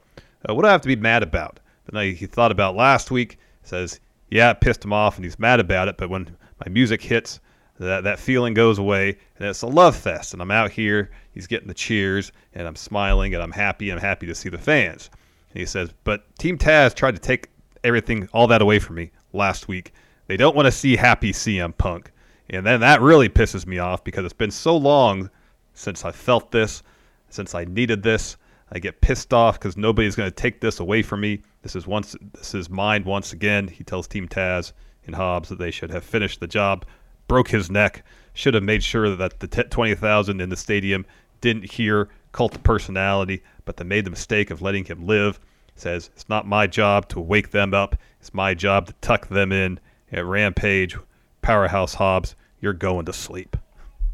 uh, 0.48 0.54
what 0.54 0.64
do 0.64 0.68
I 0.68 0.72
have 0.72 0.82
to 0.82 0.88
be 0.88 0.96
mad 0.96 1.24
about? 1.24 1.60
Then 1.90 2.16
he 2.16 2.26
thought 2.26 2.52
about 2.52 2.76
last 2.76 3.12
week. 3.12 3.38
Says, 3.64 4.00
yeah, 4.30 4.52
it 4.52 4.62
pissed 4.62 4.84
him 4.84 4.94
off, 4.94 5.16
and 5.16 5.24
he's 5.24 5.40
mad 5.40 5.60
about 5.60 5.88
it. 5.88 5.98
But 5.98 6.10
when 6.10 6.36
my 6.66 6.70
music 6.70 7.02
hits, 7.02 7.40
that 7.80 8.04
that 8.04 8.20
feeling 8.20 8.54
goes 8.54 8.80
away, 8.80 9.18
and 9.38 9.48
it's 9.48 9.62
a 9.62 9.68
love 9.68 9.96
fest. 9.96 10.34
And 10.34 10.42
I'm 10.42 10.52
out 10.52 10.72
here. 10.72 11.12
He's 11.32 11.48
getting 11.48 11.68
the 11.68 11.74
cheers, 11.74 12.32
and 12.54 12.68
I'm 12.68 12.76
smiling, 12.76 13.34
and 13.34 13.44
I'm 13.44 13.52
happy. 13.52 13.90
I'm 13.90 14.00
happy 14.00 14.28
to 14.28 14.36
see 14.36 14.50
the 14.50 14.58
fans. 14.58 15.10
He 15.56 15.66
says, 15.66 15.90
but 16.04 16.24
Team 16.38 16.58
Taz 16.58 16.94
tried 16.94 17.16
to 17.16 17.22
take 17.22 17.50
everything, 17.84 18.28
all 18.34 18.48
that 18.48 18.62
away 18.62 18.80
from 18.80 18.96
me 18.98 19.12
last 19.32 19.68
week. 19.68 19.94
They 20.28 20.38
don't 20.38 20.56
want 20.56 20.66
to 20.66 20.72
see 20.72 20.96
happy 20.96 21.32
CM 21.32 21.76
Punk. 21.78 22.12
And 22.50 22.66
then 22.66 22.82
that 22.82 23.02
really 23.02 23.30
pisses 23.30 23.66
me 23.66 23.80
off 23.80 24.04
because 24.04 24.26
it's 24.26 24.34
been 24.34 24.52
so 24.52 24.76
long 24.76 25.30
since 25.74 26.04
I 26.04 26.12
felt 26.12 26.52
this, 26.52 26.84
since 27.30 27.56
I 27.56 27.66
needed 27.66 28.04
this. 28.04 28.38
I 28.72 28.80
get 28.80 29.02
pissed 29.02 29.34
off 29.34 29.60
because 29.60 29.78
nobody's 29.78 30.16
going 30.16 30.30
to 30.30 30.36
take 30.36 30.60
this 30.60 30.80
away 30.80 31.02
from 31.02 31.22
me. 31.22 31.42
This 31.62 31.76
is 31.76 31.88
once 31.88 32.16
this 32.34 32.54
is 32.54 32.70
mine 32.70 33.04
once 33.04 33.32
again. 33.32 33.68
He 33.68 33.84
tells 33.84 34.08
Team 34.08 34.28
Taz 34.28 34.74
and 35.06 35.16
Hobbs 35.16 35.50
that 35.50 35.60
they 35.60 35.72
should 35.72 35.92
have 35.92 36.04
finished 36.04 36.40
the 36.40 36.48
job, 36.48 36.86
broke 37.28 37.48
his 37.48 37.70
neck, 37.70 38.04
should 38.34 38.56
have 38.56 38.64
made 38.64 38.84
sure 38.84 39.16
that 39.16 39.40
the 39.40 39.48
t- 39.48 39.64
twenty 39.64 39.96
thousand 39.96 40.42
in 40.42 40.50
the 40.50 40.56
stadium 40.56 41.06
didn't 41.42 41.72
hear 41.72 42.10
cult 42.32 42.62
personality, 42.64 43.44
but 43.66 43.78
they 43.78 43.84
made 43.84 44.06
the 44.06 44.12
mistake 44.12 44.52
of 44.52 44.62
letting 44.62 44.86
him 44.86 45.06
live. 45.06 45.40
Says 45.76 46.10
it's 46.14 46.30
not 46.30 46.48
my 46.48 46.68
job 46.68 47.10
to 47.10 47.20
wake 47.20 47.52
them 47.52 47.74
up. 47.74 47.98
It's 48.22 48.34
my 48.34 48.54
job 48.54 48.88
to 48.88 48.94
tuck 49.02 49.28
them 49.28 49.52
in. 49.52 49.80
At 50.12 50.26
Rampage, 50.26 50.96
Powerhouse 51.42 51.96
Hobbs, 51.96 52.36
you're 52.62 52.74
going 52.74 53.06
to 53.06 53.14
sleep. 53.14 53.58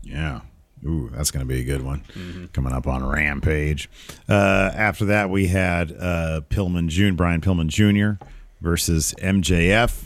Yeah. 0.02 0.42
Ooh, 0.84 1.12
that's 1.14 1.30
going 1.30 1.46
to 1.46 1.54
be 1.54 1.60
a 1.60 1.64
good 1.64 1.84
one 1.84 2.50
coming 2.54 2.74
up 2.74 2.88
on 2.88 3.06
Rampage. 3.06 3.88
Uh, 4.28 4.72
after 4.74 5.06
that, 5.06 5.30
we 5.30 5.48
had 5.48 5.92
uh, 5.92 6.42
Pillman 6.50 6.88
Jr. 6.88 7.14
Brian 7.14 7.40
Pillman 7.42 7.68
Jr. 7.68 8.24
versus 8.62 9.14
MJF. 9.20 10.06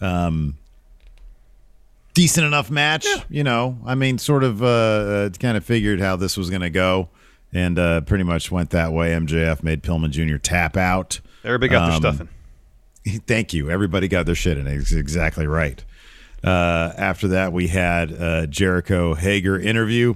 Um, 0.00 0.56
decent 2.14 2.46
enough 2.46 2.70
match, 2.70 3.06
you 3.28 3.44
know. 3.44 3.76
I 3.84 3.94
mean, 3.94 4.18
sort 4.18 4.44
of 4.44 4.62
uh, 4.62 4.66
uh, 4.66 5.28
kind 5.30 5.56
of 5.56 5.64
figured 5.64 6.00
how 6.00 6.16
this 6.16 6.36
was 6.36 6.48
going 6.48 6.62
to 6.62 6.70
go, 6.70 7.08
and 7.54 7.78
uh, 7.78 8.00
pretty 8.02 8.24
much 8.24 8.50
went 8.50 8.70
that 8.70 8.92
way. 8.92 9.10
MJF 9.12 9.62
made 9.62 9.82
Pillman 9.82 10.10
Jr. 10.10 10.36
tap 10.36 10.76
out. 10.76 11.20
Everybody 11.44 11.68
got 11.70 11.86
their 11.86 11.94
Um, 12.10 12.16
stuff 12.16 12.28
in. 13.06 13.20
Thank 13.26 13.54
you. 13.54 13.70
Everybody 13.70 14.08
got 14.08 14.26
their 14.26 14.34
shit 14.34 14.58
in. 14.58 14.66
It's 14.66 14.92
exactly 14.92 15.46
right. 15.46 15.82
Uh, 16.42 16.92
after 16.98 17.28
that, 17.28 17.52
we 17.52 17.68
had 17.68 18.12
uh, 18.12 18.46
Jericho 18.46 19.14
Hager 19.14 19.58
interview 19.58 20.14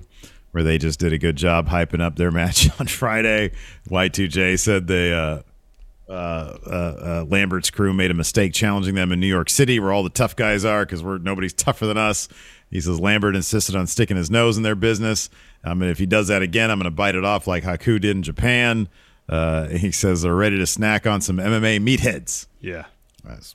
where 0.51 0.63
they 0.65 0.79
just 0.79 0.99
did 0.99 1.13
a 1.13 1.19
good 1.19 1.37
job 1.37 1.69
hyping 1.69 2.01
up 2.01 2.17
their 2.17 2.31
match 2.33 2.69
on 2.81 2.87
Friday. 2.87 3.53
Y2J 3.89 4.59
said 4.59 4.87
they 4.87 5.13
uh, 5.13 5.41
uh, 6.09 6.13
uh, 6.13 6.69
uh, 6.71 7.25
Lambert's 7.29 7.71
crew 7.71 7.93
made 7.93 8.11
a 8.11 8.15
mistake 8.15 8.55
challenging 8.55 8.95
them 8.95 9.13
in 9.13 9.21
New 9.21 9.27
York 9.27 9.51
City, 9.51 9.79
where 9.79 9.93
all 9.93 10.03
the 10.03 10.09
tough 10.11 10.35
guys 10.35 10.65
are, 10.65 10.85
because 10.87 11.03
we're 11.03 11.19
nobody's 11.19 11.53
tougher 11.53 11.87
than 11.87 11.99
us. 11.99 12.29
He 12.71 12.81
says 12.81 13.01
Lambert 13.01 13.35
insisted 13.35 13.75
on 13.75 13.87
sticking 13.87 14.17
his 14.17 14.31
nose 14.31 14.57
in 14.57 14.63
their 14.63 14.75
business. 14.75 15.31
I 15.65 15.75
mean, 15.75 15.91
if 15.91 15.99
he 15.99 16.07
does 16.07 16.29
that 16.29 16.43
again, 16.43 16.71
I'm 16.71 16.79
going 16.79 16.85
to 16.85 16.91
bite 16.91 17.15
it 17.15 17.25
off 17.25 17.47
like 17.47 17.65
Haku 17.65 18.01
did 18.01 18.17
in 18.17 18.23
Japan. 18.23 18.89
Uh, 19.29 19.69
he 19.69 19.91
says 19.91 20.23
they're 20.23 20.35
ready 20.35 20.59
to 20.59 20.67
snack 20.67 21.07
on 21.07 21.21
some 21.21 21.37
MMA 21.37 21.81
meatheads. 21.81 22.47
Yeah. 22.61 22.87
That's, 23.25 23.55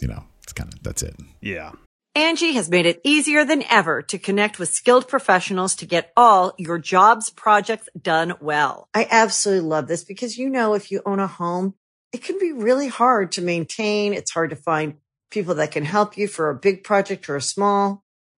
you 0.00 0.08
know, 0.08 0.24
it's 0.42 0.52
kind 0.52 0.72
of 0.72 0.82
that's 0.82 1.02
it. 1.02 1.16
Yeah. 1.40 1.72
Angie 2.16 2.52
has 2.52 2.68
made 2.68 2.86
it 2.86 3.00
easier 3.04 3.44
than 3.44 3.62
ever 3.70 4.02
to 4.02 4.18
connect 4.18 4.58
with 4.58 4.68
skilled 4.68 5.06
professionals 5.06 5.76
to 5.76 5.86
get 5.86 6.12
all 6.16 6.54
your 6.58 6.78
jobs 6.78 7.30
projects 7.30 7.88
done 8.00 8.34
well. 8.40 8.88
I 8.92 9.06
absolutely 9.08 9.68
love 9.68 9.86
this 9.86 10.02
because, 10.02 10.36
you 10.36 10.50
know, 10.50 10.74
if 10.74 10.90
you 10.90 11.02
own 11.06 11.20
a 11.20 11.28
home, 11.28 11.74
it 12.12 12.24
can 12.24 12.38
be 12.40 12.50
really 12.50 12.88
hard 12.88 13.32
to 13.32 13.42
maintain. 13.42 14.12
It's 14.12 14.32
hard 14.32 14.50
to 14.50 14.56
find 14.56 14.94
people 15.30 15.54
that 15.56 15.70
can 15.70 15.84
help 15.84 16.16
you 16.16 16.26
for 16.26 16.50
a 16.50 16.54
big 16.54 16.82
project 16.82 17.28
or 17.28 17.36
a 17.36 17.42
small. 17.42 18.02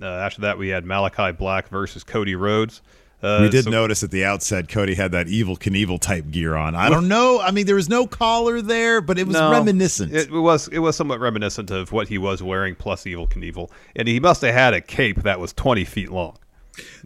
Uh, 0.00 0.06
after 0.06 0.42
that, 0.42 0.58
we 0.58 0.68
had 0.68 0.84
Malachi 0.84 1.32
Black 1.32 1.68
versus 1.68 2.04
Cody 2.04 2.34
Rhodes. 2.34 2.82
Uh, 3.22 3.38
we 3.42 3.48
did 3.48 3.64
so- 3.64 3.70
notice 3.70 4.02
at 4.02 4.10
the 4.10 4.24
outset 4.26 4.68
Cody 4.68 4.94
had 4.94 5.12
that 5.12 5.26
Evel 5.26 5.58
Knievel 5.58 5.98
type 5.98 6.30
gear 6.30 6.54
on. 6.54 6.74
I 6.74 6.90
don't 6.90 7.08
know. 7.08 7.40
I 7.40 7.50
mean, 7.50 7.64
there 7.64 7.74
was 7.76 7.88
no 7.88 8.06
collar 8.06 8.60
there, 8.60 9.00
but 9.00 9.18
it 9.18 9.26
was 9.26 9.34
No, 9.34 9.50
reminiscent. 9.50 10.12
It 10.12 10.30
was 10.30 10.68
it 10.68 10.80
was 10.80 10.96
somewhat 10.96 11.18
reminiscent 11.20 11.70
of 11.70 11.92
what 11.92 12.08
he 12.08 12.18
was 12.18 12.42
wearing 12.42 12.74
plus 12.74 13.04
Evel 13.04 13.26
Knievel, 13.28 13.70
and 13.96 14.06
he 14.06 14.20
must 14.20 14.42
have 14.42 14.52
had 14.52 14.74
a 14.74 14.82
cape 14.82 15.22
that 15.22 15.40
was 15.40 15.54
twenty 15.54 15.84
feet 15.86 16.10
long. 16.10 16.36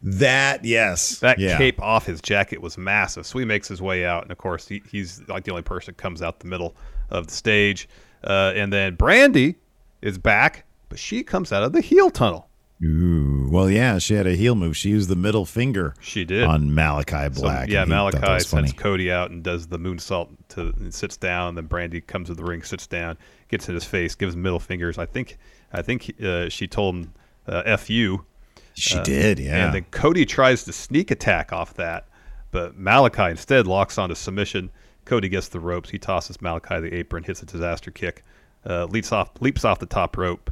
that 0.03 0.65
yes, 0.65 1.21
That 1.21 1.39
yeah. 1.39 1.57
cape 1.57 1.81
off 1.81 2.07
his 2.07 2.21
jacket 2.21 2.61
was 2.61 2.77
massive. 2.77 3.25
So 3.25 3.39
he 3.39 3.45
makes 3.45 3.69
his 3.69 3.81
way 3.81 4.05
out, 4.05 4.23
and 4.25 4.33
of 4.33 4.39
course 4.39 4.67
he, 4.67 4.83
he's 4.91 5.23
like 5.29 5.45
the 5.45 5.53
only 5.53 5.63
person 5.63 5.95
that 5.95 6.03
comes 6.03 6.23
out 6.23 6.41
the 6.41 6.49
middle 6.49 6.75
of 7.11 7.29
the 7.29 7.33
stage. 7.33 7.89
Uh, 8.25 8.53
and 8.57 8.73
then 8.73 8.97
Brandi 8.97 9.55
is 10.03 10.19
back, 10.19 10.65
but 10.89 10.99
she 10.99 11.23
comes 11.23 11.53
out 11.53 11.63
of 11.63 11.73
the 11.73 11.81
heel 11.81 12.11
tunnel. 12.11 12.49
Ooh, 12.83 13.49
well, 13.51 13.69
yeah, 13.69 13.99
she 13.99 14.15
had 14.15 14.27
a 14.27 14.35
heel 14.35 14.55
move. 14.55 14.75
She 14.77 14.89
used 14.89 15.11
the 15.11 15.17
middle 15.17 15.45
finger. 15.45 15.95
She 16.01 16.25
did 16.25 16.45
on 16.45 16.75
Malachi 16.75 17.35
So, 17.35 17.43
Black. 17.43 17.69
yeah, 17.69 17.85
thought 17.85 18.13
that 18.13 18.21
Malachi 18.23 18.45
sends 18.45 18.73
Cody 18.73 19.13
out 19.13 19.31
and 19.31 19.43
does 19.43 19.67
the 19.67 19.79
moonsault 19.79 20.29
to 20.51 20.73
and 20.79 20.93
sits 20.95 21.19
down. 21.19 21.57
Then 21.57 21.69
Brandi 21.69 22.07
comes 22.07 22.29
to 22.29 22.35
the 22.35 22.43
ring, 22.45 22.63
sits 22.63 22.87
down, 22.87 23.19
gets 23.49 23.69
in 23.69 23.75
his 23.75 23.85
face, 23.85 24.15
gives 24.15 24.35
him 24.35 24.41
middle 24.43 24.61
fingers. 24.61 24.97
I 24.97 25.05
think 25.05 25.37
I 25.73 25.83
think 25.83 26.15
uh, 26.25 26.49
she 26.49 26.67
told 26.67 26.95
him 26.95 27.13
uh, 27.47 27.63
"f 27.67 27.91
you." 27.91 28.25
She 28.75 28.97
Uh, 28.99 29.03
did, 29.03 29.39
yeah. 29.39 29.67
And 29.67 29.75
then 29.75 29.85
Cody 29.91 30.25
tries 30.25 30.65
to 30.65 30.73
sneak 30.73 31.11
attack 31.11 31.53
off 31.53 31.75
that, 31.75 32.09
but 32.51 32.79
Malachi 32.79 33.25
instead 33.25 33.67
locks 33.67 33.99
onto 33.99 34.15
submission. 34.15 34.71
Cody 35.05 35.29
gets 35.29 35.49
the 35.49 35.61
ropes. 35.61 35.91
He 35.91 35.99
tosses 35.99 36.41
Malachi 36.41 36.81
the 36.81 36.95
apron, 36.95 37.25
hits 37.25 37.43
a 37.43 37.47
disaster 37.47 37.91
kick, 37.91 38.25
uh, 38.65 38.87
leaps 38.87 39.13
off 39.13 39.31
leaps 39.41 39.67
off 39.67 39.81
the 39.81 39.87
top 39.87 40.17
rope, 40.17 40.51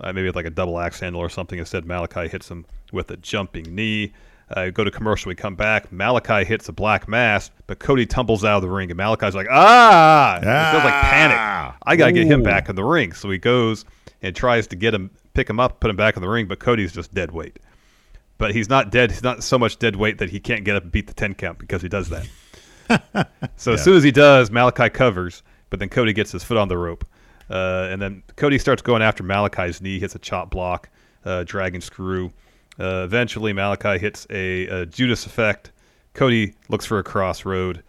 uh, 0.00 0.12
maybe 0.12 0.26
with 0.26 0.36
like 0.36 0.46
a 0.46 0.50
double 0.50 0.78
axe 0.78 1.00
handle 1.00 1.20
or 1.20 1.28
something. 1.28 1.58
Instead, 1.58 1.84
Malachi 1.86 2.28
hits 2.28 2.50
him 2.50 2.64
with 2.92 3.10
a 3.10 3.16
jumping 3.16 3.74
knee. 3.74 4.12
Uh, 4.50 4.68
go 4.70 4.84
to 4.84 4.90
commercial. 4.90 5.30
We 5.30 5.34
come 5.34 5.54
back. 5.54 5.90
Malachi 5.92 6.44
hits 6.44 6.68
a 6.68 6.72
black 6.72 7.08
mass, 7.08 7.50
but 7.66 7.78
Cody 7.78 8.04
tumbles 8.04 8.44
out 8.44 8.56
of 8.56 8.62
the 8.62 8.68
ring, 8.68 8.90
and 8.90 8.98
Malachi's 8.98 9.34
like, 9.34 9.46
"Ah!" 9.50 10.36
It 10.36 10.72
feels 10.72 10.84
like 10.84 11.02
panic. 11.02 11.76
I 11.84 11.96
gotta 11.96 12.12
get 12.12 12.26
him 12.26 12.42
back 12.42 12.68
in 12.68 12.76
the 12.76 12.84
ring. 12.84 13.12
So 13.12 13.30
he 13.30 13.38
goes 13.38 13.84
and 14.20 14.36
tries 14.36 14.66
to 14.68 14.76
get 14.76 14.92
him, 14.94 15.10
pick 15.34 15.48
him 15.48 15.58
up, 15.58 15.80
put 15.80 15.90
him 15.90 15.96
back 15.96 16.16
in 16.16 16.22
the 16.22 16.28
ring, 16.28 16.46
but 16.46 16.58
Cody's 16.58 16.92
just 16.92 17.14
dead 17.14 17.30
weight. 17.30 17.58
But 18.36 18.54
he's 18.54 18.68
not 18.68 18.90
dead. 18.90 19.10
He's 19.10 19.22
not 19.22 19.42
so 19.42 19.58
much 19.58 19.78
dead 19.78 19.96
weight 19.96 20.18
that 20.18 20.28
he 20.28 20.40
can't 20.40 20.64
get 20.64 20.76
up 20.76 20.82
and 20.82 20.92
beat 20.92 21.06
the 21.06 21.14
ten 21.14 21.34
count 21.34 21.58
because 21.58 21.80
he 21.80 21.88
does 21.88 22.10
that. 22.10 23.30
so 23.56 23.72
as 23.72 23.84
soon 23.84 23.96
as 23.96 24.02
he 24.02 24.10
does, 24.10 24.50
Malachi 24.50 24.90
covers, 24.90 25.42
but 25.70 25.80
then 25.80 25.88
Cody 25.88 26.12
gets 26.12 26.32
his 26.32 26.44
foot 26.44 26.58
on 26.58 26.68
the 26.68 26.76
rope, 26.76 27.06
uh, 27.52 27.88
and 27.90 28.00
then 28.00 28.22
Cody 28.36 28.58
starts 28.58 28.80
going 28.80 29.02
after 29.02 29.22
Malachi's 29.22 29.82
knee, 29.82 29.98
hits 29.98 30.14
a 30.14 30.18
chop 30.18 30.50
block, 30.50 30.88
uh, 31.24 31.44
dragon 31.44 31.82
screw. 31.82 32.32
Uh, 32.80 33.02
eventually, 33.04 33.52
Malachi 33.52 33.98
hits 33.98 34.26
a, 34.30 34.66
a 34.68 34.86
Judas 34.86 35.26
effect. 35.26 35.70
Cody 36.14 36.54
looks 36.68 36.86
for 36.86 36.98
a 36.98 37.04
crossroad. 37.04 37.82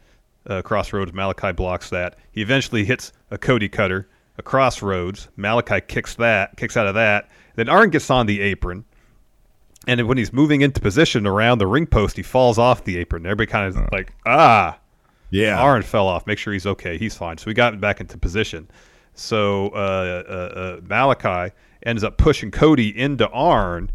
Uh, 0.46 0.62
Cross 0.62 0.92
Rhodes. 0.92 1.14
Malachi 1.14 1.54
blocks 1.54 1.90
that. 1.92 2.18
He 2.34 2.42
eventually 2.42 2.84
hits 2.84 3.14
a 3.32 3.38
Cody 3.38 3.70
cutter, 3.70 4.10
a 4.38 4.44
Cross 4.44 4.82
Rhodes. 4.82 5.30
Malachi 5.38 5.80
kicks 5.80 6.16
that, 6.16 6.58
kicks 6.58 6.76
out 6.76 6.86
of 6.86 6.96
that. 6.96 7.30
Then 7.56 7.70
Arn 7.70 7.90
gets 7.90 8.10
on 8.10 8.26
the 8.26 8.42
apron. 8.42 8.84
And 9.88 10.06
when 10.06 10.18
he's 10.18 10.34
moving 10.34 10.62
into 10.62 10.82
position 10.82 11.26
around 11.26 11.60
the 11.60 11.68
ring 11.68 11.86
post, 11.86 12.18
he 12.18 12.24
falls 12.24 12.58
off 12.58 12.84
the 12.84 12.98
apron. 12.98 13.26
Everybody 13.26 13.50
kind 13.50 13.68
of 13.74 13.90
like, 13.94 14.14
ah, 14.26 14.78
yeah. 15.30 15.62
Arn 15.62 15.82
fell 15.82 16.08
off. 16.08 16.28
Make 16.28 16.38
sure 16.38 16.52
he's 16.52 16.66
okay. 16.66 16.98
He's 16.98 17.16
fine. 17.16 17.38
So 17.38 17.46
we 17.48 17.54
got 17.54 17.80
back 17.80 18.02
into 18.02 18.18
position. 18.18 18.70
So 19.16 19.70
uh, 19.70 20.24
uh, 20.28 20.32
uh, 20.34 20.82
Malachi 20.88 21.54
ends 21.86 22.04
up 22.04 22.18
pushing 22.18 22.52
Cody 22.52 22.98
into 22.98 23.30
Arn, 23.30 23.92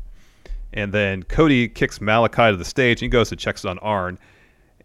and 0.72 0.92
then 0.92 1.22
Cody 1.24 1.68
kicks 1.68 2.00
Malachi 2.00 2.50
to 2.50 2.56
the 2.56 2.64
stage. 2.64 2.98
And 2.98 3.06
he 3.06 3.08
goes 3.08 3.28
to 3.30 3.36
checks 3.36 3.64
on 3.64 3.78
Arn, 3.80 4.18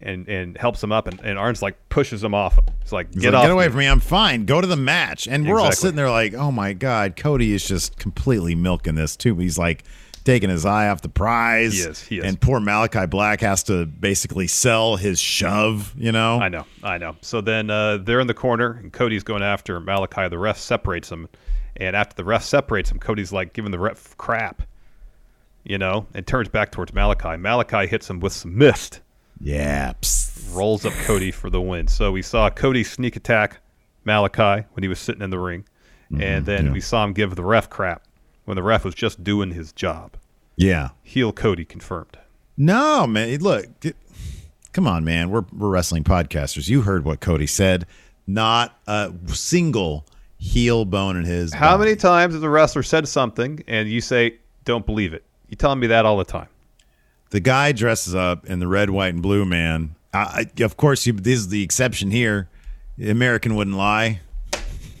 and 0.00 0.28
and 0.28 0.56
helps 0.58 0.82
him 0.82 0.92
up, 0.92 1.06
and, 1.06 1.20
and 1.20 1.38
Arn's 1.38 1.62
like 1.62 1.76
pushes 1.88 2.22
him 2.22 2.34
off. 2.34 2.58
It's 2.82 2.92
like 2.92 3.12
He's 3.14 3.22
get 3.22 3.32
like, 3.32 3.40
off 3.40 3.44
get 3.44 3.52
away 3.52 3.66
me." 3.66 3.70
from 3.70 3.78
me. 3.80 3.86
I'm 3.86 4.00
fine. 4.00 4.44
Go 4.44 4.60
to 4.60 4.66
the 4.66 4.76
match. 4.76 5.28
And 5.28 5.48
we're 5.48 5.60
all 5.60 5.72
sitting 5.72 5.96
there 5.96 6.10
like, 6.10 6.34
oh 6.34 6.50
my 6.50 6.72
God, 6.72 7.16
Cody 7.16 7.52
is 7.52 7.66
just 7.66 7.98
completely 7.98 8.54
milking 8.54 8.94
this 8.94 9.16
too. 9.16 9.36
He's 9.36 9.58
like 9.58 9.84
taking 10.24 10.50
his 10.50 10.64
eye 10.64 10.88
off 10.88 11.02
the 11.02 11.08
prize. 11.08 11.74
He 11.74 11.80
is, 11.80 12.02
he 12.02 12.18
is. 12.18 12.24
And 12.24 12.40
poor 12.40 12.58
Malachi 12.60 13.06
Black 13.06 13.40
has 13.40 13.62
to 13.64 13.86
basically 13.86 14.46
sell 14.46 14.96
his 14.96 15.20
shove. 15.20 15.94
You 15.96 16.12
know. 16.12 16.40
I 16.40 16.48
know, 16.48 16.64
I 16.82 16.98
know. 16.98 17.16
So 17.20 17.40
then 17.40 17.70
uh, 17.70 17.98
they're 17.98 18.20
in 18.20 18.26
the 18.26 18.34
corner, 18.34 18.72
and 18.72 18.92
Cody's 18.92 19.22
going 19.22 19.42
after 19.42 19.78
Malachi. 19.80 20.28
The 20.28 20.38
ref 20.38 20.58
separates 20.58 21.08
them, 21.08 21.28
and 21.76 21.94
after 21.94 22.16
the 22.16 22.24
ref 22.24 22.42
separates 22.42 22.90
him, 22.90 22.98
Cody's 22.98 23.32
like 23.32 23.52
giving 23.52 23.70
the 23.70 23.78
ref 23.78 24.16
crap, 24.16 24.62
you 25.64 25.78
know, 25.78 26.06
and 26.14 26.26
turns 26.26 26.48
back 26.48 26.72
towards 26.72 26.92
Malachi. 26.92 27.36
Malachi 27.36 27.86
hits 27.86 28.08
him 28.08 28.20
with 28.20 28.32
some 28.32 28.56
mist, 28.56 29.00
Yeah. 29.40 29.92
Psst. 30.00 30.54
rolls 30.54 30.84
up 30.84 30.92
Cody 31.04 31.30
for 31.30 31.50
the 31.50 31.60
win. 31.60 31.88
So 31.88 32.12
we 32.12 32.22
saw 32.22 32.48
Cody 32.50 32.84
sneak 32.84 33.16
attack 33.16 33.60
Malachi 34.04 34.66
when 34.72 34.82
he 34.82 34.88
was 34.88 34.98
sitting 34.98 35.22
in 35.22 35.30
the 35.30 35.38
ring, 35.38 35.64
and 36.18 36.46
then 36.46 36.66
yeah. 36.66 36.72
we 36.72 36.80
saw 36.80 37.02
him 37.04 37.12
give 37.12 37.34
the 37.34 37.44
ref 37.44 37.68
crap 37.68 38.06
when 38.44 38.56
the 38.56 38.62
ref 38.62 38.84
was 38.84 38.94
just 38.94 39.24
doing 39.24 39.50
his 39.50 39.72
job. 39.72 40.16
Yeah. 40.56 40.90
Heel 41.02 41.32
Cody 41.32 41.64
confirmed. 41.64 42.18
No, 42.56 43.06
man. 43.06 43.38
Look, 43.40 43.80
g- 43.80 43.94
come 44.72 44.86
on, 44.86 45.04
man. 45.04 45.30
We're 45.30 45.44
we're 45.52 45.68
wrestling 45.68 46.04
podcasters. 46.04 46.68
You 46.68 46.82
heard 46.82 47.04
what 47.04 47.20
Cody 47.20 47.46
said. 47.46 47.86
Not 48.26 48.78
a 48.86 49.12
single 49.26 50.06
heel 50.38 50.84
bone 50.84 51.16
in 51.16 51.24
his. 51.24 51.52
How 51.52 51.76
body. 51.76 51.90
many 51.90 51.96
times 51.96 52.34
has 52.34 52.42
a 52.42 52.48
wrestler 52.48 52.82
said 52.82 53.08
something 53.08 53.62
and 53.66 53.88
you 53.88 54.00
say, 54.00 54.38
don't 54.64 54.86
believe 54.86 55.12
it? 55.14 55.24
You 55.48 55.56
telling 55.56 55.80
me 55.80 55.88
that 55.88 56.06
all 56.06 56.16
the 56.16 56.24
time. 56.24 56.48
The 57.30 57.40
guy 57.40 57.72
dresses 57.72 58.14
up 58.14 58.46
in 58.46 58.60
the 58.60 58.68
red, 58.68 58.90
white, 58.90 59.12
and 59.12 59.22
blue. 59.22 59.44
Man, 59.44 59.96
I, 60.12 60.46
I, 60.58 60.62
of 60.62 60.76
course, 60.76 61.06
you, 61.06 61.12
this 61.14 61.38
is 61.38 61.48
the 61.48 61.62
exception 61.62 62.10
here. 62.10 62.48
The 62.96 63.10
American 63.10 63.56
wouldn't 63.56 63.76
lie. 63.76 64.20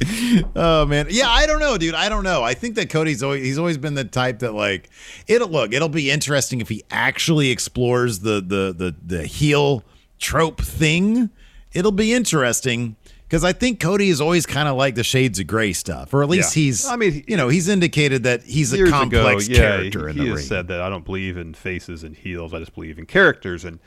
oh 0.56 0.86
man, 0.86 1.06
yeah, 1.10 1.28
I 1.28 1.46
don't 1.46 1.60
know, 1.60 1.76
dude. 1.76 1.94
I 1.94 2.08
don't 2.08 2.24
know. 2.24 2.42
I 2.42 2.54
think 2.54 2.74
that 2.76 2.88
Cody's 2.90 3.22
always 3.22 3.44
he's 3.44 3.58
always 3.58 3.78
been 3.78 3.94
the 3.94 4.04
type 4.04 4.38
that 4.40 4.52
like 4.54 4.88
it'll 5.26 5.48
look. 5.48 5.72
It'll 5.72 5.88
be 5.88 6.10
interesting 6.10 6.60
if 6.60 6.68
he 6.68 6.82
actually 6.90 7.50
explores 7.50 8.20
the 8.20 8.40
the 8.40 8.74
the 8.76 8.94
the 9.18 9.26
heel 9.26 9.84
trope 10.18 10.60
thing. 10.60 11.30
It'll 11.72 11.92
be 11.92 12.12
interesting 12.12 12.96
because 13.28 13.44
I 13.44 13.52
think 13.52 13.78
Cody 13.78 14.08
is 14.08 14.20
always 14.20 14.44
kind 14.46 14.68
of 14.68 14.76
like 14.76 14.94
the 14.96 15.04
shades 15.04 15.38
of 15.38 15.46
gray 15.46 15.72
stuff, 15.72 16.12
or 16.14 16.22
at 16.22 16.28
least 16.28 16.56
Yeah. 16.56 16.62
he's. 16.62 16.86
I 16.86 16.96
mean, 16.96 17.22
you 17.28 17.36
know, 17.36 17.48
he's 17.48 17.68
indicated 17.68 18.24
that 18.24 18.42
he's 18.42 18.72
a 18.72 18.88
complex 18.90 19.46
ago, 19.46 19.54
yeah, 19.54 19.60
character 19.76 20.08
he, 20.08 20.10
in 20.10 20.16
he 20.16 20.22
the 20.24 20.30
has 20.30 20.36
ring. 20.38 20.46
said 20.46 20.68
that 20.68 20.80
I 20.80 20.88
don't 20.88 21.04
believe 21.04 21.36
in 21.36 21.54
faces 21.54 22.02
and 22.04 22.16
heels. 22.16 22.52
I 22.54 22.58
just 22.58 22.74
believe 22.74 22.98
in 22.98 23.06
characters, 23.06 23.64
and 23.64 23.78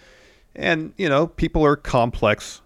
and 0.56 0.94
you 0.98 1.10
know, 1.10 1.28
people 1.28 1.66
are 1.66 1.76
complex, 1.76 2.62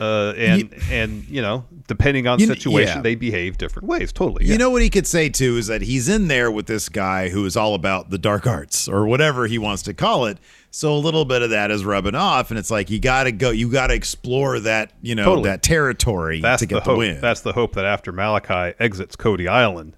uh, 0.00 0.32
and 0.36 0.74
and 0.90 1.24
you 1.28 1.42
know, 1.42 1.64
depending 1.86 2.26
on 2.26 2.38
You 2.38 2.46
situation, 2.46 2.96
yeah. 2.96 3.02
they 3.02 3.14
behave 3.14 3.58
different 3.58 3.88
ways. 3.88 4.12
Totally. 4.12 4.44
You 4.44 4.52
yeah. 4.52 4.56
know 4.58 4.70
what 4.70 4.82
he 4.82 4.90
could 4.90 5.06
say 5.06 5.28
too 5.28 5.56
is 5.56 5.66
that 5.66 5.82
he's 5.82 6.08
in 6.08 6.28
there 6.28 6.50
with 6.50 6.66
this 6.66 6.88
guy 6.88 7.28
who 7.28 7.44
is 7.44 7.56
all 7.56 7.74
about 7.74 8.10
the 8.10 8.18
dark 8.18 8.46
arts 8.46 8.88
or 8.88 9.06
whatever 9.06 9.46
he 9.46 9.58
wants 9.58 9.82
to 9.84 9.94
call 9.94 10.26
it. 10.26 10.38
So 10.70 10.94
a 10.94 10.98
little 10.98 11.24
bit 11.24 11.40
of 11.40 11.50
that 11.50 11.70
is 11.70 11.84
rubbing 11.86 12.14
off, 12.14 12.50
and 12.50 12.58
it's 12.58 12.70
like 12.70 12.90
you 12.90 13.00
got 13.00 13.24
to 13.24 13.32
go, 13.32 13.50
you 13.50 13.70
got 13.70 13.86
to 13.86 13.94
explore 13.94 14.60
that, 14.60 14.92
you 15.00 15.14
know, 15.14 15.24
Totally. 15.24 15.48
that 15.48 15.62
territory 15.62 16.42
That's 16.42 16.60
to 16.60 16.66
the 16.66 16.74
get 16.74 16.84
the, 16.84 16.90
hope. 16.90 16.98
win. 16.98 17.20
That's 17.22 17.40
the 17.40 17.54
hope 17.54 17.74
that 17.76 17.86
after 17.86 18.12
Malachi 18.12 18.76
exits 18.78 19.16
Cody 19.16 19.48
Island, 19.48 19.96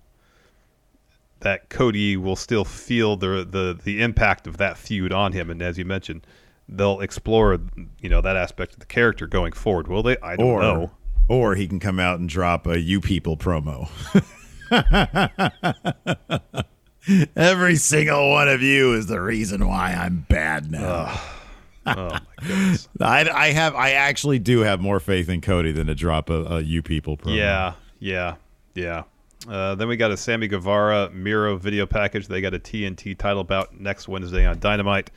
that 1.41 1.69
Cody 1.69 2.17
will 2.17 2.37
still 2.37 2.65
feel 2.65 3.17
the 3.17 3.45
the 3.49 3.79
the 3.83 4.03
impact 4.03 4.47
of 4.47 4.59
that 4.59 4.79
feud 4.79 5.13
on 5.13 5.33
him, 5.33 5.51
and 5.51 5.63
as 5.63 5.79
you 5.79 5.85
mentioned, 5.85 6.25
they'll 6.69 7.01
explore 7.01 7.59
you 8.01 8.09
know 8.09 8.21
that 8.21 8.37
aspect 8.37 8.75
of 8.75 8.81
the 8.81 8.87
character 8.87 9.27
going 9.27 9.53
forward. 9.53 9.89
Will 9.89 10.03
they? 10.03 10.17
I 10.19 10.37
don't 10.37 10.47
or, 10.47 10.61
know. 10.61 10.91
or 11.29 11.55
he 11.55 11.67
can 11.67 11.81
come 11.81 11.99
out 11.99 12.19
and 12.19 12.29
drop 12.29 12.67
a 12.67 12.79
"You 12.79 13.01
People" 13.01 13.37
promo. 13.37 13.89
Every 17.37 17.77
single 17.77 18.31
one 18.31 18.49
of 18.49 18.61
you 18.61 18.93
is 18.95 19.07
the 19.07 19.21
reason 19.21 19.67
why 19.67 19.93
I'm 19.95 20.27
bad 20.29 20.71
now. 20.71 21.19
Oh 21.87 22.11
my 22.11 22.21
goodness. 22.47 22.89
I, 23.01 23.29
I 23.31 23.53
have, 23.53 23.75
I 23.75 23.93
actually 23.93 24.39
do 24.39 24.61
have 24.61 24.81
more 24.81 25.01
faith 25.01 25.31
in 25.31 25.41
Cody 25.41 25.73
than 25.73 25.87
to 25.87 25.95
drop 25.95 26.29
a, 26.29 26.43
a 26.45 26.61
"You 26.61 26.83
People" 26.83 27.17
promo. 27.17 27.37
Yeah, 27.37 27.75
yeah, 27.99 28.35
yeah. 28.75 29.05
Uh, 29.49 29.75
then 29.75 29.89
we 29.89 29.97
got 29.97 30.11
a 30.11 30.17
Sammy 30.17 30.49
Guevara 30.49 31.11
Miro 31.11 31.57
video 31.57 31.87
package. 31.87 32.27
They 32.27 32.41
got 32.41 32.55
a 32.55 32.59
TNT 32.59 33.17
title 33.17 33.45
bout 33.45 33.79
next 33.81 34.09
Wednesday 34.09 34.45
on 34.45 34.59
Dynamite. 34.59 35.11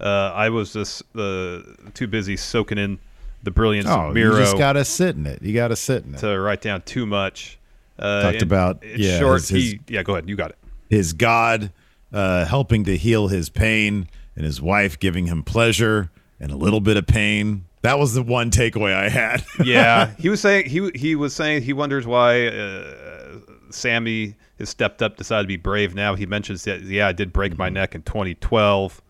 Uh, 0.00 0.32
I 0.34 0.48
was 0.50 0.72
just 0.72 1.02
uh, 1.16 1.60
too 1.94 2.06
busy 2.06 2.36
soaking 2.36 2.78
in 2.78 2.98
the 3.42 3.50
brilliance 3.50 3.88
Oh, 3.88 4.08
of 4.08 4.14
Miro 4.14 4.34
you 4.34 4.40
just 4.40 4.58
gotta 4.58 4.84
sit 4.84 5.16
in 5.16 5.26
it. 5.26 5.40
You 5.42 5.54
gotta 5.54 5.76
sit 5.76 6.04
in 6.04 6.14
it. 6.14 6.18
to 6.18 6.38
write 6.38 6.60
down 6.60 6.82
too 6.82 7.06
much. 7.06 7.58
Uh, 7.98 8.22
Talked 8.30 8.42
about- 8.42 8.82
yeah, 8.84 9.18
short. 9.18 9.40
his- 9.40 9.48
he, 9.48 9.80
yeah, 9.88 10.02
go 10.02 10.12
ahead. 10.14 10.28
You 10.28 10.36
got 10.36 10.50
it. 10.50 10.58
his 10.90 11.12
God 11.14 11.72
uh, 12.12 12.44
helping 12.44 12.84
to 12.84 12.96
heal 12.96 13.28
his 13.28 13.48
pain, 13.48 14.08
and 14.36 14.44
his 14.44 14.60
wife 14.60 14.98
giving 14.98 15.26
him 15.26 15.42
pleasure 15.42 16.10
and 16.38 16.52
a 16.52 16.56
little 16.56 16.80
bit 16.80 16.96
of 16.98 17.06
pain. 17.06 17.64
That 17.82 17.98
was 17.98 18.14
the 18.14 18.22
one 18.22 18.50
takeaway 18.50 18.94
I 18.94 19.08
had. 19.08 19.44
yeah, 19.64 20.10
he 20.18 20.28
was 20.28 20.40
saying 20.40 20.68
he 20.68 20.90
he 20.94 21.14
was 21.14 21.34
saying 21.34 21.62
he 21.62 21.72
wonders 21.72 22.06
why 22.06 22.48
uh, 22.48 23.38
Sammy 23.70 24.34
has 24.58 24.68
stepped 24.68 25.02
up, 25.02 25.16
decided 25.16 25.44
to 25.44 25.48
be 25.48 25.56
brave 25.56 25.94
now. 25.94 26.14
He 26.14 26.26
mentions 26.26 26.64
that 26.64 26.82
yeah, 26.82 27.06
I 27.08 27.12
did 27.12 27.32
break 27.32 27.56
my 27.56 27.68
neck 27.68 27.94
in 27.94 28.02
2012, 28.02 29.00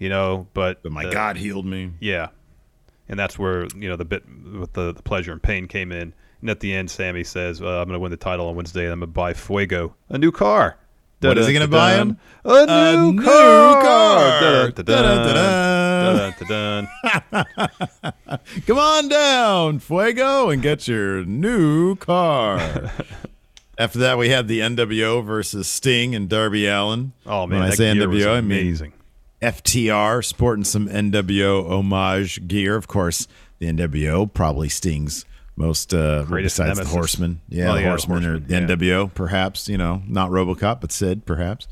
you 0.00 0.08
know, 0.08 0.48
but 0.54 0.82
but 0.82 0.90
my 0.90 1.04
uh, 1.04 1.10
God 1.10 1.36
healed 1.36 1.66
me. 1.66 1.92
yeah, 2.00 2.28
and 3.08 3.16
that's 3.16 3.38
where 3.38 3.66
you 3.76 3.88
know 3.88 3.94
the 3.94 4.04
bit 4.04 4.24
with 4.52 4.72
the, 4.72 4.92
the 4.92 5.02
pleasure 5.02 5.30
and 5.30 5.40
pain 5.40 5.68
came 5.68 5.92
in. 5.92 6.12
And 6.40 6.48
at 6.48 6.60
the 6.60 6.74
end, 6.74 6.90
Sammy 6.90 7.22
says, 7.22 7.60
uh, 7.60 7.66
"I'm 7.66 7.86
going 7.86 7.90
to 7.90 8.00
win 8.00 8.10
the 8.10 8.16
title 8.16 8.48
on 8.48 8.56
Wednesday, 8.56 8.84
and 8.84 8.92
I'm 8.92 9.00
going 9.00 9.10
to 9.10 9.12
buy 9.12 9.34
Fuego 9.34 9.94
a 10.08 10.18
new 10.18 10.32
car." 10.32 10.78
What 11.20 11.36
is 11.36 11.46
he 11.46 11.52
gonna 11.52 11.68
buy 11.68 11.96
him? 11.96 12.16
A 12.44 13.10
new 13.12 13.22
car. 13.22 14.72
Come 18.66 18.78
on 18.78 19.08
down, 19.08 19.80
Fuego, 19.80 20.48
and 20.48 20.62
get 20.62 20.88
your 20.88 21.26
new 21.26 21.94
car. 21.96 22.58
After 23.78 23.98
that, 23.98 24.16
we 24.16 24.30
had 24.30 24.48
the 24.48 24.60
NWO 24.60 25.22
versus 25.24 25.68
Sting 25.68 26.14
and 26.14 26.28
Darby 26.28 26.66
Allin. 26.66 27.12
Oh 27.26 27.46
man, 27.46 27.58
when 27.58 27.66
I 27.66 27.70
that 27.70 27.76
say 27.76 27.98
was 27.98 28.24
NWO, 28.24 28.36
I 28.36 28.40
mean 28.40 28.58
amazing. 28.58 28.92
FTR 29.42 30.24
sporting 30.24 30.64
some 30.64 30.88
NWO 30.88 31.68
homage 31.70 32.46
gear. 32.46 32.76
Of 32.76 32.88
course, 32.88 33.26
the 33.58 33.66
NWO 33.66 34.32
probably 34.32 34.68
Sting's 34.68 35.24
most 35.56 35.92
uh, 35.94 36.22
Greatest 36.24 36.56
besides 36.56 36.78
nemesis. 36.78 36.92
the 36.92 36.98
Horseman. 36.98 37.40
Yeah, 37.48 37.70
Oh, 37.70 37.74
the 37.74 37.80
yeah, 37.82 37.88
Horseman 37.88 38.24
or 38.26 38.38
the 38.38 38.54
yeah. 38.54 38.60
NWO, 38.60 39.12
perhaps. 39.14 39.68
You 39.68 39.78
know, 39.78 40.02
not 40.06 40.30
RoboCop, 40.30 40.80
but 40.80 40.92
Sid, 40.92 41.26
perhaps. 41.26 41.68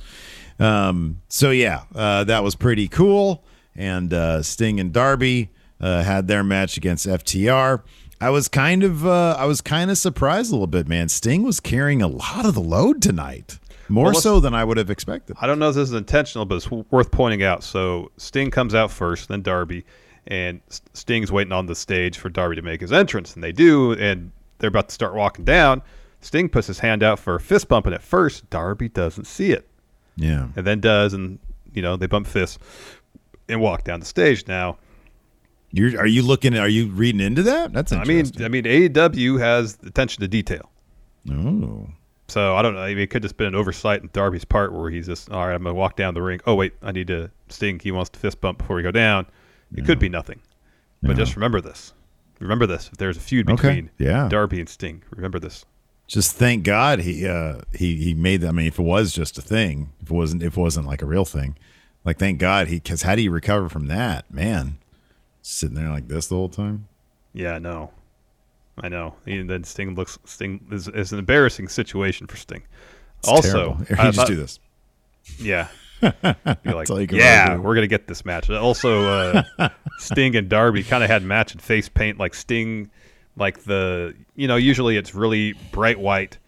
Um, 0.58 1.20
so 1.28 1.50
yeah, 1.50 1.82
uh, 1.94 2.24
that 2.24 2.42
was 2.42 2.54
pretty 2.54 2.88
cool. 2.88 3.44
And 3.76 4.12
uh, 4.12 4.42
Sting 4.42 4.80
and 4.80 4.92
Darby 4.92 5.50
uh, 5.80 6.02
had 6.02 6.26
their 6.26 6.42
match 6.42 6.76
against 6.76 7.06
FTR. 7.06 7.82
I 8.20 8.30
was 8.30 8.48
kind 8.48 8.82
of 8.82 9.06
uh, 9.06 9.36
I 9.38 9.44
was 9.44 9.60
kind 9.60 9.90
of 9.92 9.98
surprised 9.98 10.50
a 10.50 10.54
little 10.54 10.66
bit, 10.66 10.88
man. 10.88 11.08
Sting 11.08 11.44
was 11.44 11.60
carrying 11.60 12.02
a 12.02 12.08
lot 12.08 12.44
of 12.44 12.54
the 12.54 12.60
load 12.60 13.00
tonight, 13.00 13.58
more 13.88 14.06
Well, 14.06 14.14
so 14.14 14.40
than 14.40 14.54
I 14.54 14.64
would 14.64 14.76
have 14.76 14.90
expected. 14.90 15.36
I 15.40 15.46
don't 15.46 15.58
know 15.58 15.68
if 15.70 15.74
this 15.76 15.88
is 15.88 15.94
intentional, 15.94 16.44
but 16.44 16.56
it's 16.56 16.70
worth 16.70 17.10
pointing 17.10 17.42
out. 17.42 17.62
So 17.62 18.10
Sting 18.16 18.50
comes 18.50 18.74
out 18.74 18.90
first, 18.90 19.28
then 19.28 19.42
Darby, 19.42 19.84
and 20.26 20.60
Sting's 20.92 21.32
waiting 21.32 21.52
on 21.52 21.66
the 21.66 21.74
stage 21.74 22.18
for 22.18 22.28
Darby 22.28 22.56
to 22.56 22.62
make 22.62 22.80
his 22.80 22.92
entrance, 22.92 23.34
and 23.34 23.42
they 23.42 23.52
do, 23.52 23.92
and 23.92 24.30
they're 24.58 24.68
about 24.68 24.88
to 24.88 24.94
start 24.94 25.14
walking 25.14 25.44
down. 25.44 25.82
Sting 26.20 26.48
puts 26.48 26.66
his 26.66 26.80
hand 26.80 27.02
out 27.02 27.18
for 27.18 27.36
a 27.36 27.40
fist 27.40 27.68
bump, 27.68 27.86
and 27.86 27.94
at 27.94 28.02
first 28.02 28.48
Darby 28.50 28.88
doesn't 28.88 29.26
see 29.26 29.52
it, 29.52 29.68
Yeah. 30.16 30.48
and 30.56 30.66
then 30.66 30.80
does, 30.80 31.14
and 31.14 31.38
you 31.72 31.80
know 31.82 31.96
they 31.96 32.06
bump 32.06 32.26
fists 32.26 32.58
and 33.48 33.60
walk 33.60 33.84
down 33.84 34.00
the 34.00 34.06
stage. 34.06 34.46
Now, 34.48 34.78
You're, 35.70 35.98
are 36.00 36.06
you 36.06 36.22
looking? 36.22 36.56
Are 36.56 36.68
you 36.68 36.88
reading 36.88 37.20
into 37.20 37.42
that? 37.44 37.72
That's 37.72 37.92
I 37.92 38.04
mean. 38.04 38.26
I 38.40 38.48
mean 38.48 38.64
AEW 38.64 39.38
has 39.38 39.78
attention 39.86 40.20
to 40.22 40.28
detail. 40.28 40.70
oh, 41.30 41.88
So 42.28 42.54
I 42.56 42.62
don't 42.62 42.74
know. 42.74 42.84
It 42.84 43.08
could 43.10 43.22
just 43.22 43.36
been 43.38 43.46
an 43.48 43.54
oversight 43.54 44.02
in 44.02 44.10
Darby's 44.12 44.44
part 44.44 44.72
where 44.72 44.90
he's 44.90 45.06
just, 45.06 45.30
all 45.30 45.46
right, 45.46 45.54
I'm 45.54 45.62
going 45.62 45.74
to 45.74 45.78
walk 45.78 45.96
down 45.96 46.12
the 46.14 46.20
ring. 46.22 46.40
Oh, 46.46 46.54
wait, 46.54 46.74
I 46.82 46.92
need 46.92 47.06
to 47.06 47.30
Sting. 47.48 47.78
He 47.78 47.90
wants 47.90 48.10
to 48.10 48.18
fist 48.18 48.40
bump 48.40 48.58
before 48.58 48.76
we 48.76 48.82
go 48.82 48.90
down. 48.90 49.26
It 49.74 49.84
could 49.86 49.98
be 49.98 50.08
nothing. 50.10 50.40
But 51.02 51.16
just 51.16 51.36
remember 51.36 51.60
this. 51.60 51.92
Remember 52.40 52.66
this. 52.66 52.88
If 52.92 52.98
there's 52.98 53.16
a 53.16 53.20
feud 53.20 53.48
Okay. 53.50 53.56
between 53.56 53.90
Yeah. 53.98 54.28
Darby 54.28 54.60
and 54.60 54.68
Sting, 54.68 55.02
remember 55.10 55.38
this. 55.38 55.64
just 56.06 56.36
thank 56.36 56.64
God 56.64 57.00
he 57.00 57.26
uh, 57.26 57.60
he 57.74 57.96
he 57.96 58.14
made 58.14 58.40
that. 58.42 58.48
I 58.48 58.52
mean, 58.52 58.66
if 58.66 58.78
it 58.78 58.82
was 58.82 59.12
just 59.12 59.36
a 59.38 59.42
thing, 59.42 59.90
if 60.00 60.10
it 60.10 60.14
wasn't 60.14 60.42
if 60.42 60.56
it 60.56 60.60
wasn't 60.60 60.86
like 60.86 61.02
a 61.02 61.06
real 61.06 61.24
thing, 61.24 61.56
like 62.04 62.18
thank 62.18 62.38
God 62.38 62.68
he 62.68 62.76
because 62.76 63.02
how 63.02 63.14
do 63.16 63.22
you 63.22 63.30
recover 63.30 63.68
from 63.68 63.86
that, 63.88 64.32
man? 64.32 64.78
Sitting 65.42 65.74
there 65.76 65.88
like 65.90 66.08
this 66.08 66.26
the 66.28 66.36
whole 66.36 66.48
time. 66.48 66.88
Yeah, 67.32 67.58
know. 67.58 67.90
I 68.82 68.88
know. 68.88 69.14
And 69.26 69.48
then 69.48 69.64
Sting 69.64 69.94
looks, 69.94 70.18
Sting 70.24 70.66
is, 70.70 70.88
is 70.88 71.12
an 71.12 71.18
embarrassing 71.18 71.68
situation 71.68 72.26
for 72.26 72.36
Sting. 72.36 72.62
It's 73.18 73.28
also, 73.28 73.74
terrible. 73.74 73.86
I 74.02 74.04
just 74.06 74.16
thought- 74.18 74.26
do 74.28 74.36
this. 74.36 74.60
Yeah. 75.38 75.68
Be 76.00 76.72
like, 76.72 76.88
you 76.88 77.06
yeah, 77.10 77.56
we're 77.56 77.74
gonna 77.74 77.88
get 77.88 78.06
this 78.06 78.24
match. 78.24 78.48
Also, 78.48 79.42
uh, 79.58 79.68
Sting 79.98 80.36
and 80.36 80.48
Darby 80.48 80.84
kind 80.84 81.02
of 81.02 81.10
had 81.10 81.22
match 81.22 81.48
matching 81.54 81.60
face 81.60 81.88
paint. 81.88 82.18
Like 82.18 82.34
Sting, 82.34 82.88
like 83.36 83.64
the 83.64 84.14
you 84.36 84.46
know 84.46 84.54
usually 84.54 84.96
it's 84.96 85.12
really 85.12 85.54
bright 85.72 85.98
white 85.98 86.38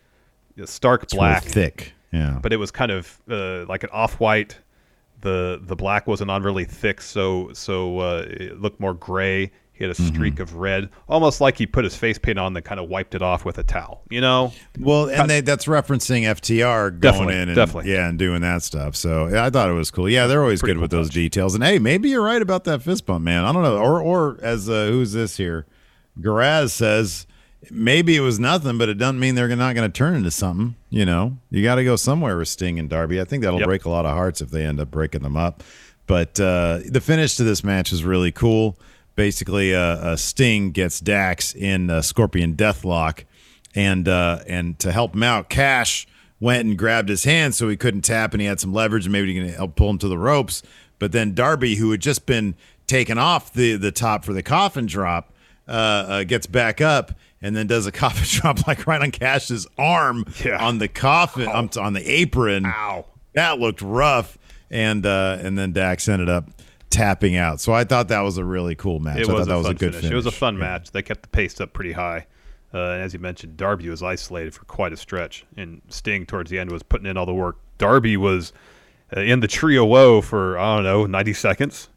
stark 0.66 1.02
It's 1.02 1.14
really 1.14 1.26
black, 1.30 1.42
thick. 1.42 1.94
Yeah. 2.12 2.38
but 2.42 2.52
it 2.52 2.56
was 2.58 2.70
kind 2.70 2.92
of 2.92 3.20
uh, 3.28 3.64
like 3.66 3.82
an 3.82 3.90
off 3.92 4.20
white. 4.20 4.56
The 5.20 5.60
the 5.62 5.74
black 5.76 6.06
wasn't 6.06 6.30
on 6.30 6.44
really 6.44 6.64
thick, 6.64 7.00
so 7.00 7.52
so 7.52 7.98
uh, 7.98 8.24
it 8.28 8.60
looked 8.60 8.78
more 8.78 8.94
gray. 8.94 9.50
He 9.80 9.84
had 9.86 9.90
a 9.90 9.94
Mm-hmm. 10.00 10.14
streak 10.14 10.40
of 10.40 10.56
red, 10.56 10.90
almost 11.08 11.40
like 11.40 11.56
he 11.56 11.66
put 11.66 11.84
his 11.84 11.96
face 11.96 12.18
paint 12.18 12.38
on, 12.38 12.52
then 12.52 12.62
kind 12.62 12.78
of 12.78 12.90
wiped 12.90 13.14
it 13.14 13.22
off 13.22 13.46
with 13.46 13.56
a 13.56 13.62
towel. 13.62 14.02
You 14.10 14.20
know, 14.20 14.52
Well, 14.78 15.08
and 15.08 15.30
they, 15.30 15.40
that's 15.40 15.64
referencing 15.64 16.24
FTR 16.24 16.90
going 16.90 17.00
Definitely, 17.00 17.34
in 17.36 17.48
and 17.48 17.56
definitely. 17.56 17.90
yeah, 17.92 18.06
and 18.08 18.18
doing 18.18 18.42
that 18.42 18.62
stuff. 18.62 18.94
So 18.94 19.28
yeah, 19.28 19.46
I 19.46 19.48
thought 19.48 19.70
it 19.70 19.72
was 19.72 19.90
cool. 19.90 20.06
Yeah, 20.06 20.26
they're 20.26 20.42
always 20.42 20.60
Pretty 20.60 20.74
good 20.74 20.80
with 20.82 20.90
those 20.90 21.06
touch. 21.08 21.14
details. 21.14 21.54
And 21.54 21.64
hey, 21.64 21.78
maybe 21.78 22.10
you're 22.10 22.22
right 22.22 22.42
about 22.42 22.64
that 22.64 22.82
fist 22.82 23.06
bump, 23.06 23.24
man. 23.24 23.44
I 23.46 23.52
don't 23.52 23.62
know. 23.62 23.78
Or 23.78 24.00
or 24.02 24.38
as 24.42 24.68
uh, 24.68 24.88
who's 24.88 25.12
this 25.14 25.38
here? 25.38 25.64
Garaz 26.20 26.70
says 26.72 27.26
maybe 27.70 28.16
it 28.16 28.20
was 28.20 28.38
nothing, 28.38 28.76
but 28.76 28.90
it 28.90 28.94
doesn't 28.98 29.18
mean 29.18 29.34
they're 29.34 29.48
not 29.56 29.74
going 29.74 29.90
to 29.90 29.96
turn 29.96 30.14
into 30.14 30.30
something. 30.30 30.76
You 30.90 31.06
know, 31.06 31.38
you 31.50 31.62
got 31.62 31.76
to 31.76 31.84
go 31.84 31.96
somewhere 31.96 32.36
with 32.36 32.48
Sting 32.48 32.78
and 32.78 32.90
Darby. 32.90 33.18
I 33.20 33.24
think 33.24 33.42
that'll 33.44 33.60
Yep. 33.60 33.66
break 33.66 33.84
a 33.86 33.90
lot 33.90 34.04
of 34.04 34.12
hearts 34.12 34.40
if 34.42 34.50
they 34.50 34.64
end 34.66 34.78
up 34.80 34.90
breaking 34.90 35.22
them 35.22 35.36
up. 35.38 35.62
But 36.06 36.40
uh, 36.40 36.80
the 36.86 37.00
finish 37.00 37.36
to 37.36 37.44
this 37.44 37.62
match 37.62 37.92
is 37.92 38.02
really 38.04 38.32
cool. 38.32 38.78
Basically, 39.16 39.74
uh, 39.74 39.80
uh, 39.80 40.16
Sting 40.16 40.70
gets 40.70 41.00
Dax 41.00 41.54
in 41.54 41.90
uh, 41.90 42.00
Scorpion 42.02 42.54
Deathlock, 42.54 43.24
and 43.74 44.08
uh, 44.08 44.40
and 44.46 44.78
to 44.78 44.92
help 44.92 45.14
him 45.14 45.22
out, 45.22 45.48
Cash 45.50 46.06
went 46.38 46.66
and 46.66 46.78
grabbed 46.78 47.08
his 47.10 47.24
hand 47.24 47.54
so 47.54 47.68
he 47.68 47.76
couldn't 47.76 48.02
tap, 48.02 48.32
and 48.32 48.40
he 48.40 48.46
had 48.46 48.60
some 48.60 48.72
leverage, 48.72 49.04
and 49.06 49.12
maybe 49.12 49.34
he 49.34 49.40
can 49.40 49.48
help 49.50 49.76
pull 49.76 49.90
him 49.90 49.98
to 49.98 50.08
the 50.08 50.16
ropes. 50.18 50.62
But 50.98 51.12
then 51.12 51.34
Darby, 51.34 51.74
who 51.76 51.90
had 51.90 52.00
just 52.00 52.24
been 52.26 52.54
taken 52.86 53.18
off 53.18 53.52
the 53.52 53.76
the 53.76 53.92
top 53.92 54.24
for 54.24 54.32
the 54.32 54.42
coffin 54.42 54.86
drop, 54.86 55.32
uh, 55.68 55.70
uh, 55.72 56.24
gets 56.24 56.46
back 56.46 56.80
up 56.80 57.12
and 57.42 57.54
then 57.56 57.66
does 57.66 57.86
a 57.86 57.92
coffin 57.92 58.24
drop 58.26 58.66
like 58.66 58.86
right 58.86 59.02
on 59.02 59.10
Cash's 59.10 59.66
arm 59.76 60.24
Yeah. 60.44 60.64
on 60.64 60.78
the 60.78 60.88
coffin, 60.88 61.48
um, 61.48 61.68
on 61.78 61.92
the 61.92 62.10
apron. 62.10 62.64
Ow. 62.66 63.04
That 63.34 63.58
looked 63.58 63.82
rough, 63.82 64.38
and 64.70 65.04
uh, 65.04 65.38
and 65.40 65.58
then 65.58 65.72
Dax 65.72 66.08
ended 66.08 66.28
up 66.30 66.48
tapping 66.90 67.36
out. 67.36 67.60
So 67.60 67.72
I 67.72 67.84
thought 67.84 68.08
that 68.08 68.20
was 68.20 68.36
a 68.38 68.44
really 68.44 68.74
cool 68.74 69.00
match. 69.00 69.18
it 69.18 69.28
I 69.28 69.32
was 69.32 69.46
thought 69.46 69.48
that 69.48 69.56
was 69.58 69.66
a 69.68 69.74
good 69.74 69.78
finish. 69.92 69.94
finish. 70.02 70.12
It 70.12 70.16
was 70.16 70.26
a 70.26 70.30
fun 70.30 70.54
Yeah. 70.54 70.60
match. 70.60 70.90
They 70.90 71.02
kept 71.02 71.22
the 71.22 71.28
pace 71.28 71.60
up 71.60 71.72
pretty 71.72 71.92
high. 71.92 72.26
Uh, 72.72 72.78
and 72.92 73.02
as 73.02 73.12
you 73.12 73.18
mentioned, 73.18 73.56
Darby 73.56 73.88
was 73.88 74.02
isolated 74.02 74.54
for 74.54 74.64
quite 74.66 74.92
a 74.92 74.96
stretch, 74.96 75.44
and 75.56 75.82
Sting 75.88 76.24
towards 76.26 76.50
the 76.50 76.58
end 76.58 76.70
was 76.70 76.82
putting 76.84 77.06
in 77.06 77.16
all 77.16 77.26
the 77.26 77.34
work. 77.34 77.56
Darby 77.78 78.16
was 78.16 78.52
uh, 79.16 79.20
in 79.20 79.40
the 79.40 79.48
Tree 79.48 79.76
of 79.76 79.86
Woe 79.88 80.20
for 80.20 80.56
I 80.58 80.76
don't 80.76 80.84
know 80.84 81.06
ninety 81.06 81.32
seconds. 81.32 81.88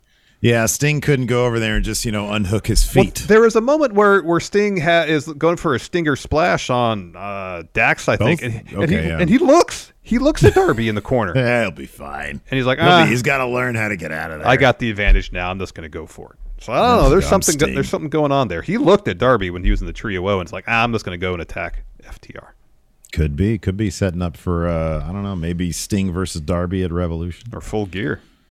Yeah, 0.44 0.66
Sting 0.66 1.00
couldn't 1.00 1.28
go 1.28 1.46
over 1.46 1.58
there 1.58 1.78
and 1.78 1.86
just 1.86 2.04
you 2.04 2.12
know 2.12 2.32
unhook 2.32 2.68
his 2.68 2.84
Well, 2.94 3.06
feet. 3.06 3.24
there 3.30 3.40
was 3.42 3.56
a 3.56 3.62
moment 3.62 3.94
where 3.94 4.22
where 4.22 4.42
Sting 4.42 4.76
ha- 4.78 5.04
is 5.08 5.26
going 5.26 5.56
for 5.56 5.74
a 5.74 5.80
stinger 5.80 6.18
splash 6.18 6.70
on 6.70 7.16
uh, 7.16 7.64
Dax, 7.72 8.10
I 8.10 8.18
think, 8.18 8.42
Both? 8.42 8.50
and, 8.52 8.68
and 8.68 8.84
Okay, 8.84 9.02
he, 9.04 9.08
yeah. 9.08 9.20
and 9.20 9.30
he 9.30 9.38
looks 9.38 9.94
he 10.02 10.20
looks 10.20 10.44
at 10.44 10.54
Darby 10.54 10.90
in 10.90 10.96
the 10.96 11.02
corner, 11.02 11.32
and 11.32 11.40
Yeah, 11.48 11.62
he'll 11.62 11.72
be 11.72 11.86
fine. 11.86 12.42
And 12.52 12.58
he's 12.58 12.66
like, 12.66 12.78
He'll 12.78 12.88
be- 12.88 12.92
ah, 12.92 13.06
he's 13.06 13.22
got 13.22 13.38
to 13.38 13.48
learn 13.48 13.76
how 13.76 13.88
to 13.88 13.96
get 13.96 14.12
out 14.12 14.32
of 14.32 14.40
there. 14.40 14.48
I 14.48 14.58
got 14.58 14.80
the 14.80 14.90
advantage 14.90 15.32
now. 15.32 15.50
I'm 15.50 15.60
just 15.60 15.76
going 15.76 15.90
to 15.90 15.90
go 15.90 16.06
for 16.06 16.34
it. 16.34 16.64
So 16.64 16.74
I 16.74 16.78
don't 16.78 17.04
know. 17.04 17.10
There's 17.10 17.28
something. 17.28 17.54
Sting. 17.58 17.74
there's 17.74 17.88
something 17.90 18.10
going 18.10 18.34
on 18.34 18.50
there. 18.50 18.62
He 18.62 18.78
looked 18.78 19.08
at 19.08 19.18
Darby 19.18 19.50
when 19.50 19.64
he 19.64 19.72
was 19.72 19.80
in 19.80 19.88
the 19.88 19.94
trio 19.94 20.28
and 20.28 20.42
it's 20.42 20.52
like, 20.54 20.66
ah, 20.68 20.84
I'm 20.84 20.92
just 20.92 21.06
going 21.06 21.18
to 21.18 21.22
go 21.26 21.32
and 21.34 21.42
attack 21.42 21.84
FTR. 22.04 22.50
Could 23.14 23.36
be, 23.38 23.58
could 23.58 23.78
be 23.78 23.90
setting 23.90 24.22
up 24.22 24.36
for 24.36 24.68
uh, 24.68 25.08
I 25.08 25.12
don't 25.14 25.24
know, 25.24 25.36
maybe 25.38 25.72
Sting 25.72 26.12
versus 26.12 26.42
Darby 26.42 26.84
at 26.84 26.92
Revolution. 26.92 27.50
or 27.54 27.62
full 27.62 27.86
gear. 27.86 28.20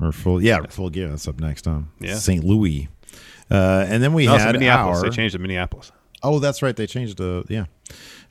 Or 0.00 0.12
full, 0.12 0.42
yeah, 0.42 0.60
full 0.68 0.90
gear. 0.90 1.08
That's 1.08 1.28
up 1.28 1.40
next 1.40 1.62
time. 1.62 1.90
Yeah. 2.00 2.14
St. 2.14 2.42
Louis, 2.44 2.88
uh, 3.50 3.84
and 3.88 4.02
then 4.02 4.12
we 4.14 4.26
No, 4.26 4.36
had 4.38 4.52
Minneapolis. 4.52 4.98
our. 5.02 5.10
They 5.10 5.14
changed 5.16 5.34
to 5.34 5.38
Minneapolis. 5.38 5.92
Oh, 6.22 6.38
that's 6.38 6.62
right. 6.62 6.74
They 6.76 6.86
changed 6.86 7.18
the 7.18 7.44
yeah. 7.48 7.64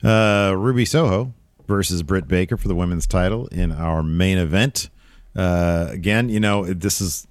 Uh, 0.02 0.52
Ruby 0.54 0.84
Soho 0.84 1.32
versus 1.66 2.02
Britt 2.02 2.26
Baker 2.28 2.56
for 2.56 2.68
the 2.68 2.74
women's 2.74 3.06
title 3.06 3.46
in 3.48 3.70
our 3.72 4.02
main 4.02 4.38
event. 4.38 4.90
Uh, 5.36 5.86
again, 5.90 6.28
you 6.28 6.40
know 6.40 6.64
this 6.64 7.00
is 7.00 7.26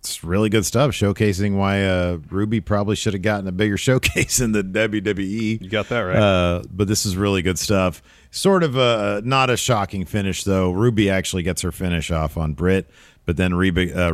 it's 0.00 0.24
really 0.24 0.48
good 0.48 0.64
stuff, 0.64 0.92
showcasing 0.92 1.56
why 1.56 1.84
uh, 1.84 2.18
Ruby 2.30 2.60
probably 2.60 2.96
should 2.96 3.12
have 3.12 3.22
gotten 3.22 3.46
a 3.48 3.52
bigger 3.52 3.76
showcase 3.76 4.40
in 4.40 4.52
the 4.52 4.62
WWE. 4.62 5.60
You 5.62 5.68
got 5.68 5.88
that 5.90 6.00
right. 6.00 6.16
Uh, 6.16 6.62
but 6.70 6.88
this 6.88 7.04
is 7.04 7.16
really 7.16 7.42
good 7.42 7.58
stuff. 7.58 8.02
Sort 8.30 8.62
of 8.62 8.76
a 8.76 9.20
not 9.24 9.50
a 9.50 9.56
shocking 9.56 10.04
finish 10.06 10.44
though. 10.44 10.70
Ruby 10.70 11.10
actually 11.10 11.42
gets 11.42 11.62
her 11.62 11.72
finish 11.72 12.10
off 12.10 12.36
on 12.36 12.54
Britt, 12.54 12.88
but 13.30 13.36
then 13.36 13.54
Reba 13.54 13.96
uh, 13.96 14.08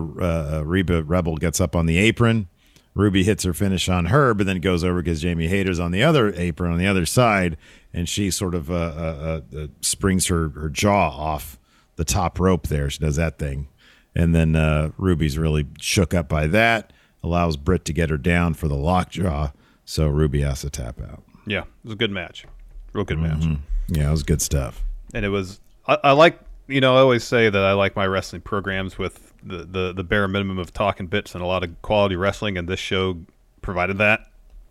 uh, 0.59 0.63
Reba 0.63 1.03
Rebel 1.03 1.37
gets 1.39 1.59
up 1.59 1.75
on 1.75 1.87
the 1.87 1.97
apron. 1.97 2.49
Ruby 2.95 3.25
hits 3.25 3.45
her 3.45 3.55
finish 3.55 3.89
on 3.89 4.07
her, 4.07 4.35
but 4.35 4.45
then 4.45 4.61
goes 4.61 4.85
over 4.85 5.01
because 5.01 5.23
Jamie 5.23 5.49
Hayter's 5.49 5.81
on 5.81 5.91
the 5.91 6.03
other 6.03 6.35
apron 6.35 6.71
on 6.71 6.79
the 6.79 6.87
other 6.87 7.07
side, 7.07 7.57
and 7.95 8.07
she 8.07 8.31
sort 8.31 8.55
of 8.55 8.71
uh, 8.71 8.75
uh, 8.75 9.41
uh, 9.55 9.59
uh, 9.59 9.67
springs 9.81 10.27
her 10.27 10.51
her 10.51 10.69
jaw 10.69 11.09
off 11.09 11.59
the 11.97 12.05
top 12.05 12.39
rope 12.39 12.67
there. 12.67 12.91
She 12.91 12.99
does 12.99 13.17
that 13.17 13.39
thing, 13.39 13.69
and 14.15 14.35
then 14.35 14.55
uh, 14.55 14.91
Ruby's 14.99 15.39
really 15.39 15.67
shook 15.81 16.13
up 16.13 16.29
by 16.29 16.47
that. 16.49 16.93
Allows 17.23 17.57
Britt 17.57 17.87
to 17.87 17.95
get 17.95 18.11
her 18.11 18.19
down 18.19 18.53
for 18.53 18.69
the 18.69 18.77
lockjaw, 18.77 19.53
so 19.87 20.09
Ruby 20.09 20.43
has 20.43 20.61
to 20.61 20.69
tap 20.69 21.01
out. 21.01 21.23
Yeah, 21.47 21.61
it 21.63 21.67
was 21.85 21.93
a 21.95 21.97
good 21.97 22.11
match. 22.11 22.45
Real 22.93 23.05
good 23.07 23.19
match. 23.19 23.41
Mhm. 23.41 23.61
Yeah, 23.89 24.09
it 24.09 24.11
was 24.11 24.25
good 24.25 24.43
stuff. 24.43 24.85
And 25.15 25.25
it 25.25 25.31
was 25.31 25.59
I, 25.89 25.97
I 26.05 26.13
like 26.13 26.39
you 26.69 26.81
know, 26.81 26.97
I 26.97 27.01
always 27.01 27.25
say 27.25 27.49
that 27.51 27.63
I 27.63 27.73
like 27.73 27.95
my 27.97 28.07
wrestling 28.07 28.43
programs 28.43 28.99
with 28.99 29.33
the, 29.43 29.59
the, 29.65 29.93
the 29.95 30.05
bare 30.05 30.27
minimum 30.29 30.59
of 30.59 30.73
talking 30.73 31.07
bits 31.07 31.35
and 31.35 31.43
a 31.43 31.47
lot 31.47 31.63
of 31.63 31.81
quality 31.83 32.17
wrestling 32.17 32.59
and 32.59 32.69
this 32.69 32.81
show 32.81 33.19
provided 33.63 33.99
that. 33.99 34.21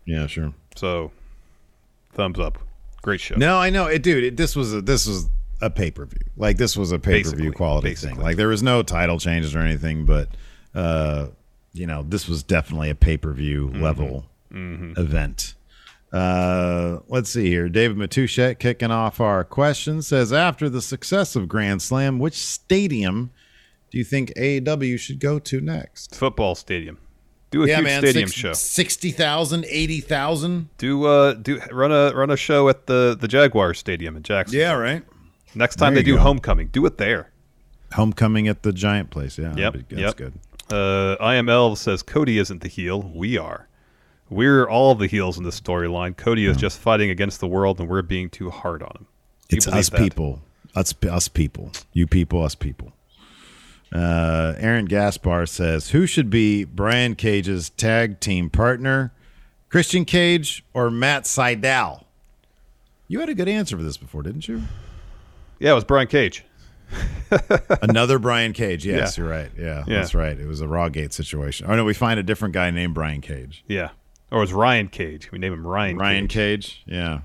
Yeah, 0.04 0.26
sure. 0.26 0.52
So 0.76 1.10
thumbs 2.12 2.38
up. 2.38 2.58
Great 3.02 3.20
show. 3.20 3.36
No, 3.36 3.58
I 3.58 3.70
know 3.70 3.86
it, 3.86 4.02
dude. 4.02 4.24
It, 4.24 4.36
this 4.36 4.54
was 4.56 4.74
a, 4.74 4.80
this 4.82 5.06
was 5.06 5.28
a 5.60 5.70
pay 5.70 5.90
per 5.90 6.04
view. 6.04 6.20
Like 6.36 6.56
this 6.58 6.76
was 6.76 6.92
a 6.92 6.98
pay 6.98 7.22
per 7.22 7.30
view 7.34 7.52
quality 7.52 7.88
basically. 7.90 8.16
thing. 8.16 8.22
Like 8.24 8.36
there 8.36 8.48
was 8.48 8.62
no 8.62 8.82
title 8.82 9.18
changes 9.18 9.54
or 9.54 9.60
anything, 9.60 10.04
but 10.04 10.28
uh, 10.74 11.28
you 11.72 11.86
know, 11.86 12.02
this 12.06 12.28
was 12.28 12.42
definitely 12.42 12.90
a 12.90 12.94
pay 12.94 13.16
per 13.16 13.32
view 13.32 13.68
Mm-hmm. 13.68 13.82
level 13.82 14.26
event. 14.50 15.54
Uh, 16.12 17.00
let's 17.08 17.30
see 17.30 17.48
here. 17.48 17.68
David 17.68 17.96
Matushek 17.96 18.58
kicking 18.58 18.90
off 18.90 19.20
our 19.20 19.44
question 19.44 20.02
says 20.02 20.32
after 20.32 20.68
the 20.68 20.80
success 20.80 21.36
of 21.36 21.48
Grand 21.48 21.82
Slam, 21.82 22.18
which 22.18 22.34
stadium 22.36 23.30
do 23.90 23.98
you 23.98 24.04
think 24.04 24.32
AEW 24.36 24.98
should 24.98 25.20
go 25.20 25.38
to 25.40 25.60
next? 25.60 26.14
Football 26.14 26.54
stadium. 26.54 26.98
Do 27.50 27.62
a 27.62 27.68
yeah, 27.68 27.76
huge 27.76 27.84
man, 27.84 28.00
stadium 28.02 28.28
six- 28.28 28.38
show. 28.38 28.52
60,000, 28.52 29.64
80,000? 29.68 30.68
Do 30.78 31.04
uh 31.04 31.34
do 31.34 31.60
run 31.70 31.92
a 31.92 32.12
run 32.14 32.30
a 32.30 32.36
show 32.36 32.68
at 32.68 32.86
the 32.86 33.16
the 33.18 33.28
Jaguar 33.28 33.72
Stadium 33.74 34.16
in 34.16 34.22
Jackson. 34.22 34.58
Yeah, 34.58 34.72
right. 34.72 35.02
Next 35.54 35.76
time 35.76 35.94
There 35.94 36.02
they 36.02 36.06
do 36.10 36.16
go. 36.16 36.22
homecoming, 36.22 36.68
do 36.68 36.84
it 36.86 36.98
there. 36.98 37.30
Homecoming 37.92 38.48
at 38.48 38.62
the 38.62 38.72
Giant 38.72 39.10
Place. 39.10 39.38
Yeah, 39.38 39.54
Yep, 39.56 39.72
that'd 39.72 39.86
yep. 39.90 39.98
that's 40.00 40.14
good. 40.14 40.34
Uh, 40.70 41.16
IML 41.24 41.76
says 41.76 42.02
Cody 42.02 42.38
isn't 42.38 42.62
the 42.62 42.68
heel. 42.68 43.00
We 43.14 43.38
are. 43.38 43.65
We're 44.28 44.68
all 44.68 44.94
the 44.94 45.06
heels 45.06 45.38
in 45.38 45.44
this 45.44 45.60
storyline. 45.60 46.16
Cody 46.16 46.46
is 46.46 46.56
just 46.56 46.78
fighting 46.78 47.10
against 47.10 47.38
the 47.40 47.46
world, 47.46 47.78
and 47.78 47.88
we're 47.88 48.02
being 48.02 48.28
too 48.28 48.50
hard 48.50 48.82
on 48.82 48.90
him. 48.96 49.06
You 49.50 49.56
It's 49.58 49.68
us 49.68 49.88
that? 49.90 50.00
people. 50.00 50.42
Us, 50.74 50.92
us 51.08 51.28
people. 51.28 51.70
You 51.92 52.06
people, 52.06 52.42
us 52.42 52.54
people. 52.54 52.92
Uh, 53.92 54.54
Aaron 54.58 54.86
Gaspar 54.86 55.46
says, 55.46 55.90
"Who 55.90 56.06
should 56.06 56.28
be 56.28 56.64
Brian 56.64 57.14
Cage's 57.14 57.70
tag 57.70 58.18
team 58.18 58.50
partner, 58.50 59.12
Christian 59.68 60.04
Cage 60.04 60.64
or 60.74 60.90
Matt 60.90 61.22
Sydal?" 61.24 62.02
You 63.08 63.20
had 63.20 63.28
a 63.28 63.34
good 63.34 63.48
answer 63.48 63.76
for 63.76 63.84
this 63.84 63.96
before, 63.96 64.22
didn't 64.24 64.48
you? 64.48 64.62
Yeah, 65.60 65.70
it 65.70 65.74
was 65.74 65.84
Brian 65.84 66.08
Cage. 66.08 66.44
Another 67.82 68.18
Brian 68.18 68.52
Cage. 68.52 68.84
Yes, 68.84 69.16
Yeah. 69.16 69.22
you're 69.24 69.32
right. 69.32 69.50
Yeah, 69.56 69.84
Yeah. 69.86 70.00
that's 70.00 70.14
right. 70.14 70.38
It 70.38 70.46
was 70.46 70.60
a 70.60 70.66
Rawgate 70.66 71.12
situation. 71.12 71.66
Oh 71.70 71.76
no, 71.76 71.84
we 71.84 71.94
find 71.94 72.18
a 72.18 72.22
different 72.22 72.54
guy 72.54 72.70
named 72.70 72.94
Brian 72.94 73.20
Cage. 73.20 73.64
Yeah. 73.68 73.90
Or 74.30 74.40
was 74.40 74.52
Ryan 74.52 74.88
Cage. 74.88 75.30
We 75.30 75.38
name 75.38 75.52
him 75.52 75.66
Ryan 75.66 75.96
Ryan 75.98 76.28
Cage. 76.28 76.66
Cage. 76.66 76.82
Yeah, 76.86 77.20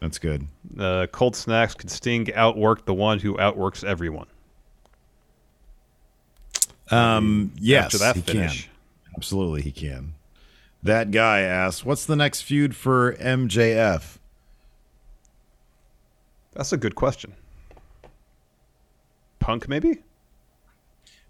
that's 0.00 0.18
good. 0.18 0.46
Uh, 0.78 1.06
cold 1.10 1.36
snacks 1.36 1.74
could 1.74 1.90
Sting 1.90 2.32
outwork 2.34 2.84
the 2.84 2.94
one 2.94 3.18
who 3.18 3.38
outworks 3.40 3.82
everyone. 3.82 4.26
Um, 6.90 7.52
yes, 7.58 7.86
after 7.86 7.98
that 7.98 8.16
he 8.16 8.22
finish. 8.22 8.64
can. 8.64 8.72
Absolutely, 9.16 9.62
he 9.62 9.72
can. 9.72 10.14
That 10.82 11.10
guy 11.10 11.40
asks, 11.40 11.84
"What's 11.84 12.04
the 12.04 12.16
next 12.16 12.42
feud 12.42 12.76
for 12.76 13.14
MJF?" 13.14 14.18
That's 16.52 16.72
a 16.72 16.76
good 16.76 16.94
question. 16.94 17.34
Punk, 19.40 19.68
maybe? 19.68 20.02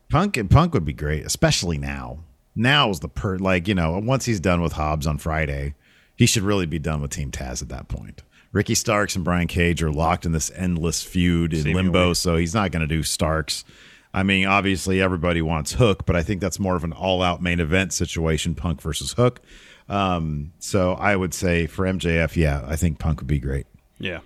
Punk 0.09 0.37
and 0.37 0.51
Punk 0.51 0.75
would 0.75 0.85
be 0.85 0.93
great, 0.93 1.25
especially 1.25 1.79
now. 1.79 2.19
Now 2.55 2.91
is 2.91 3.01
the 3.01 3.09
per 3.09 3.37
like 3.39 3.67
you 3.69 3.75
know 3.75 3.99
once 3.99 4.25
he's 4.25 4.41
done 4.41 4.61
with 4.61 4.73
Hobbs 4.75 5.07
on 5.07 5.19
Friday, 5.19 5.75
he 6.17 6.27
should 6.27 6.43
really 6.43 6.67
be 6.67 6.79
done 6.79 7.01
with 7.03 7.11
Team 7.11 7.31
Taz 7.31 7.63
at 7.63 7.69
that 7.69 7.89
point. 7.89 8.23
Ricky 8.53 8.77
Starks 8.77 9.17
and 9.17 9.25
Brian 9.25 9.49
Cage 9.49 9.83
are 9.83 9.91
locked 9.91 10.25
in 10.25 10.31
this 10.33 10.51
endless 10.55 11.03
feud 11.03 11.53
in 11.53 11.63
Seemingly. 11.63 11.83
limbo, 11.83 12.13
so 12.13 12.37
he's 12.37 12.55
not 12.55 12.71
going 12.71 12.87
to 12.89 12.95
do 12.95 13.03
Starks. 13.03 13.65
I 14.13 14.23
mean, 14.23 14.47
obviously 14.47 15.03
everybody 15.03 15.43
wants 15.43 15.73
Hook, 15.73 16.07
but 16.07 16.15
I 16.15 16.23
think 16.23 16.41
that's 16.41 16.61
more 16.61 16.77
of 16.77 16.85
an 16.85 16.93
all-out 16.93 17.43
main 17.43 17.59
event 17.59 17.93
situation, 17.93 18.55
Punk 18.55 18.81
versus 18.81 19.15
Hook. 19.15 19.41
Um, 19.89 20.53
so 20.61 20.93
I 20.93 21.17
would 21.17 21.35
say 21.35 21.67
for 21.67 21.85
MJF, 21.85 22.37
yeah, 22.37 22.63
I 22.65 22.77
think 22.77 23.01
Punk 23.01 23.19
would 23.19 23.27
be 23.27 23.41
great. 23.41 23.67
Yeah. 23.99 24.21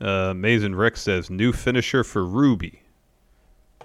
Uh, 0.00 0.32
Mason 0.34 0.74
Rick 0.74 0.96
says 0.96 1.28
new 1.28 1.52
finisher 1.52 2.02
for 2.02 2.24
Ruby. 2.24 2.79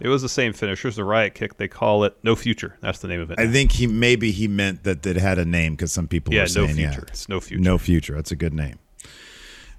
It 0.02 0.10
was 0.10 0.22
the 0.22 0.30
same 0.30 0.52
finisher 0.52 0.90
as 0.90 0.98
the 0.98 1.06
Riot 1.06 1.36
Kick. 1.36 1.58
They 1.58 1.68
call 1.68 2.04
it 2.04 2.18
No 2.22 2.36
Future. 2.36 2.78
That's 2.82 3.00
the 3.00 3.08
name 3.08 3.22
of 3.22 3.32
it. 3.32 3.40
I 3.40 3.48
think 3.48 3.72
he 3.72 3.88
maybe 3.88 4.32
he 4.32 4.48
meant 4.48 4.84
that 4.84 5.06
it 5.06 5.16
had 5.16 5.40
a 5.40 5.46
name 5.46 5.74
because 5.74 5.92
some 5.92 6.08
people 6.08 6.34
Yeah, 6.34 6.42
No 6.42 6.48
saying 6.48 6.78
yeah, 6.78 6.92
Future. 6.92 7.08
It's 7.08 7.30
No 7.30 7.40
Future. 7.40 7.64
No 7.64 7.78
future. 7.78 8.16
That's 8.16 8.32
a 8.32 8.36
good 8.36 8.54
name. 8.54 8.80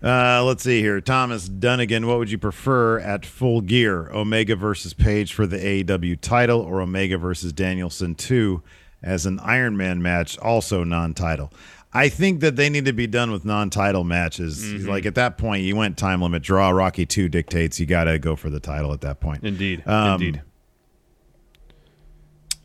Uh, 0.02 0.44
let's 0.44 0.62
see 0.62 0.80
here. 0.80 1.00
Thomas 1.00 1.48
Dunnigan, 1.48 2.06
what 2.06 2.18
would 2.18 2.30
you 2.30 2.38
prefer 2.38 2.98
at 3.00 3.24
full 3.24 3.60
gear? 3.60 4.10
Omega 4.12 4.54
versus 4.54 4.94
Page 4.94 5.32
for 5.32 5.46
the 5.46 5.56
AEW 5.56 6.20
title 6.20 6.60
or 6.60 6.80
Omega 6.80 7.16
versus 7.18 7.52
Danielson 7.52 8.14
2 8.14 8.62
as 9.02 9.26
an 9.26 9.38
Iron 9.40 9.76
Man 9.76 10.02
match, 10.02 10.38
also 10.38 10.84
non 10.84 11.14
title? 11.14 11.52
I 11.96 12.10
think 12.10 12.40
that 12.40 12.56
they 12.56 12.68
need 12.68 12.84
to 12.84 12.92
be 12.92 13.06
done 13.06 13.30
with 13.30 13.46
non 13.46 13.70
title 13.70 14.04
matches. 14.04 14.62
Mm-hmm. 14.62 14.86
Like 14.86 15.06
at 15.06 15.14
that 15.14 15.38
point, 15.38 15.62
you 15.62 15.76
went 15.76 15.96
time 15.96 16.20
limit 16.20 16.42
draw. 16.42 16.68
Rocky 16.68 17.06
2 17.06 17.30
dictates 17.30 17.80
you 17.80 17.86
got 17.86 18.04
to 18.04 18.18
go 18.18 18.36
for 18.36 18.50
the 18.50 18.60
title 18.60 18.92
at 18.92 19.00
that 19.00 19.18
point. 19.18 19.44
Indeed. 19.44 19.82
Um, 19.88 20.20
Indeed. 20.20 20.42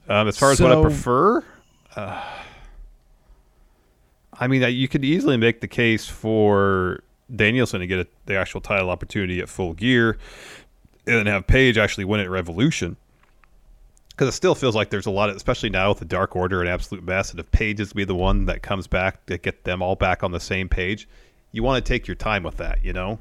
Um, 0.09 0.27
as 0.27 0.38
far 0.38 0.51
as 0.51 0.59
what 0.59 0.73
I 0.73 0.82
prefer, 0.82 1.45
uh, 1.95 2.21
I 4.34 4.47
mean, 4.47 4.63
uh, 4.65 4.67
you 4.67 4.89
could 4.89 5.05
easily 5.05 5.38
make 5.38 5.61
the 5.61 5.67
case 5.67 6.07
for 6.07 7.01
Danielson 7.34 7.79
to 7.79 7.88
get 7.88 7.99
a, 7.99 8.07
the 8.25 8.36
actual 8.36 8.59
title 8.59 8.89
opportunity 8.89 9.39
at 9.39 9.47
Full 9.47 9.71
Gear, 9.71 10.17
and 11.07 11.15
then 11.15 11.25
have 11.27 11.47
Page 11.47 11.77
actually 11.77 12.03
win 12.03 12.19
it 12.19 12.23
at 12.25 12.29
Revolution. 12.29 12.97
Because 14.22 14.36
it 14.36 14.38
still 14.38 14.53
feels 14.53 14.76
like 14.76 14.91
there's 14.91 15.07
a 15.07 15.11
lot 15.11 15.32
of, 15.32 15.36
especially 15.36 15.72
now 15.72 15.89
with 15.89 15.97
the 15.97 16.05
Dark 16.05 16.36
Order 16.36 16.61
and 16.61 16.69
Absolute 16.69 17.03
Best, 17.03 17.32
and 17.32 17.39
if 17.39 17.49
Page 17.49 17.80
is 17.80 17.91
be 17.91 18.03
the 18.03 18.13
one 18.13 18.45
that 18.45 18.61
comes 18.61 18.86
back 18.86 19.26
to 19.26 19.39
get 19.39 19.63
them 19.63 19.82
all 19.82 19.95
back 19.95 20.22
on 20.22 20.32
the 20.32 20.39
same 20.39 20.69
page, 20.69 21.09
you 21.51 21.63
want 21.63 21.84
to 21.84 21.91
take 21.91 22.05
your 22.05 22.13
time 22.13 22.43
with 22.43 22.57
that, 22.57 22.86
you 22.86 22.93
know. 22.93 23.17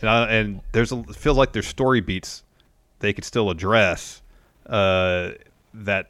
And, 0.00 0.08
I, 0.08 0.32
and 0.32 0.62
there's 0.72 0.92
a, 0.92 1.02
feels 1.12 1.36
like 1.36 1.52
there's 1.52 1.66
story 1.66 2.00
beats 2.00 2.42
they 3.00 3.12
could 3.12 3.26
still 3.26 3.50
address. 3.50 4.22
Uh, 4.64 5.32
that 5.74 6.08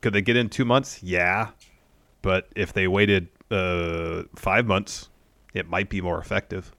could 0.00 0.12
they 0.12 0.22
get 0.22 0.36
in 0.36 0.48
two 0.48 0.64
months? 0.64 1.02
Yeah, 1.02 1.48
but 2.22 2.46
if 2.54 2.72
they 2.72 2.86
waited 2.86 3.26
uh, 3.50 4.22
five 4.36 4.64
months, 4.64 5.08
it 5.54 5.68
might 5.68 5.88
be 5.88 6.00
more 6.00 6.20
effective. 6.20 6.72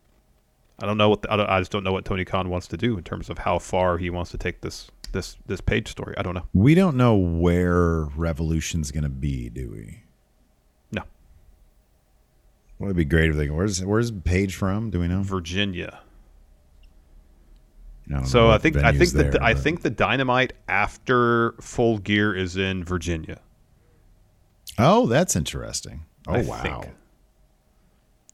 I 0.79 0.85
don't 0.85 0.97
know 0.97 1.09
what 1.09 1.21
the, 1.21 1.33
I, 1.33 1.35
don't, 1.35 1.49
I 1.49 1.59
just 1.59 1.71
don't 1.71 1.83
know 1.83 1.91
what 1.91 2.05
Tony 2.05 2.23
Khan 2.23 2.49
wants 2.49 2.67
to 2.67 2.77
do 2.77 2.97
in 2.97 3.03
terms 3.03 3.29
of 3.29 3.39
how 3.39 3.59
far 3.59 3.97
he 3.97 4.09
wants 4.09 4.31
to 4.31 4.37
take 4.37 4.61
this 4.61 4.89
this 5.15 5.37
this 5.47 5.61
page 5.61 5.87
story. 5.87 6.13
I 6.17 6.21
don't 6.21 6.35
know. 6.35 6.45
We 6.53 6.75
don't 6.75 6.95
know 6.95 7.15
where 7.15 8.01
Revolution's 8.15 8.91
going 8.91 9.03
to 9.03 9.09
be, 9.09 9.49
do 9.49 9.71
we? 9.71 10.03
No. 10.91 11.01
Well, 12.77 12.89
it'd 12.89 12.97
be 12.97 13.05
great 13.05 13.31
if 13.31 13.37
they. 13.37 13.49
Where's 13.49 13.83
Where's 13.83 14.11
Page 14.11 14.55
from? 14.55 14.91
Do 14.91 14.99
we 14.99 15.07
know? 15.07 15.23
Virginia. 15.23 16.01
I 18.13 18.23
So 18.23 18.49
I 18.51 18.59
think 18.59 18.75
I 18.77 18.91
think 18.91 19.11
that 19.11 19.41
I 19.41 19.55
think 19.55 19.81
the 19.81 19.89
Dynamite 19.89 20.53
after 20.67 21.53
Full 21.53 21.97
Gear 21.97 22.35
is 22.35 22.55
in 22.57 22.83
Virginia. 22.83 23.39
Oh, 24.77 25.07
that's 25.07 25.35
interesting. 25.35 26.05
Oh 26.27 26.33
I 26.33 26.41
wow. 26.43 26.61
think. 26.61 26.85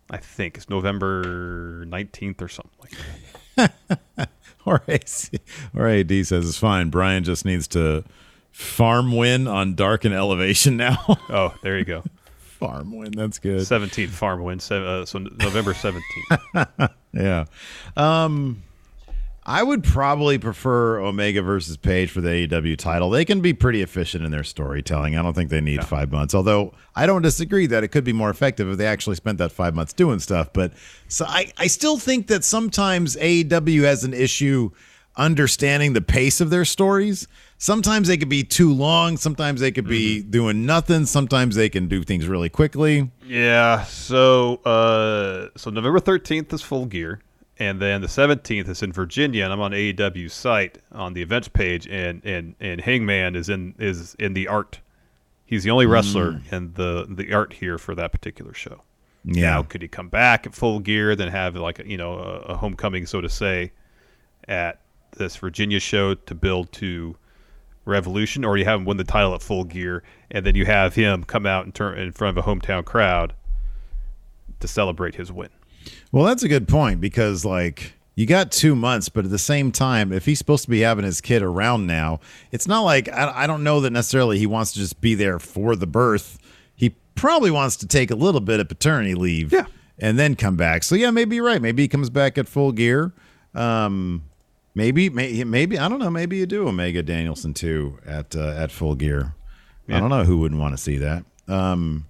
I 0.09 0.17
think 0.17 0.57
it's 0.57 0.69
November 0.69 1.85
nineteenth 1.87 2.41
or 2.41 2.49
something 2.49 2.77
like 2.81 3.71
that. 4.17 4.29
or 4.65 4.81
AC, 4.87 5.39
or 5.75 5.87
AD 5.87 6.09
says 6.25 6.47
it's 6.47 6.57
fine. 6.57 6.89
Brian 6.89 7.23
just 7.23 7.45
needs 7.45 7.67
to 7.69 8.03
farm 8.51 9.15
win 9.15 9.47
on 9.47 9.75
dark 9.75 10.05
and 10.05 10.13
elevation 10.13 10.77
now. 10.77 10.97
Oh, 11.29 11.53
there 11.63 11.77
you 11.77 11.85
go. 11.85 12.03
farm 12.37 12.95
win. 12.95 13.11
That's 13.11 13.39
good. 13.39 13.65
Seventeenth 13.65 14.11
farm 14.13 14.43
win. 14.43 14.59
Uh, 14.69 15.05
so 15.05 15.19
November 15.19 15.73
seventeenth. 15.73 16.29
yeah. 17.13 17.45
Um, 17.95 18.63
I 19.43 19.63
would 19.63 19.83
probably 19.83 20.37
prefer 20.37 20.99
Omega 20.99 21.41
versus 21.41 21.75
Page 21.75 22.11
for 22.11 22.21
the 22.21 22.29
AEW 22.29 22.77
title. 22.77 23.09
They 23.09 23.25
can 23.25 23.41
be 23.41 23.53
pretty 23.53 23.81
efficient 23.81 24.23
in 24.23 24.31
their 24.31 24.43
storytelling. 24.43 25.17
I 25.17 25.23
don't 25.23 25.33
think 25.33 25.49
they 25.49 25.61
need 25.61 25.83
five 25.83 26.11
months. 26.11 26.35
Although 26.35 26.73
I 26.95 27.07
don't 27.07 27.23
disagree 27.23 27.65
that 27.67 27.83
it 27.83 27.87
could 27.87 28.03
be 28.03 28.13
more 28.13 28.29
effective 28.29 28.69
if 28.69 28.77
they 28.77 28.85
actually 28.85 29.15
spent 29.15 29.39
that 29.39 29.51
five 29.51 29.73
months 29.73 29.93
doing 29.93 30.19
stuff. 30.19 30.53
But 30.53 30.73
so 31.07 31.25
I, 31.27 31.51
I 31.57 31.67
still 31.67 31.97
think 31.97 32.27
that 32.27 32.43
sometimes 32.43 33.15
AEW 33.15 33.81
has 33.81 34.03
an 34.03 34.13
issue 34.13 34.69
understanding 35.17 35.93
the 35.93 36.01
pace 36.01 36.39
of 36.39 36.49
their 36.49 36.65
stories. 36.65 37.27
Sometimes 37.57 38.07
they 38.07 38.17
could 38.17 38.29
be 38.29 38.43
too 38.43 38.73
long. 38.73 39.17
Sometimes 39.17 39.61
they 39.61 39.71
could 39.71 39.87
be 39.87 40.21
doing 40.21 40.65
nothing. 40.65 41.05
Sometimes 41.05 41.55
they 41.55 41.69
can 41.69 41.87
do 41.87 42.03
things 42.03 42.27
really 42.27 42.49
quickly. 42.49 43.11
Yeah. 43.25 43.83
So 43.85 44.55
uh, 44.65 45.49
so 45.57 45.69
November 45.69 45.99
thirteenth 45.99 46.51
is 46.53 46.61
Full 46.61 46.85
Gear, 46.85 47.21
and 47.61 47.79
then 47.79 48.01
the 48.01 48.07
seventeenth 48.07 48.67
is 48.67 48.81
in 48.81 48.91
Virginia, 48.91 49.43
and 49.43 49.53
I'm 49.53 49.61
on 49.61 49.71
AEW's 49.71 50.33
site 50.33 50.79
on 50.91 51.13
the 51.13 51.21
events 51.21 51.47
page, 51.47 51.87
and 51.87 52.25
and 52.25 52.55
and 52.59 52.81
Hangman 52.81 53.35
is 53.35 53.49
in 53.49 53.75
is 53.77 54.15
in 54.15 54.33
the 54.33 54.47
art. 54.47 54.79
He's 55.45 55.63
the 55.63 55.69
only 55.69 55.85
hmm. 55.85 55.91
wrestler 55.91 56.41
in 56.51 56.73
the 56.73 57.05
the 57.07 57.31
art 57.31 57.53
here 57.53 57.77
for 57.77 57.93
that 57.93 58.11
particular 58.11 58.55
show. 58.55 58.81
Yeah. 59.23 59.51
Now, 59.51 59.61
could 59.61 59.83
he 59.83 59.87
come 59.87 60.09
back 60.09 60.47
at 60.47 60.55
Full 60.55 60.79
Gear, 60.79 61.15
then 61.15 61.27
have 61.27 61.55
like 61.55 61.77
a, 61.77 61.87
you 61.87 61.97
know 61.97 62.13
a, 62.13 62.53
a 62.53 62.57
homecoming, 62.57 63.05
so 63.05 63.21
to 63.21 63.29
say, 63.29 63.71
at 64.47 64.79
this 65.17 65.35
Virginia 65.35 65.79
show 65.79 66.15
to 66.15 66.33
build 66.33 66.71
to 66.73 67.15
Revolution, 67.85 68.43
or 68.43 68.57
you 68.57 68.65
have 68.65 68.79
him 68.79 68.85
win 68.85 68.97
the 68.97 69.03
title 69.03 69.35
at 69.35 69.43
Full 69.43 69.65
Gear, 69.65 70.01
and 70.31 70.43
then 70.47 70.55
you 70.55 70.65
have 70.65 70.95
him 70.95 71.23
come 71.23 71.45
out 71.45 71.65
and 71.65 71.75
turn 71.75 71.99
in 71.99 72.11
front 72.11 72.35
of 72.35 72.43
a 72.43 72.47
hometown 72.47 72.83
crowd 72.83 73.35
to 74.59 74.67
celebrate 74.67 75.13
his 75.13 75.31
win. 75.31 75.49
Well, 76.11 76.25
that's 76.25 76.43
a 76.43 76.47
good 76.47 76.67
point 76.67 77.01
because 77.01 77.45
like 77.45 77.93
you 78.15 78.25
got 78.25 78.51
two 78.51 78.75
months, 78.75 79.09
but 79.09 79.25
at 79.25 79.31
the 79.31 79.39
same 79.39 79.71
time, 79.71 80.11
if 80.11 80.25
he's 80.25 80.37
supposed 80.37 80.63
to 80.65 80.69
be 80.69 80.81
having 80.81 81.05
his 81.05 81.21
kid 81.21 81.41
around 81.41 81.87
now, 81.87 82.19
it's 82.51 82.67
not 82.67 82.81
like 82.81 83.09
I, 83.09 83.43
I 83.43 83.47
don't 83.47 83.63
know 83.63 83.79
that 83.81 83.91
necessarily 83.91 84.37
he 84.37 84.45
wants 84.45 84.73
to 84.73 84.79
just 84.79 85.01
be 85.01 85.15
there 85.15 85.39
for 85.39 85.75
the 85.75 85.87
birth. 85.87 86.37
He 86.75 86.95
probably 87.15 87.51
wants 87.51 87.77
to 87.77 87.87
take 87.87 88.11
a 88.11 88.15
little 88.15 88.41
bit 88.41 88.59
of 88.59 88.67
paternity 88.67 89.15
leave, 89.15 89.53
yeah, 89.53 89.65
and 89.97 90.19
then 90.19 90.35
come 90.35 90.57
back. 90.57 90.83
So 90.83 90.95
yeah, 90.95 91.11
maybe 91.11 91.37
you're 91.37 91.45
right. 91.45 91.61
Maybe 91.61 91.83
he 91.83 91.87
comes 91.87 92.09
back 92.09 92.37
at 92.37 92.47
full 92.47 92.71
gear. 92.73 93.13
Um, 93.55 94.23
maybe, 94.75 95.09
maybe, 95.09 95.43
maybe 95.43 95.79
I 95.79 95.87
don't 95.87 95.99
know. 95.99 96.09
Maybe 96.09 96.37
you 96.37 96.45
do 96.45 96.67
Omega 96.67 97.03
Danielson 97.03 97.53
too 97.53 97.99
at 98.05 98.35
uh, 98.35 98.49
at 98.49 98.71
full 98.71 98.95
gear. 98.95 99.35
I 99.89 99.99
don't 99.99 100.09
know 100.09 100.23
who 100.23 100.37
wouldn't 100.37 100.61
want 100.61 100.73
to 100.73 100.81
see 100.81 100.97
that. 100.99 101.25
Um, 101.49 102.05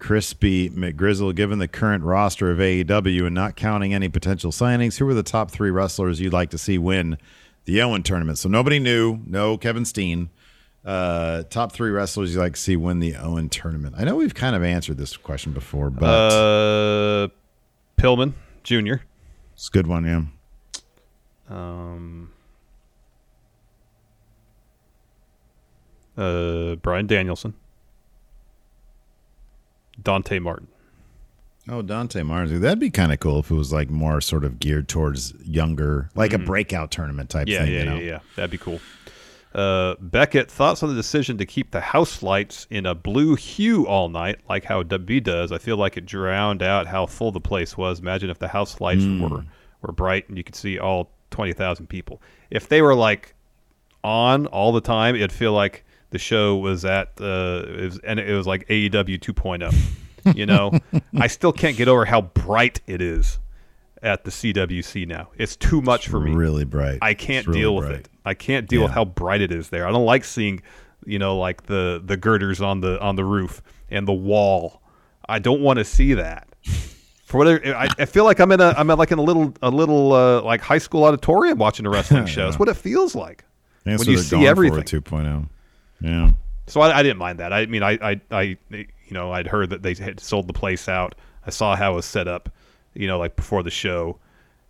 Crispy 0.00 0.70
McGrizzle, 0.70 1.34
given 1.34 1.60
the 1.60 1.68
current 1.68 2.02
roster 2.02 2.50
of 2.50 2.58
AEW 2.58 3.26
and 3.26 3.34
not 3.34 3.54
counting 3.54 3.94
any 3.94 4.08
potential 4.08 4.50
signings, 4.50 4.98
who 4.98 5.08
are 5.08 5.14
the 5.14 5.22
top 5.22 5.50
three 5.50 5.70
wrestlers 5.70 6.20
you'd 6.20 6.32
like 6.32 6.50
to 6.50 6.58
see 6.58 6.78
win 6.78 7.16
the 7.66 7.80
Owen 7.82 8.02
tournament? 8.02 8.38
So 8.38 8.48
nobody 8.48 8.80
new, 8.80 9.20
no 9.26 9.56
Kevin 9.56 9.84
Steen. 9.84 10.30
Uh, 10.84 11.42
top 11.50 11.72
three 11.72 11.90
wrestlers 11.90 12.34
you'd 12.34 12.40
like 12.40 12.54
to 12.54 12.60
see 12.60 12.74
win 12.74 12.98
the 12.98 13.14
Owen 13.16 13.50
tournament. 13.50 13.94
I 13.98 14.04
know 14.04 14.16
we've 14.16 14.34
kind 14.34 14.56
of 14.56 14.64
answered 14.64 14.96
this 14.96 15.16
question 15.16 15.52
before, 15.52 15.90
but 15.90 16.06
uh, 16.06 17.28
Pillman 17.98 18.32
Jr. 18.64 18.94
it's 19.52 19.68
a 19.68 19.70
good 19.70 19.86
one, 19.86 20.04
yeah. 20.04 20.22
Um, 21.50 22.30
uh, 26.16 26.76
Bryan 26.76 27.06
Danielson, 27.06 27.54
Dante 30.02 30.38
Martin. 30.38 30.68
Oh, 31.68 31.82
Dante 31.82 32.22
Martin. 32.22 32.60
That'd 32.60 32.78
be 32.80 32.90
kind 32.90 33.12
of 33.12 33.20
cool 33.20 33.38
if 33.40 33.50
it 33.50 33.54
was 33.54 33.72
like 33.72 33.90
more 33.90 34.20
sort 34.20 34.44
of 34.44 34.58
geared 34.58 34.88
towards 34.88 35.34
younger, 35.44 36.10
like 36.14 36.32
a 36.32 36.38
breakout 36.38 36.90
tournament 36.90 37.30
type 37.30 37.46
Mm-hmm. 37.46 37.52
Yeah, 37.52 37.64
thing. 37.64 37.72
yeah, 37.74 37.78
you 37.78 37.84
know? 37.84 37.96
yeah, 37.96 38.10
yeah. 38.12 38.18
That'd 38.36 38.50
be 38.50 38.58
cool. 38.58 38.80
Uh, 39.54 39.96
Beckett 40.00 40.48
thoughts 40.50 40.82
on 40.82 40.88
the 40.88 40.94
decision 40.94 41.36
to 41.38 41.44
keep 41.46 41.72
the 41.72 41.80
house 41.80 42.22
lights 42.22 42.66
in 42.70 42.86
a 42.86 42.94
blue 42.94 43.34
hue 43.34 43.84
all 43.86 44.08
night, 44.08 44.38
like 44.48 44.64
how 44.64 44.82
WB 44.84 45.22
does. 45.24 45.50
I 45.52 45.58
feel 45.58 45.76
like 45.76 45.96
it 45.96 46.06
drowned 46.06 46.62
out 46.62 46.86
how 46.86 47.06
full 47.06 47.32
the 47.32 47.40
place 47.40 47.76
was. 47.76 47.98
Imagine 47.98 48.30
if 48.30 48.38
the 48.38 48.48
house 48.48 48.80
lights 48.80 49.02
Hmm. 49.04 49.20
were 49.28 49.44
were 49.82 49.92
bright 49.92 50.28
and 50.28 50.36
you 50.38 50.44
could 50.44 50.54
see 50.54 50.78
all 50.78 51.10
twenty 51.30 51.52
thousand 51.52 51.88
people. 51.88 52.22
If 52.50 52.68
they 52.68 52.80
were 52.80 52.94
like 52.94 53.34
on 54.04 54.46
all 54.46 54.70
the 54.72 54.80
time, 54.80 55.14
it'd 55.16 55.32
feel 55.32 55.52
like 55.52 55.84
the 56.10 56.18
show 56.18 56.56
was 56.56 56.84
at 56.84 57.08
uh, 57.20 57.64
it 57.66 57.84
was, 57.84 57.98
and 58.00 58.18
it 58.20 58.34
was 58.34 58.46
like 58.46 58.66
AEW 58.68 59.18
2.0. 59.18 59.74
You 60.34 60.44
know, 60.44 60.70
I 61.18 61.28
still 61.28 61.50
can't 61.50 61.78
get 61.78 61.88
over 61.88 62.04
how 62.04 62.20
bright 62.20 62.82
it 62.86 63.00
is 63.00 63.38
at 64.02 64.24
the 64.24 64.30
CWC 64.30 65.08
now. 65.08 65.30
It's 65.38 65.56
too 65.56 65.80
much 65.80 66.08
for 66.08 66.20
me. 66.20 66.32
Really 66.34 66.66
bright. 66.66 66.98
I 67.00 67.14
can't 67.14 67.38
It's 67.38 67.48
really 67.48 67.60
deal 67.60 67.74
with 67.76 67.86
bright. 67.86 68.00
it. 68.00 68.08
I 68.26 68.34
can't 68.34 68.68
deal 68.68 68.82
with 68.82 68.90
how 68.92 69.06
bright 69.06 69.40
it 69.40 69.50
is 69.50 69.70
there. 69.70 69.86
I 69.88 69.90
don't 69.90 70.04
like 70.04 70.24
seeing, 70.24 70.60
you 71.06 71.18
know, 71.18 71.38
like 71.38 71.62
the 71.62 72.02
the 72.04 72.18
girders 72.18 72.60
on 72.60 72.82
the 72.82 73.00
on 73.00 73.16
the 73.16 73.24
roof 73.24 73.62
and 73.90 74.06
the 74.06 74.12
wall. 74.12 74.82
I 75.26 75.38
don't 75.38 75.62
want 75.62 75.78
to 75.78 75.86
see 75.86 76.12
that. 76.12 76.48
For 77.24 77.38
whatever, 77.38 77.74
I, 77.74 77.88
I 77.98 78.04
feel 78.04 78.24
like 78.24 78.40
I'm 78.40 78.52
in 78.52 78.60
a 78.60 78.74
I'm 78.76 78.90
at 78.90 78.98
like 78.98 79.12
in 79.12 79.18
a 79.18 79.22
little 79.22 79.54
a 79.62 79.70
little 79.70 80.12
uh, 80.12 80.42
like 80.42 80.60
high 80.60 80.76
school 80.78 81.04
auditorium 81.04 81.56
watching 81.56 81.86
a 81.86 81.90
wrestling 81.90 82.26
show. 82.34 82.44
That's 82.44 82.58
what 82.58 82.68
it 82.68 82.76
feels 82.76 83.14
like 83.14 83.42
when 83.84 83.98
you 84.04 84.18
see 84.18 84.46
everything. 84.46 84.76
with 84.76 84.84
2.0. 84.86 85.48
Yeah. 86.00 86.30
So 86.66 86.80
I, 86.80 86.98
I 86.98 87.02
didn't 87.02 87.18
mind 87.18 87.40
that. 87.40 87.52
I 87.52 87.66
mean, 87.66 87.82
I, 87.82 87.98
I, 88.00 88.20
I, 88.30 88.56
you 88.70 88.86
know, 89.10 89.32
I'd 89.32 89.46
heard 89.46 89.70
that 89.70 89.82
they 89.82 89.94
had 89.94 90.20
sold 90.20 90.46
the 90.46 90.52
place 90.52 90.88
out. 90.88 91.14
I 91.46 91.50
saw 91.50 91.74
how 91.76 91.92
it 91.92 91.96
was 91.96 92.06
set 92.06 92.28
up, 92.28 92.48
you 92.94 93.06
know, 93.06 93.18
like 93.18 93.34
before 93.36 93.62
the 93.62 93.70
show, 93.70 94.18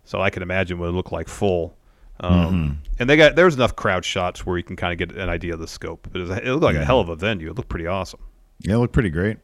so 0.03 0.19
I 0.19 0.29
can 0.29 0.41
imagine 0.41 0.79
what 0.79 0.89
it 0.89 0.93
looked 0.93 1.11
like 1.11 1.27
full. 1.27 1.75
Um, 2.21 2.81
And 2.99 3.09
they 3.09 3.17
got 3.17 3.35
there 3.35 3.45
was 3.45 3.55
enough 3.55 3.75
crowd 3.75 4.05
shots 4.05 4.45
where 4.45 4.57
you 4.57 4.63
can 4.63 4.75
kind 4.75 4.91
of 4.93 5.09
get 5.09 5.17
an 5.17 5.27
idea 5.29 5.53
of 5.53 5.59
the 5.59 5.67
scope. 5.67 6.07
But 6.11 6.21
it, 6.21 6.27
was, 6.27 6.37
it 6.37 6.45
looked 6.45 6.63
like 6.63 6.75
a 6.75 6.85
hell 6.85 6.99
of 6.99 7.09
a 7.09 7.15
venue. 7.15 7.49
It 7.49 7.57
looked 7.57 7.69
pretty 7.69 7.87
awesome. 7.87 8.19
Yeah, 8.59 8.75
it 8.75 8.77
looked 8.77 8.93
pretty 8.93 9.09
great. 9.09 9.37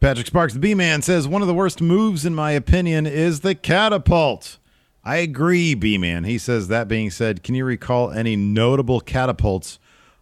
Patrick 0.00 0.26
Sparks, 0.26 0.54
the 0.54 0.58
B 0.58 0.74
Man, 0.74 1.02
says 1.02 1.28
one 1.28 1.42
of 1.42 1.48
the 1.48 1.54
worst 1.54 1.80
moves, 1.80 2.24
in 2.24 2.34
my 2.34 2.52
opinion, 2.52 3.06
is 3.06 3.40
the 3.40 3.54
catapult. 3.54 4.58
I 5.02 5.16
agree, 5.16 5.74
B 5.74 5.96
Man. 5.96 6.24
He 6.24 6.36
says, 6.38 6.68
that 6.68 6.88
being 6.88 7.10
said, 7.10 7.42
can 7.42 7.54
you 7.54 7.64
recall 7.64 8.10
any 8.10 8.36
notable 8.36 9.00
catapults 9.00 9.78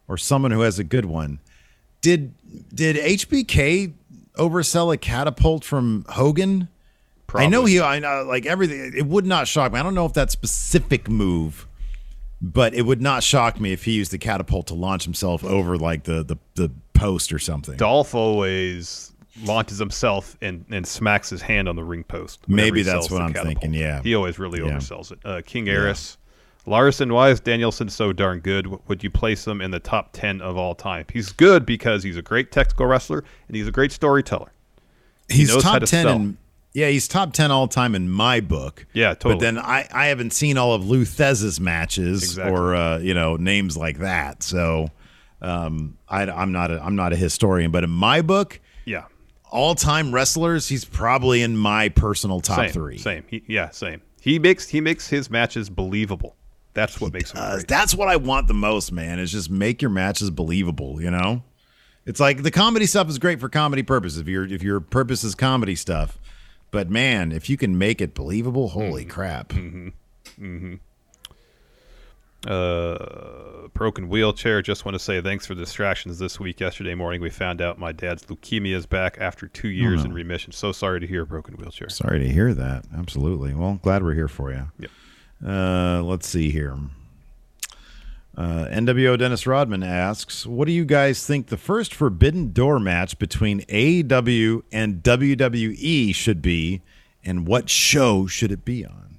or 0.09 0.17
someone 0.17 0.51
who 0.51 0.61
has 0.63 0.79
a 0.79 0.85
good 0.85 1.05
one? 1.05 1.39
Did 2.01 2.33
did 2.75 2.97
HBK 2.97 3.93
oversell 4.37 4.93
a 4.93 4.97
catapult 4.97 5.65
from 5.65 6.05
Hogan? 6.09 6.69
I 7.35 7.47
know 7.47 7.67
he, 7.67 7.79
I 7.81 7.99
know, 7.99 8.25
like 8.27 8.47
everything. 8.47 8.93
It 8.97 9.05
would 9.07 9.27
not 9.27 9.47
shock 9.47 9.73
me. 9.73 9.79
I 9.79 9.83
don't 9.83 9.95
know 9.95 10.07
if 10.07 10.15
that 10.15 10.31
specific 10.31 11.11
move, 11.11 11.67
but 12.41 12.73
it 12.73 12.83
would 12.83 13.03
not 13.03 13.23
shock 13.23 13.61
me 13.61 13.73
if 13.73 13.85
he 13.85 13.93
used 13.93 14.13
the 14.13 14.19
catapult 14.19 14.69
to 14.69 14.75
launch 14.75 15.05
himself 15.05 15.45
over 15.45 15.77
like 15.77 16.05
the 16.05 16.23
the, 16.25 16.37
the 16.55 16.71
post 16.95 17.33
or 17.33 17.39
something. 17.39 17.77
Dolph 17.77 18.15
always 18.15 19.13
launches 19.45 19.79
himself 19.79 20.37
and, 20.41 20.65
and 20.71 20.85
smacks 20.87 21.31
his 21.31 21.43
hand 21.43 21.69
on 21.69 21.77
the 21.77 21.85
ring 21.85 22.03
post. 22.03 22.41
Maybe 22.49 22.83
that's 22.83 23.11
what 23.11 23.21
I'm 23.23 23.33
catapult. 23.33 23.61
thinking, 23.61 23.75
yeah. 23.75 24.03
he 24.03 24.15
always 24.15 24.39
really 24.39 24.59
Yeah. 24.61 24.71
oversells 24.79 25.13
it. 25.13 25.19
Uh, 25.25 25.43
King 25.45 25.69
Eris, 25.69 26.17
Larson. 26.69 27.13
Why 27.13 27.31
is 27.31 27.41
Danielson 27.41 27.89
so 27.89 28.13
darn 28.13 28.41
good? 28.41 28.67
Would 28.89 29.03
you 29.03 29.11
place 29.11 29.47
him 29.47 29.61
in 29.61 29.71
the 29.71 29.81
top 29.81 30.11
ten 30.13 30.41
of 30.41 30.57
all 30.57 30.75
time? 30.75 31.05
He's 31.13 31.33
good 31.33 31.67
because 31.67 32.03
he's 32.03 32.17
a 32.17 32.23
great 32.23 32.53
technical 32.53 32.87
wrestler 32.87 33.25
and 33.49 33.57
he's 33.57 33.67
a 33.69 33.73
great 33.73 33.93
storyteller. 33.93 34.53
He 35.29 35.39
he's 35.39 35.53
how 35.53 35.61
top 35.61 35.81
to 35.81 35.87
10 35.87 36.05
sell. 36.05 36.17
in, 36.17 36.39
yeah 36.73 36.89
he's 36.89 37.07
top 37.09 37.33
10 37.35 37.51
all 37.51 37.69
time 37.69 37.95
in 37.95 38.09
my 38.09 38.41
book 38.41 38.87
Yeah, 38.95 39.11
totally. 39.15 39.35
but 39.35 39.41
then 39.41 39.59
i 39.59 39.87
i 39.93 40.07
haven't 40.07 40.33
seen 40.33 40.57
all 40.57 40.73
of 40.73 40.89
lou 40.89 41.05
Thesz's 41.05 41.61
matches 41.61 42.23
Exactly. 42.23 42.53
or 42.59 42.75
uh 42.75 42.99
you 42.99 43.13
know 43.13 43.37
names 43.37 43.77
like 43.77 43.99
that 43.99 44.43
so 44.43 44.89
um 45.43 45.99
I, 46.09 46.23
i'm 46.31 46.53
not 46.53 46.71
a 46.71 46.83
i'm 46.83 46.97
not 46.97 47.13
a 47.13 47.17
historian 47.17 47.71
but 47.71 47.85
in 47.85 47.91
my 47.91 48.23
book 48.23 48.59
Yeah, 48.87 49.05
all-time 49.51 50.15
wrestlers 50.15 50.67
he's 50.69 50.87
probably 50.87 51.43
in 51.43 51.57
my 51.59 51.91
personal 51.91 52.41
top 52.41 52.61
same, 52.61 52.71
three 52.71 52.97
Same. 52.99 53.25
He, 53.29 53.43
yeah, 53.47 53.69
same. 53.69 54.01
He 54.21 54.39
makes 54.39 54.69
he 54.69 54.81
makes 54.81 55.09
his 55.09 55.29
matches 55.31 55.69
believable. 55.69 56.37
That's 56.79 57.01
what 57.01 57.13
makes 57.13 57.33
him 57.33 57.39
Uh, 57.41 57.55
great. 57.57 57.69
that's 57.69 57.95
what 57.95 58.09
i 58.09 58.17
want 58.17 58.47
the 58.47 58.55
most 58.55 58.93
man 58.93 59.19
is 59.19 59.33
just 59.33 59.51
make 59.51 59.83
your 59.83 59.91
matches 59.91 60.31
believable 60.31 61.03
you 61.03 61.11
know 61.11 61.43
it's 62.07 62.21
like 62.21 62.43
the 62.43 62.51
comedy 62.51 62.87
stuff 62.87 63.09
is 63.09 63.19
great 63.19 63.41
for 63.41 63.49
comedy 63.49 63.83
purposes 63.83 64.19
if 64.19 64.29
your 64.29 64.45
if 64.47 64.63
your 64.63 64.81
purpose 64.81 65.25
is 65.25 65.35
comedy 65.35 65.75
stuff 65.75 66.19
but 66.71 66.89
man 66.89 67.33
if 67.33 67.51
you 67.51 67.57
can 67.57 67.77
make 67.79 68.01
it 68.01 68.15
believable 68.15 68.69
holy 68.69 69.05
crap 69.05 69.49
Mm-hmm. 69.49 70.75
Uh, 72.47 73.67
broken 73.75 74.09
wheelchair. 74.09 74.63
Just 74.63 74.85
want 74.85 74.95
to 74.95 74.99
say 75.01 75.21
thanks 75.21 75.45
for 75.45 75.57
the 75.57 75.63
distractions 75.63 76.21
this 76.21 76.39
week. 76.39 76.61
Yesterday 76.61 76.95
morning, 76.95 77.21
we 77.21 77.31
found 77.31 77.61
out 77.61 77.79
my 77.81 77.91
dad's 77.91 78.25
leukemia 78.27 78.75
is 78.77 78.87
back 78.87 79.17
after 79.21 79.49
two 79.49 79.69
years 79.69 80.05
in 80.05 80.13
remission. 80.13 80.53
So 80.53 80.71
sorry 80.71 81.01
to 81.01 81.07
hear 81.07 81.25
broken 81.25 81.57
wheelchair. 81.57 81.89
Sorry 81.89 82.21
to 82.21 82.29
hear 82.29 82.55
that. 82.55 82.85
Absolutely. 82.97 83.55
Well, 83.55 83.81
glad 83.83 84.05
we're 84.05 84.15
here 84.15 84.29
for 84.29 84.53
you. 84.53 84.71
Yep. 84.79 84.91
Uh, 85.45 86.03
let's 86.03 86.29
see 86.29 86.51
here. 86.51 86.77
Uh, 88.37 88.67
NWO 88.71 89.19
Dennis 89.19 89.47
Rodman 89.47 89.83
asks, 89.83 90.47
"What 90.47 90.67
do 90.67 90.73
you 90.73 90.85
guys 90.85 91.27
think 91.27 91.49
the 91.49 91.57
first 91.57 91.93
Forbidden 91.95 92.53
Door 92.53 92.81
match 92.81 93.19
between 93.19 93.61
AEW 93.69 94.63
and 94.71 95.03
WWE 95.03 96.15
should 96.15 96.41
be, 96.41 96.81
and 97.25 97.47
what 97.47 97.69
show 97.69 98.27
should 98.27 98.53
it 98.53 98.65
be 98.65 98.85
on?" 98.87 99.19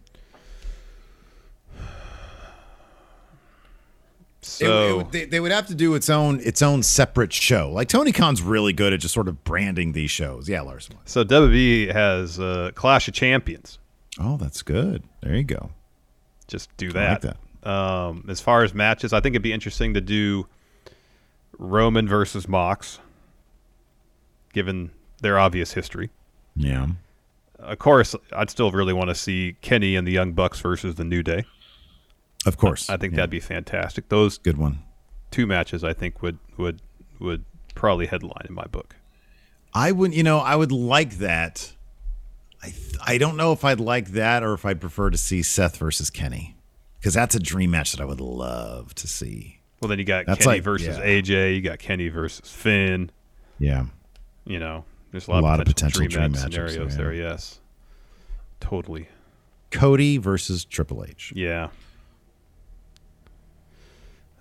So 4.41 4.87
it 4.89 4.97
would- 4.97 5.11
they, 5.11 5.25
they 5.25 5.39
would 5.39 5.51
have 5.51 5.67
to 5.67 5.75
do 5.75 5.95
its 5.95 6.09
own 6.09 6.39
its 6.41 6.61
own 6.61 6.81
separate 6.83 7.33
show. 7.33 7.71
Like 7.71 7.89
Tony 7.89 8.11
Khan's 8.11 8.41
really 8.41 8.73
good 8.73 8.93
at 8.93 8.99
just 9.01 9.13
sort 9.13 9.27
of 9.27 9.43
branding 9.43 9.91
these 9.91 10.11
shows. 10.11 10.47
Yeah, 10.47 10.61
Larson. 10.61 10.95
so 11.05 11.23
WWE 11.25 11.91
has 11.93 12.39
uh, 12.39 12.71
Clash 12.73 13.07
of 13.07 13.13
Champions. 13.13 13.79
Oh, 14.19 14.37
that's 14.37 14.61
good. 14.61 15.03
There 15.21 15.35
you 15.35 15.43
go. 15.43 15.71
Just 16.49 16.75
do 16.77 16.91
I 16.93 17.11
like 17.13 17.21
that. 17.21 17.37
Um, 17.69 18.25
as 18.27 18.41
far 18.41 18.63
as 18.63 18.73
matches, 18.73 19.13
I 19.13 19.21
think 19.21 19.33
it'd 19.35 19.41
be 19.43 19.53
interesting 19.53 19.93
to 19.93 20.01
do 20.01 20.47
Roman 21.57 22.07
versus 22.07 22.47
Mox, 22.47 22.99
given 24.53 24.91
their 25.21 25.37
obvious 25.39 25.73
history. 25.73 26.09
Yeah. 26.55 26.87
Of 27.59 27.77
course, 27.79 28.15
I'd 28.33 28.49
still 28.49 28.71
really 28.71 28.93
want 28.93 29.09
to 29.09 29.15
see 29.15 29.55
Kenny 29.61 29.95
and 29.95 30.07
the 30.07 30.11
Young 30.11 30.31
Bucks 30.33 30.59
versus 30.61 30.95
the 30.95 31.03
New 31.03 31.21
Day. 31.23 31.43
Of 32.45 32.57
course. 32.57 32.89
I 32.89 32.95
think 32.97 33.11
Yeah. 33.13 33.17
that'd 33.17 33.29
be 33.29 33.41
fantastic. 33.41 34.07
Those 34.09 34.37
Good 34.37 34.57
one. 34.57 34.79
two 35.29 35.45
matches, 35.45 35.83
I 35.83 35.93
think, 35.93 36.21
would 36.21 36.39
would 36.57 36.81
would 37.19 37.43
probably 37.75 38.05
headline 38.07 38.45
in 38.47 38.53
my 38.55 38.65
book. 38.65 38.95
I 39.73 39.91
would, 39.91 40.13
you 40.13 40.23
know, 40.23 40.39
I 40.39 40.55
would 40.55 40.71
like 40.71 41.17
that. 41.17 41.73
I 42.61 42.73
I 43.05 43.17
don't 43.17 43.37
know 43.37 43.51
if 43.51 43.63
I'd 43.63 43.79
like 43.79 44.09
that 44.09 44.43
or 44.43 44.53
if 44.53 44.65
I'd 44.65 44.81
prefer 44.81 45.09
to 45.09 45.17
see 45.17 45.41
Seth 45.41 45.77
versus 45.77 46.09
Kenny, 46.09 46.55
because 46.99 47.13
that's 47.13 47.35
a 47.35 47.39
dream 47.39 47.71
match 47.71 47.91
that 47.93 48.01
I 48.01 48.05
would 48.05 48.21
love 48.21 48.93
to 48.95 49.07
see. 49.07 49.59
Well, 49.81 49.87
then 49.89 49.99
you 49.99 50.05
got 50.05 50.25
That's 50.25 50.39
Kenny 50.43 50.57
like- 50.57 50.63
versus 50.63 50.97
yeah. 50.97 51.03
AJ. 51.05 51.55
You 51.55 51.61
got 51.61 51.79
Kenny 51.79 52.09
versus 52.09 52.51
Finn. 52.51 53.11
Yeah. 53.59 53.85
You 54.45 54.59
know, 54.59 54.83
there's 55.11 55.27
a 55.27 55.31
lot, 55.31 55.59
of 55.59 55.67
potential, 55.67 56.05
dream, 56.07 56.31
match 56.31 56.41
scenarios 56.41 56.93
yeah. 56.93 56.97
there. 56.97 57.13
Yes, 57.13 57.59
totally. 58.59 59.07
Cody 59.71 60.17
versus 60.17 60.65
Triple 60.65 61.05
H. 61.07 61.31
Yeah. 61.35 61.69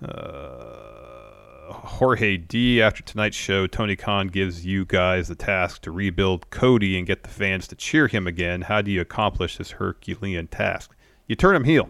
Uh, 0.03 1.28
Jorge 1.69 2.37
D. 2.37 2.81
After 2.81 3.03
tonight's 3.03 3.37
show, 3.37 3.67
Tony 3.67 3.95
Khan 3.95 4.27
gives 4.27 4.65
you 4.65 4.85
guys 4.85 5.27
the 5.27 5.35
task 5.35 5.81
to 5.83 5.91
rebuild 5.91 6.49
Cody 6.49 6.97
and 6.97 7.05
get 7.05 7.23
the 7.23 7.29
fans 7.29 7.67
to 7.67 7.75
cheer 7.75 8.07
him 8.07 8.27
again. 8.27 8.61
How 8.61 8.81
do 8.81 8.91
you 8.91 9.01
accomplish 9.01 9.57
this 9.57 9.71
Herculean 9.71 10.47
task? 10.47 10.95
You 11.27 11.35
turn 11.35 11.55
him 11.55 11.63
heel. 11.63 11.89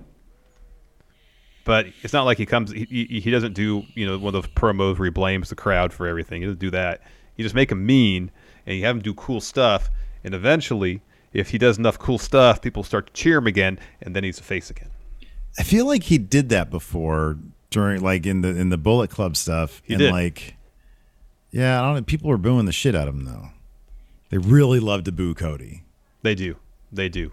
But 1.64 1.88
it's 2.02 2.14
not 2.14 2.24
like 2.24 2.38
he 2.38 2.46
comes. 2.46 2.72
He, 2.72 3.22
he, 3.24 3.32
doesn't 3.32 3.54
do 3.54 3.84
you 3.94 4.06
know 4.06 4.18
one 4.18 4.34
of 4.34 4.42
those 4.42 4.52
promos 4.54 4.98
where 4.98 5.06
he 5.06 5.12
blames 5.12 5.50
the 5.50 5.56
crowd 5.56 5.94
for 5.94 6.08
everything. 6.08 6.42
He 6.42 6.48
doesn't 6.48 6.60
do 6.60 6.72
that. 6.72 7.02
You 7.36 7.44
just 7.44 7.56
make 7.56 7.72
him 7.72 7.86
mean, 7.86 8.32
and 8.66 8.76
you 8.76 8.86
have 8.86 8.96
him 8.96 9.02
do 9.02 9.14
cool 9.14 9.40
stuff. 9.40 9.90
And 10.24 10.34
eventually, 10.34 11.02
if 11.32 11.52
he 11.52 11.58
does 11.58 11.78
enough 11.78 12.00
cool 12.00 12.18
stuff, 12.18 12.62
people 12.62 12.84
start 12.84 13.08
to 13.08 13.14
cheer 13.14 13.38
him 13.38 13.48
again, 13.48 13.80
and 14.02 14.16
then 14.16 14.24
he's 14.24 14.40
a 14.40 14.44
face 14.44 14.70
again. 14.70 14.90
I 15.58 15.64
feel 15.64 15.86
like 15.86 16.04
he 16.04 16.18
did 16.18 16.50
that 16.50 16.70
before 16.70 17.38
during 17.70 18.02
like 18.02 18.26
in 18.26 18.42
the 18.42 18.50
in 18.50 18.70
the 18.70 18.78
Bullet 18.78 19.10
Club 19.10 19.36
stuff. 19.36 19.82
He 19.86 19.94
and 19.94 20.02
did. 20.02 20.12
like 20.12 20.56
Yeah, 21.52 21.80
I 21.80 21.86
don't 21.86 21.96
know. 21.96 22.02
People 22.04 22.30
were 22.30 22.38
booing 22.38 22.66
the 22.66 22.72
shit 22.72 22.96
out 22.96 23.08
of 23.08 23.16
him 23.16 23.26
though. 23.26 23.50
They 24.30 24.38
really 24.38 24.80
love 24.80 25.04
to 25.06 25.12
boo 25.12 25.34
Cody. 25.34 25.84
They 26.22 26.36
do. 26.36 26.58
They 26.92 27.10
do. 27.10 27.32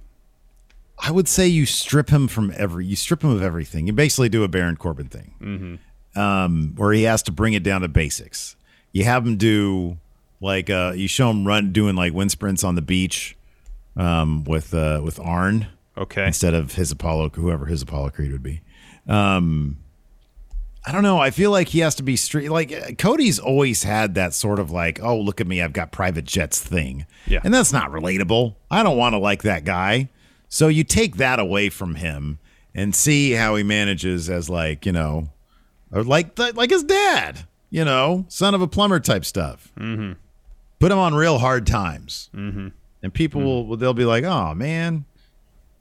I 0.99 1.11
would 1.11 1.28
say 1.28 1.47
you 1.47 1.66
strip 1.66 2.09
him 2.09 2.26
from 2.26 2.53
every 2.57 2.87
you 2.87 2.97
strip 2.97 3.22
him 3.22 3.30
of 3.30 3.43
everything. 3.43 3.87
You 3.87 3.93
basically 3.93 4.28
do 4.28 4.45
a 4.45 4.49
Baron 4.49 4.76
Corbin 4.76 5.09
thing. 5.09 5.34
Mm-hmm. 5.41 6.18
um, 6.18 6.72
where 6.76 6.93
he 6.93 7.03
has 7.03 7.22
to 7.24 7.32
bring 7.32 7.53
it 7.53 7.62
down 7.62 7.82
to 7.82 7.89
basics. 7.89 8.57
You 8.93 9.05
have 9.05 9.26
him 9.26 9.37
do 9.37 9.99
like 10.41 10.70
uh, 10.70 10.93
you 10.97 11.09
show 11.09 11.30
him 11.30 11.47
run 11.47 11.72
doing 11.72 11.97
like 11.97 12.12
wind 12.12 12.30
sprints 12.30 12.64
on 12.64 12.74
the 12.74 12.82
beach, 12.82 13.37
um, 13.97 14.45
with 14.45 14.72
uh, 14.72 15.01
with 15.05 15.20
Arn. 15.20 15.66
Okay. 15.99 16.26
Instead 16.26 16.55
of 16.55 16.74
his 16.74 16.93
Apollo, 16.93 17.30
whoever 17.30 17.66
his 17.66 17.82
Apollo 17.82 18.11
Creed 18.11 18.30
would 18.32 18.43
be. 18.43 18.61
Um, 19.09 19.78
I 20.87 20.93
don't 20.93 21.03
know. 21.03 21.18
I 21.18 21.32
feel 21.32 21.51
like 21.51 21.68
he 21.68 21.80
has 21.80 21.97
to 21.97 22.05
be 22.05 22.14
street. 22.14 22.49
Like 22.49 22.97
Cody's 22.97 23.41
always 23.41 23.82
had 23.82 24.14
that 24.14 24.34
sort 24.34 24.61
of 24.61 24.70
like, 24.70 25.03
oh, 25.03 25.18
look 25.18 25.41
at 25.41 25.47
me, 25.49 25.61
I've 25.61 25.72
got 25.72 25.91
private 25.91 26.24
jets 26.24 26.61
thing. 26.61 27.07
Yeah. 27.26 27.41
And 27.43 27.53
that's 27.53 27.72
not 27.72 27.91
relatable. 27.91 28.55
I 28.70 28.84
don't 28.84 28.97
want 28.97 29.14
to 29.14 29.18
like 29.18 29.43
that 29.43 29.64
guy. 29.64 30.11
So 30.49 30.68
you 30.68 30.84
take 30.84 31.16
that 31.16 31.41
away 31.41 31.70
from 31.70 31.97
him 31.97 32.39
and 32.72 32.95
see 32.95 33.32
how 33.32 33.57
he 33.57 33.64
manages 33.64 34.30
as 34.30 34.49
like 34.49 34.87
you 34.87 34.93
know, 34.93 35.30
or 35.91 36.05
like 36.05 36.39
like 36.39 36.70
his 36.70 36.84
dad. 36.84 37.47
You 37.68 37.84
know, 37.84 38.24
son 38.28 38.55
of 38.55 38.62
a 38.62 38.68
plumber 38.68 39.01
type 39.01 39.24
stuff. 39.24 39.72
Mm-hmm. 39.76 40.12
Put 40.78 40.93
him 40.93 40.99
on 40.99 41.14
real 41.14 41.39
hard 41.39 41.66
times. 41.66 42.30
Mm-hmm. 42.32 42.68
And 43.03 43.12
people 43.12 43.66
will 43.66 43.76
they'll 43.76 43.93
be 43.93 44.05
like, 44.05 44.22
"Oh 44.22 44.55
man, 44.55 45.05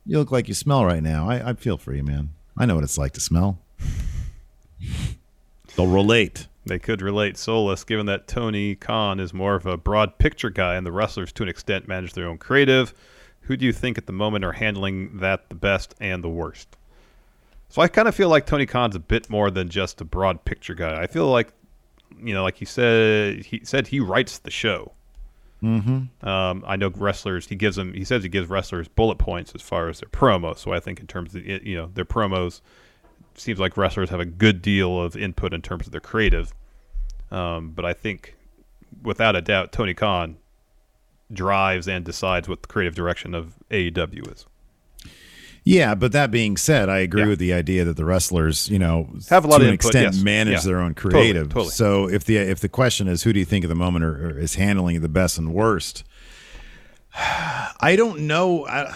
you 0.03 0.17
look 0.17 0.31
like 0.31 0.47
you 0.47 0.55
smell 0.55 0.83
right 0.83 1.03
now." 1.03 1.29
I, 1.29 1.51
I 1.51 1.53
feel 1.53 1.77
for 1.77 1.93
you, 1.93 2.03
man. 2.03 2.29
I 2.57 2.65
know 2.65 2.73
what 2.73 2.83
it's 2.83 2.97
like 2.97 3.13
to 3.13 3.21
smell. 3.21 3.59
They'll 5.75 5.87
relate. 5.87 6.47
They 6.65 6.79
could 6.79 7.01
relate 7.01 7.37
Solus, 7.37 7.83
given 7.83 8.07
that 8.07 8.27
Tony 8.27 8.75
Khan 8.75 9.19
is 9.19 9.33
more 9.33 9.55
of 9.55 9.65
a 9.65 9.77
broad 9.77 10.17
picture 10.17 10.49
guy 10.49 10.75
and 10.75 10.85
the 10.85 10.91
wrestlers, 10.91 11.31
to 11.33 11.43
an 11.43 11.49
extent, 11.49 11.87
manage 11.87 12.13
their 12.13 12.27
own 12.27 12.37
creative. 12.37 12.93
Who 13.41 13.55
do 13.55 13.65
you 13.65 13.73
think 13.73 13.97
at 13.97 14.07
the 14.07 14.13
moment 14.13 14.43
are 14.43 14.53
handling 14.53 15.19
that 15.19 15.49
the 15.49 15.55
best 15.55 15.93
and 15.99 16.23
the 16.23 16.29
worst? 16.29 16.75
So 17.69 17.81
I 17.81 17.87
kind 17.87 18.07
of 18.07 18.15
feel 18.15 18.29
like 18.29 18.45
Tony 18.45 18.65
Khan's 18.65 18.95
a 18.95 18.99
bit 18.99 19.29
more 19.29 19.51
than 19.51 19.69
just 19.69 20.01
a 20.01 20.05
broad 20.05 20.45
picture 20.45 20.73
guy. 20.73 21.01
I 21.01 21.07
feel 21.07 21.27
like, 21.27 21.51
you 22.19 22.33
know, 22.33 22.41
like 22.41 22.57
he 22.57 22.65
said, 22.65 23.45
he 23.45 23.61
said 23.63 23.87
he 23.87 23.99
writes 23.99 24.39
the 24.39 24.51
show. 24.51 24.93
Mm-hmm. 25.61 26.27
Um, 26.27 26.63
I 26.65 26.75
know 26.75 26.89
wrestlers. 26.89 27.47
He 27.47 27.55
gives 27.55 27.75
them. 27.75 27.93
He 27.93 28.03
says 28.03 28.23
he 28.23 28.29
gives 28.29 28.49
wrestlers 28.49 28.87
bullet 28.87 29.17
points 29.17 29.53
as 29.55 29.61
far 29.61 29.89
as 29.89 29.99
their 29.99 30.09
promos. 30.09 30.59
So 30.59 30.73
I 30.73 30.79
think 30.79 30.99
in 30.99 31.07
terms 31.07 31.33
of 31.35 31.45
you 31.45 31.75
know 31.75 31.89
their 31.93 32.05
promos, 32.05 32.61
seems 33.35 33.59
like 33.59 33.77
wrestlers 33.77 34.09
have 34.09 34.19
a 34.19 34.25
good 34.25 34.61
deal 34.61 34.99
of 35.01 35.15
input 35.15 35.53
in 35.53 35.61
terms 35.61 35.85
of 35.85 35.91
their 35.91 36.01
creative. 36.01 36.53
Um, 37.31 37.71
but 37.71 37.85
I 37.85 37.93
think, 37.93 38.35
without 39.03 39.35
a 39.35 39.41
doubt, 39.41 39.71
Tony 39.71 39.93
Khan 39.93 40.37
drives 41.31 41.87
and 41.87 42.05
decides 42.05 42.47
what 42.47 42.61
the 42.61 42.67
creative 42.67 42.95
direction 42.95 43.33
of 43.33 43.53
AEW 43.71 44.31
is. 44.33 44.45
Yeah, 45.63 45.95
but 45.95 46.11
that 46.11 46.29
being 46.29 46.57
said, 46.57 46.89
I 46.89 46.99
agree 46.99 47.25
with 47.25 47.39
the 47.39 47.51
idea 47.51 47.83
that 47.85 47.97
the 47.97 48.05
wrestlers, 48.05 48.69
you 48.69 48.77
know, 48.77 49.09
Have 49.31 49.45
a 49.45 49.47
lot 49.47 49.57
to 49.57 49.63
of 49.63 49.67
an 49.69 49.73
input, 49.73 49.85
extent 49.87 50.13
yes. 50.13 50.23
manage 50.23 50.53
Yeah. 50.53 50.59
their 50.61 50.79
own 50.79 50.93
creative. 50.93 51.49
totally. 51.49 51.71
So 51.71 52.07
if 52.07 52.23
the 52.23 52.37
if 52.37 52.59
the 52.59 52.69
question 52.69 53.07
is 53.07 53.23
who 53.23 53.33
do 53.33 53.39
you 53.39 53.45
think 53.45 53.65
at 53.65 53.69
the 53.69 53.73
moment 53.75 54.05
are- 54.05 54.37
is 54.37 54.55
handling 54.55 55.01
the 55.01 55.09
best 55.09 55.39
and 55.39 55.51
worst, 55.55 56.03
I 57.15 57.95
don't 57.97 58.21
know. 58.27 58.67
I, 58.67 58.93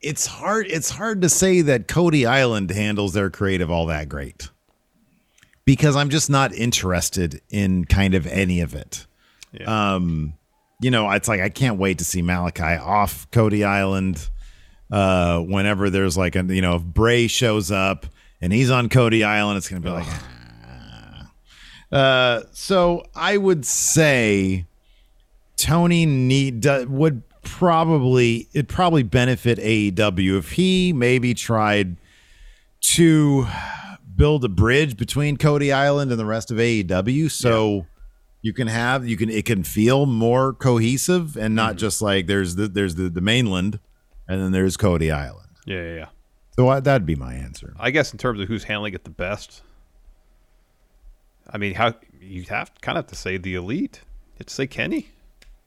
it's 0.00 0.26
hard. 0.26 0.66
It's 0.68 0.90
hard 0.90 1.22
to 1.22 1.28
say 1.28 1.62
that 1.62 1.88
Cody 1.88 2.26
Island 2.26 2.70
handles 2.70 3.12
their 3.12 3.30
creative 3.30 3.70
all 3.70 3.86
that 3.86 4.08
great 4.08 4.50
because 5.64 5.96
I'm 5.96 6.10
just 6.10 6.30
not 6.30 6.54
interested 6.54 7.40
in 7.50 7.84
kind 7.84 8.14
of 8.14 8.26
any 8.26 8.60
of 8.60 8.74
it. 8.74 9.06
Um, 9.66 10.34
you 10.80 10.90
know, 10.90 11.10
it's 11.10 11.28
like 11.28 11.40
I 11.40 11.48
can't 11.48 11.78
wait 11.78 11.98
to 11.98 12.04
see 12.04 12.22
Malakai 12.22 12.80
off 12.80 13.30
Cody 13.30 13.64
Island. 13.64 14.28
Uh, 14.90 15.40
whenever 15.40 15.90
there's 15.90 16.16
like 16.16 16.36
a 16.36 16.44
you 16.44 16.62
know 16.62 16.76
if 16.76 16.84
Bray 16.84 17.26
shows 17.26 17.70
up 17.72 18.06
and 18.40 18.52
he's 18.52 18.70
on 18.70 18.88
Cody 18.88 19.24
Island, 19.24 19.56
it's 19.58 19.68
gonna 19.68 19.80
be 19.80 19.90
like. 19.90 20.06
Uh, 21.90 22.42
so 22.52 23.04
I 23.14 23.36
would 23.36 23.64
say 23.64 24.66
Tony 25.56 26.04
need 26.04 26.60
do- 26.60 26.86
would 26.88 27.22
probably 27.46 28.48
it 28.52 28.68
probably 28.68 29.02
benefit 29.02 29.58
AEW 29.58 30.38
if 30.38 30.52
he 30.52 30.92
maybe 30.92 31.32
tried 31.32 31.96
to 32.80 33.46
build 34.14 34.44
a 34.44 34.48
bridge 34.48 34.96
between 34.96 35.36
Cody 35.36 35.72
Island 35.72 36.10
and 36.10 36.20
the 36.20 36.26
rest 36.26 36.50
of 36.50 36.58
AEW 36.58 37.30
so 37.30 37.86
you 38.42 38.52
can 38.52 38.66
have 38.66 39.06
you 39.08 39.16
can 39.16 39.30
it 39.30 39.44
can 39.44 39.62
feel 39.62 40.06
more 40.06 40.52
cohesive 40.52 41.36
and 41.36 41.54
not 41.54 41.70
mm-hmm. 41.70 41.78
just 41.78 42.02
like 42.02 42.26
there's 42.26 42.56
the 42.56 42.68
there's 42.68 42.96
the, 42.96 43.08
the 43.08 43.20
mainland 43.20 43.78
and 44.28 44.42
then 44.42 44.52
there's 44.52 44.76
Cody 44.76 45.10
Island. 45.10 45.48
Yeah, 45.64 45.82
yeah, 45.82 45.94
yeah. 45.94 46.06
So 46.56 46.68
I, 46.68 46.80
that'd 46.80 47.06
be 47.06 47.16
my 47.16 47.34
answer. 47.34 47.74
I 47.78 47.90
guess 47.90 48.12
in 48.12 48.18
terms 48.18 48.40
of 48.40 48.48
who's 48.48 48.64
handling 48.64 48.94
it 48.94 49.04
the 49.04 49.10
best, 49.10 49.62
I 51.48 51.58
mean, 51.58 51.74
how 51.74 51.94
you 52.20 52.44
have 52.44 52.72
kind 52.80 52.98
of 52.98 53.04
have 53.04 53.10
to 53.10 53.16
say 53.16 53.36
the 53.36 53.54
elite. 53.54 54.00
It's 54.38 54.52
say 54.52 54.66
Kenny. 54.66 55.10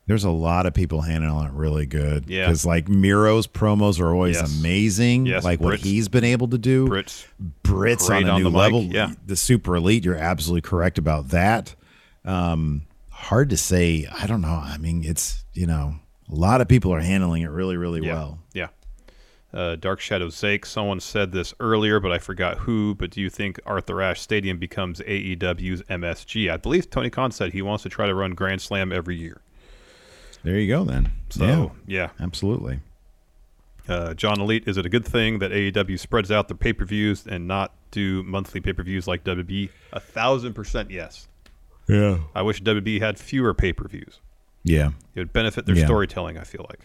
There's 0.10 0.24
a 0.24 0.32
lot 0.32 0.66
of 0.66 0.74
people 0.74 1.02
handling 1.02 1.46
it 1.50 1.54
really 1.54 1.86
good. 1.86 2.28
Yeah. 2.28 2.48
Because 2.48 2.66
like 2.66 2.90
Miro's 2.90 3.46
promos 3.46 4.00
are 4.00 4.12
always 4.12 4.38
Yes. 4.38 4.60
amazing. 4.60 5.28
Yes, 5.28 5.44
like 5.44 5.60
what 5.60 5.78
he's 5.78 6.08
been 6.08 6.24
able 6.24 6.48
to 6.48 6.58
do. 6.58 6.88
Brits 6.88 7.28
Brits 7.64 8.08
great 8.08 8.24
on 8.24 8.30
a 8.30 8.32
on 8.32 8.38
new 8.40 8.46
the 8.46 8.50
mic, 8.50 8.58
level. 8.58 8.82
yeah. 8.86 9.12
The 9.28 9.36
super 9.36 9.76
elite, 9.76 10.04
you're 10.04 10.16
absolutely 10.16 10.62
correct 10.68 10.98
about 10.98 11.28
that. 11.30 11.76
Um, 12.26 12.88
hard 13.10 13.52
to 13.52 13.58
say. 13.58 14.08
I 14.12 14.26
don't 14.26 14.42
know. 14.42 14.48
I 14.48 14.80
mean, 14.80 15.04
it's, 15.06 15.46
you 15.54 15.68
know, 15.68 15.94
a 16.28 16.34
lot 16.34 16.60
of 16.60 16.68
people 16.68 16.92
are 16.92 17.02
handling 17.02 17.44
it 17.44 17.52
really, 17.52 17.78
really 17.78 18.04
yeah. 18.04 18.14
well. 18.14 18.40
Yeah. 18.52 18.68
Uh, 19.54 19.76
Dark 19.76 20.00
Shadow 20.00 20.30
Zake. 20.30 20.66
Someone 20.66 21.00
said 21.00 21.34
this 21.34 21.54
earlier, 21.60 22.00
but 22.00 22.12
I 22.12 22.18
forgot 22.18 22.58
who. 22.58 22.96
But 22.96 23.12
do 23.12 23.22
you 23.22 23.30
think 23.30 23.60
Arthur 23.64 24.02
Ashe 24.02 24.22
Stadium 24.22 24.58
becomes 24.58 25.02
AEW's 25.02 25.84
MSG? 25.84 26.52
I 26.52 26.58
believe 26.58 26.90
Tony 26.90 27.12
Khan 27.12 27.30
said 27.30 27.54
he 27.54 27.62
wants 27.62 27.84
to 27.84 27.90
try 27.90 28.08
to 28.08 28.16
run 28.16 28.32
Grand 28.32 28.60
Slam 28.62 28.92
every 28.92 29.16
year. 29.16 29.42
There 30.44 30.58
you 30.58 30.68
go 30.68 30.84
then. 30.84 31.12
So, 31.30 31.46
yeah. 31.46 31.70
yeah. 31.88 32.10
Absolutely. 32.24 32.80
Uh, 33.88 34.14
John 34.14 34.40
Elite, 34.40 34.68
is 34.68 34.78
it 34.78 34.86
a 34.86 34.90
good 34.90 35.06
thing 35.06 35.40
that 35.40 35.52
AEW 35.52 36.00
spreads 36.00 36.32
out 36.32 36.48
their 36.48 36.58
pay 36.58 36.74
per 36.74 36.86
views 36.86 37.26
and 37.26 37.48
not 37.48 37.74
do 37.92 38.22
monthly 38.24 38.62
pay 38.62 38.74
per 38.74 38.84
views 38.84 39.08
like 39.08 39.24
WB? 39.24 39.70
A 39.94 40.00
thousand 40.00 40.54
percent 40.54 40.92
yes. 40.92 41.28
Yeah. 41.88 42.20
I 42.36 42.44
wish 42.44 42.62
WB 42.62 43.00
had 43.00 43.18
fewer 43.18 43.54
pay 43.54 43.74
per 43.74 43.88
views. 43.88 44.20
Yeah. 44.64 44.90
It 45.16 45.20
would 45.20 45.34
benefit 45.34 45.66
their 45.66 45.76
Yeah. 45.76 45.86
storytelling, 45.86 46.38
I 46.38 46.44
feel 46.44 46.66
like. 46.70 46.82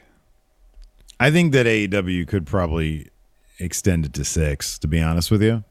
I 1.21 1.31
think 1.31 1.53
that 1.53 1.67
AEW 1.67 2.27
could 2.27 2.47
probably 2.47 3.11
extend 3.59 4.07
it 4.07 4.15
to 4.15 4.25
six, 4.25 4.79
to 4.79 4.89
be 4.89 5.01
honest 5.01 5.31
with 5.31 5.43
you. 5.43 5.63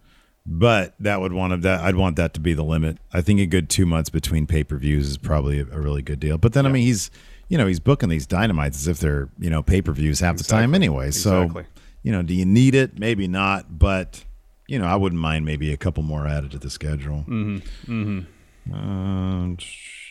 But 0.45 0.93
that 0.99 1.19
would 1.21 1.34
want 1.34 1.51
to, 1.53 1.57
that 1.57 1.81
I'd 1.81 1.95
want 1.95 2.15
that 2.17 2.34
to 2.36 2.39
be 2.39 2.53
the 2.53 2.63
limit. 2.63 2.97
I 3.13 3.21
think 3.21 3.39
a 3.39 3.45
good 3.45 3.69
two 3.69 3.86
months 3.86 4.09
between 4.09 4.45
pay 4.45 4.63
per 4.63 4.77
views 4.77 5.09
is 5.09 5.17
probably 5.17 5.59
a, 5.59 5.63
a 5.71 5.79
really 5.79 6.01
good 6.01 6.19
deal. 6.19 6.38
But 6.38 6.53
then 6.53 6.65
I 6.65 6.69
mean 6.69 6.84
he's 6.84 7.09
you 7.53 7.59
know, 7.59 7.67
he's 7.67 7.79
booking 7.79 8.09
these 8.09 8.25
dynamites 8.25 8.77
as 8.77 8.87
if 8.87 8.97
they're, 8.97 9.29
you 9.37 9.47
know, 9.47 9.61
pay 9.61 9.79
per 9.79 9.91
views 9.91 10.19
half 10.21 10.37
the 10.37 10.43
time 10.43 10.73
anyway. 10.73 11.11
So 11.11 11.43
Exactly. 11.43 11.65
you 12.01 12.11
know, 12.11 12.23
do 12.23 12.33
you 12.33 12.45
need 12.45 12.73
it? 12.73 12.97
Maybe 12.97 13.27
not, 13.27 13.77
but 13.77 14.25
you 14.67 14.79
know, 14.79 14.85
I 14.87 14.95
wouldn't 14.95 15.21
mind 15.21 15.45
maybe 15.45 15.71
a 15.71 15.77
couple 15.77 16.01
more 16.01 16.25
added 16.25 16.49
to 16.53 16.57
the 16.57 16.71
schedule. 16.71 17.25
Mm-hmm. 17.27 17.57
Mm-hmm. 17.91 18.73
Um, 18.73 19.57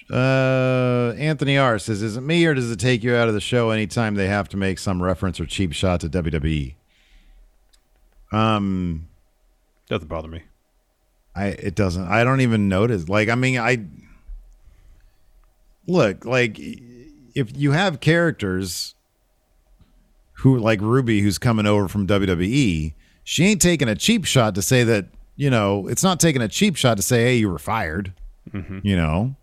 uh, 0.09 1.15
Anthony 1.19 1.59
R 1.59 1.81
says, 1.81 2.01
"Is 2.01 2.17
it 2.17 2.21
me 2.21 2.47
or 2.47 2.55
does 2.55 2.71
it 2.71 2.79
take 2.79 3.03
you 3.03 3.17
out 3.17 3.27
of 3.27 3.35
the 3.35 3.41
show 3.41 3.71
anytime 3.71 4.15
they 4.15 4.29
have 4.29 4.49
to 4.51 4.57
make 4.57 4.79
some 4.79 5.03
reference 5.03 5.41
or 5.41 5.47
cheap 5.47 5.73
shot 5.73 5.99
to 6.03 6.09
WWE?" 6.09 6.75
Um, 8.31 9.09
Doesn't 9.89 10.07
bother 10.07 10.29
me. 10.29 10.43
I 11.35 11.47
it 11.47 11.75
doesn't. 11.75 12.07
I 12.07 12.23
don't 12.23 12.41
even 12.41 12.69
notice. 12.69 13.09
Like, 13.09 13.29
I 13.29 13.35
mean, 13.35 13.59
I 13.59 13.85
look 15.89 16.25
like 16.25 16.61
if 17.35 17.57
you 17.57 17.73
have 17.73 18.01
characters 18.01 18.95
who 20.35 20.59
like 20.59 20.81
Ruby, 20.81 21.21
who's 21.21 21.39
coming 21.39 21.67
over 21.67 21.89
from 21.89 22.07
WWE, 22.07 22.95
she 23.25 23.45
ain't 23.45 23.63
taking 23.63 23.89
a 23.89 23.95
cheap 23.95 24.25
shot 24.25 24.55
to 24.57 24.63
say 24.63 24.85
that 24.85 25.07
you 25.37 25.51
know 25.51 25.87
it's 25.89 26.03
not 26.03 26.21
taking 26.21 26.43
a 26.43 26.49
cheap 26.49 26.77
shot 26.77 26.97
to 26.97 27.03
say, 27.03 27.25
"Hey, 27.25 27.37
you 27.37 27.49
were 27.51 27.59
fired." 27.59 28.13
Mhm. 28.53 28.81
You 28.85 28.97
know, 28.97 29.37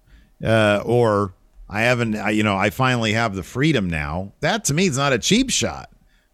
uh, 0.43 0.81
or 0.85 1.33
I 1.69 1.81
haven't. 1.81 2.15
I, 2.15 2.31
you 2.31 2.43
know, 2.43 2.57
I 2.57 2.69
finally 2.69 3.13
have 3.13 3.35
the 3.35 3.43
freedom 3.43 3.89
now. 3.89 4.33
That 4.41 4.65
to 4.65 4.73
me 4.73 4.87
is 4.87 4.97
not 4.97 5.13
a 5.13 5.19
cheap 5.19 5.49
shot 5.49 5.89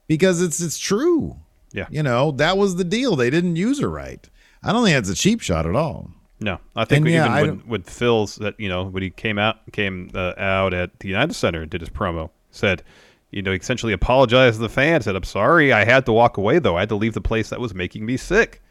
because 0.08 0.42
it's 0.42 0.62
it's 0.62 0.80
true. 0.80 1.38
Yeah. 1.74 1.88
You 1.92 2.04
know, 2.04 2.32
that 2.32 2.58
was 2.58 2.78
the 2.78 2.84
deal. 2.86 3.16
They 3.16 3.30
didn't 3.30 3.58
use 3.58 3.80
her 3.82 3.90
right. 3.90 4.28
I 4.64 4.72
don't 4.72 4.84
think 4.86 4.96
that's 4.96 5.10
a 5.10 5.16
cheap 5.16 5.42
shot 5.42 5.66
at 5.66 5.76
all. 5.76 6.10
No, 6.40 6.60
I 6.76 6.86
think 6.86 7.06
And 7.06 7.14
yeah, 7.14 7.40
even 7.40 7.58
when, 7.60 7.68
with 7.68 7.90
Phil's 7.90 8.36
that 8.38 8.60
you 8.60 8.68
know 8.68 8.86
when 8.86 9.04
he 9.04 9.10
came 9.10 9.38
out 9.38 9.60
came 9.72 10.12
uh, 10.14 10.34
out 10.38 10.74
at 10.74 11.00
the 11.00 11.08
United 11.08 11.34
Center 11.34 11.62
and 11.62 11.72
did 11.72 11.82
his 11.82 11.90
promo, 11.90 12.30
said, 12.52 12.84
you 13.32 13.42
know, 13.42 13.52
essentially 13.52 13.94
apologized 13.94 14.58
to 14.58 14.62
the 14.62 14.70
fans. 14.70 15.06
Said, 15.06 15.16
"I'm 15.16 15.24
sorry, 15.24 15.72
I 15.72 15.86
had 15.86 16.06
to 16.08 16.12
walk 16.12 16.38
away 16.38 16.60
though. 16.60 16.76
I 16.76 16.82
had 16.82 16.90
to 16.90 16.96
leave 16.96 17.14
the 17.14 17.22
place 17.22 17.50
that 17.50 17.60
was 17.60 17.74
making 17.74 18.06
me 18.06 18.18
sick." 18.18 18.62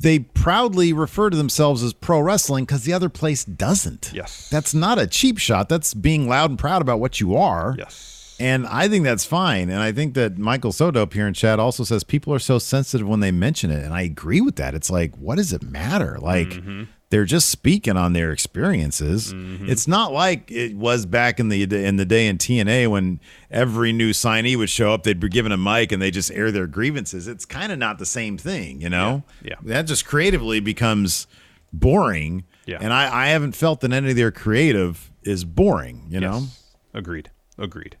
They 0.00 0.18
proudly 0.18 0.92
refer 0.92 1.30
to 1.30 1.36
themselves 1.36 1.82
as 1.82 1.92
pro 1.92 2.20
wrestling 2.20 2.64
because 2.64 2.82
the 2.82 2.92
other 2.92 3.08
place 3.08 3.44
doesn't. 3.44 4.10
Yes. 4.12 4.48
That's 4.50 4.74
not 4.74 4.98
a 4.98 5.06
cheap 5.06 5.38
shot. 5.38 5.68
That's 5.68 5.94
being 5.94 6.28
loud 6.28 6.50
and 6.50 6.58
proud 6.58 6.82
about 6.82 6.98
what 6.98 7.20
you 7.20 7.36
are. 7.36 7.76
Yes. 7.78 8.11
And 8.40 8.66
I 8.66 8.88
think 8.88 9.04
that's 9.04 9.24
fine. 9.24 9.70
And 9.70 9.80
I 9.80 9.92
think 9.92 10.14
that 10.14 10.36
Michael 10.38 10.72
Soto 10.72 11.02
up 11.02 11.12
here 11.14 11.26
in 11.28 11.34
chat 11.34 11.60
also 11.60 11.84
says 11.84 12.02
people 12.04 12.34
are 12.34 12.38
so 12.40 12.58
sensitive 12.58 13.06
when 13.06 13.20
they 13.20 13.30
mention 13.30 13.70
it. 13.70 13.84
And 13.84 13.94
I 13.94 14.02
agree 14.02 14.40
with 14.40 14.56
that. 14.56 14.74
It's 14.74 14.90
like, 14.90 15.14
what 15.16 15.36
does 15.36 15.52
it 15.52 15.62
matter? 15.62 16.18
Like, 16.20 16.48
Mm-hmm. 16.48 16.84
they're 17.10 17.24
just 17.26 17.50
speaking 17.50 17.96
on 17.96 18.14
their 18.14 18.32
experiences. 18.32 19.32
Mm-hmm. 19.34 19.68
It's 19.68 19.86
not 19.86 20.12
like 20.12 20.50
it 20.50 20.74
was 20.76 21.04
back 21.06 21.38
in 21.38 21.50
the 21.50 21.62
in 21.62 21.96
the 21.96 22.04
day 22.06 22.26
in 22.26 22.38
TNA 22.38 22.88
when 22.90 23.20
every 23.50 23.92
new 23.92 24.10
signee 24.10 24.56
would 24.56 24.70
show 24.70 24.92
up, 24.92 25.02
they'd 25.02 25.20
be 25.20 25.28
given 25.28 25.52
a 25.52 25.56
mic 25.58 25.92
and 25.92 26.00
they 26.02 26.10
just 26.10 26.30
air 26.32 26.50
their 26.50 26.66
grievances. 26.66 27.28
It's 27.28 27.44
kind 27.44 27.70
of 27.70 27.78
not 27.78 27.98
the 27.98 28.06
same 28.06 28.38
thing, 28.38 28.80
you 28.80 28.88
know. 28.88 29.22
Yeah. 29.44 29.56
that 29.64 29.82
just 29.82 30.04
creatively 30.06 30.58
becomes 30.60 31.26
boring. 31.72 32.44
Yeah. 32.66 32.78
and 32.80 32.92
I, 32.92 33.24
I 33.24 33.26
haven't 33.28 33.52
felt 33.56 33.80
that 33.80 33.92
any 33.92 34.10
of 34.10 34.16
their 34.16 34.30
creative 34.30 35.10
is 35.22 35.44
boring. 35.44 36.06
You 36.08 36.20
know. 36.20 36.46
Agreed. 36.94 37.30
Agreed. 37.58 37.96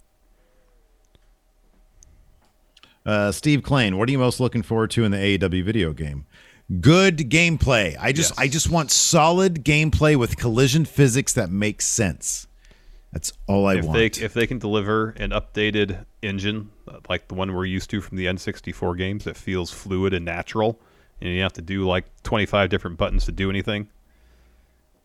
Uh, 3.04 3.32
Steve 3.32 3.62
Klein, 3.62 3.96
what 3.96 4.08
are 4.08 4.12
you 4.12 4.18
most 4.18 4.40
looking 4.40 4.62
forward 4.62 4.90
to 4.92 5.04
in 5.04 5.10
the 5.10 5.18
AEW 5.18 5.64
video 5.64 5.92
game? 5.92 6.26
Good 6.80 7.18
gameplay. 7.18 7.96
I 8.00 8.12
just 8.12 8.38
I 8.38 8.48
just 8.48 8.70
want 8.70 8.90
solid 8.90 9.64
gameplay 9.64 10.16
with 10.16 10.36
collision 10.36 10.84
physics 10.84 11.32
that 11.34 11.50
makes 11.50 11.86
sense. 11.86 12.46
That's 13.12 13.32
all 13.46 13.66
I 13.66 13.74
if 13.74 13.84
want. 13.84 13.98
they 13.98 14.06
if 14.24 14.32
they 14.32 14.46
can 14.46 14.58
deliver 14.58 15.10
an 15.10 15.30
updated 15.30 16.06
engine 16.22 16.70
uh, 16.88 17.00
like 17.08 17.28
the 17.28 17.34
one 17.34 17.52
we're 17.52 17.66
used 17.66 17.90
to 17.90 18.00
from 18.00 18.16
the 18.16 18.26
N64 18.26 18.96
games 18.96 19.24
that 19.24 19.36
feels 19.36 19.70
fluid 19.70 20.14
and 20.14 20.24
natural, 20.24 20.80
and 21.20 21.30
you 21.30 21.42
have 21.42 21.52
to 21.54 21.62
do 21.62 21.86
like 21.86 22.06
25 22.22 22.70
different 22.70 22.96
buttons 22.96 23.26
to 23.26 23.32
do 23.32 23.50
anything, 23.50 23.88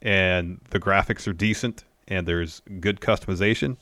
and 0.01 0.61
the 0.69 0.79
graphics 0.79 1.27
are 1.27 1.33
decent 1.33 1.83
and 2.07 2.27
there's 2.27 2.61
good 2.79 3.01
customization, 3.01 3.77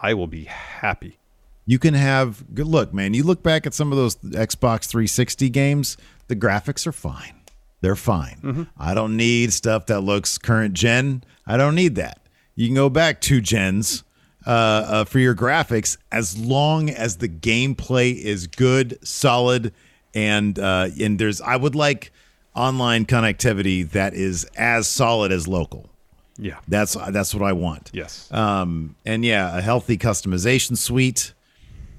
I 0.00 0.14
will 0.14 0.26
be 0.26 0.44
happy. 0.44 1.18
You 1.66 1.78
can 1.78 1.94
have 1.94 2.54
good 2.54 2.66
look, 2.66 2.92
man. 2.92 3.14
You 3.14 3.24
look 3.24 3.42
back 3.42 3.66
at 3.66 3.74
some 3.74 3.92
of 3.92 3.98
those 3.98 4.16
Xbox 4.16 4.86
360 4.86 5.48
games, 5.50 5.96
the 6.28 6.36
graphics 6.36 6.86
are 6.86 6.92
fine. 6.92 7.40
They're 7.80 7.96
fine. 7.96 8.38
Mm-hmm. 8.42 8.62
I 8.78 8.94
don't 8.94 9.16
need 9.16 9.52
stuff 9.52 9.86
that 9.86 10.00
looks 10.00 10.38
current 10.38 10.74
gen. 10.74 11.24
I 11.46 11.56
don't 11.56 11.74
need 11.74 11.96
that. 11.96 12.20
You 12.54 12.66
can 12.66 12.74
go 12.74 12.88
back 12.88 13.20
two 13.20 13.40
gens 13.40 14.04
uh, 14.46 14.50
uh, 14.50 15.04
for 15.04 15.18
your 15.18 15.34
graphics 15.34 15.96
as 16.12 16.38
long 16.38 16.88
as 16.90 17.18
the 17.18 17.28
gameplay 17.28 18.16
is 18.16 18.46
good, 18.46 18.98
solid, 19.06 19.72
and 20.14 20.58
uh, 20.58 20.88
and 21.00 21.18
there's. 21.18 21.40
I 21.40 21.56
would 21.56 21.74
like 21.74 22.12
online 22.54 23.04
connectivity 23.04 23.90
that 23.90 24.14
is 24.14 24.44
as 24.56 24.86
solid 24.86 25.32
as 25.32 25.48
local. 25.48 25.90
Yeah. 26.38 26.58
That's 26.68 26.94
that's 26.94 27.34
what 27.34 27.42
I 27.42 27.52
want. 27.52 27.90
Yes. 27.92 28.30
Um, 28.32 28.96
and 29.04 29.24
yeah, 29.24 29.56
a 29.56 29.60
healthy 29.60 29.96
customization 29.98 30.76
suite. 30.76 31.32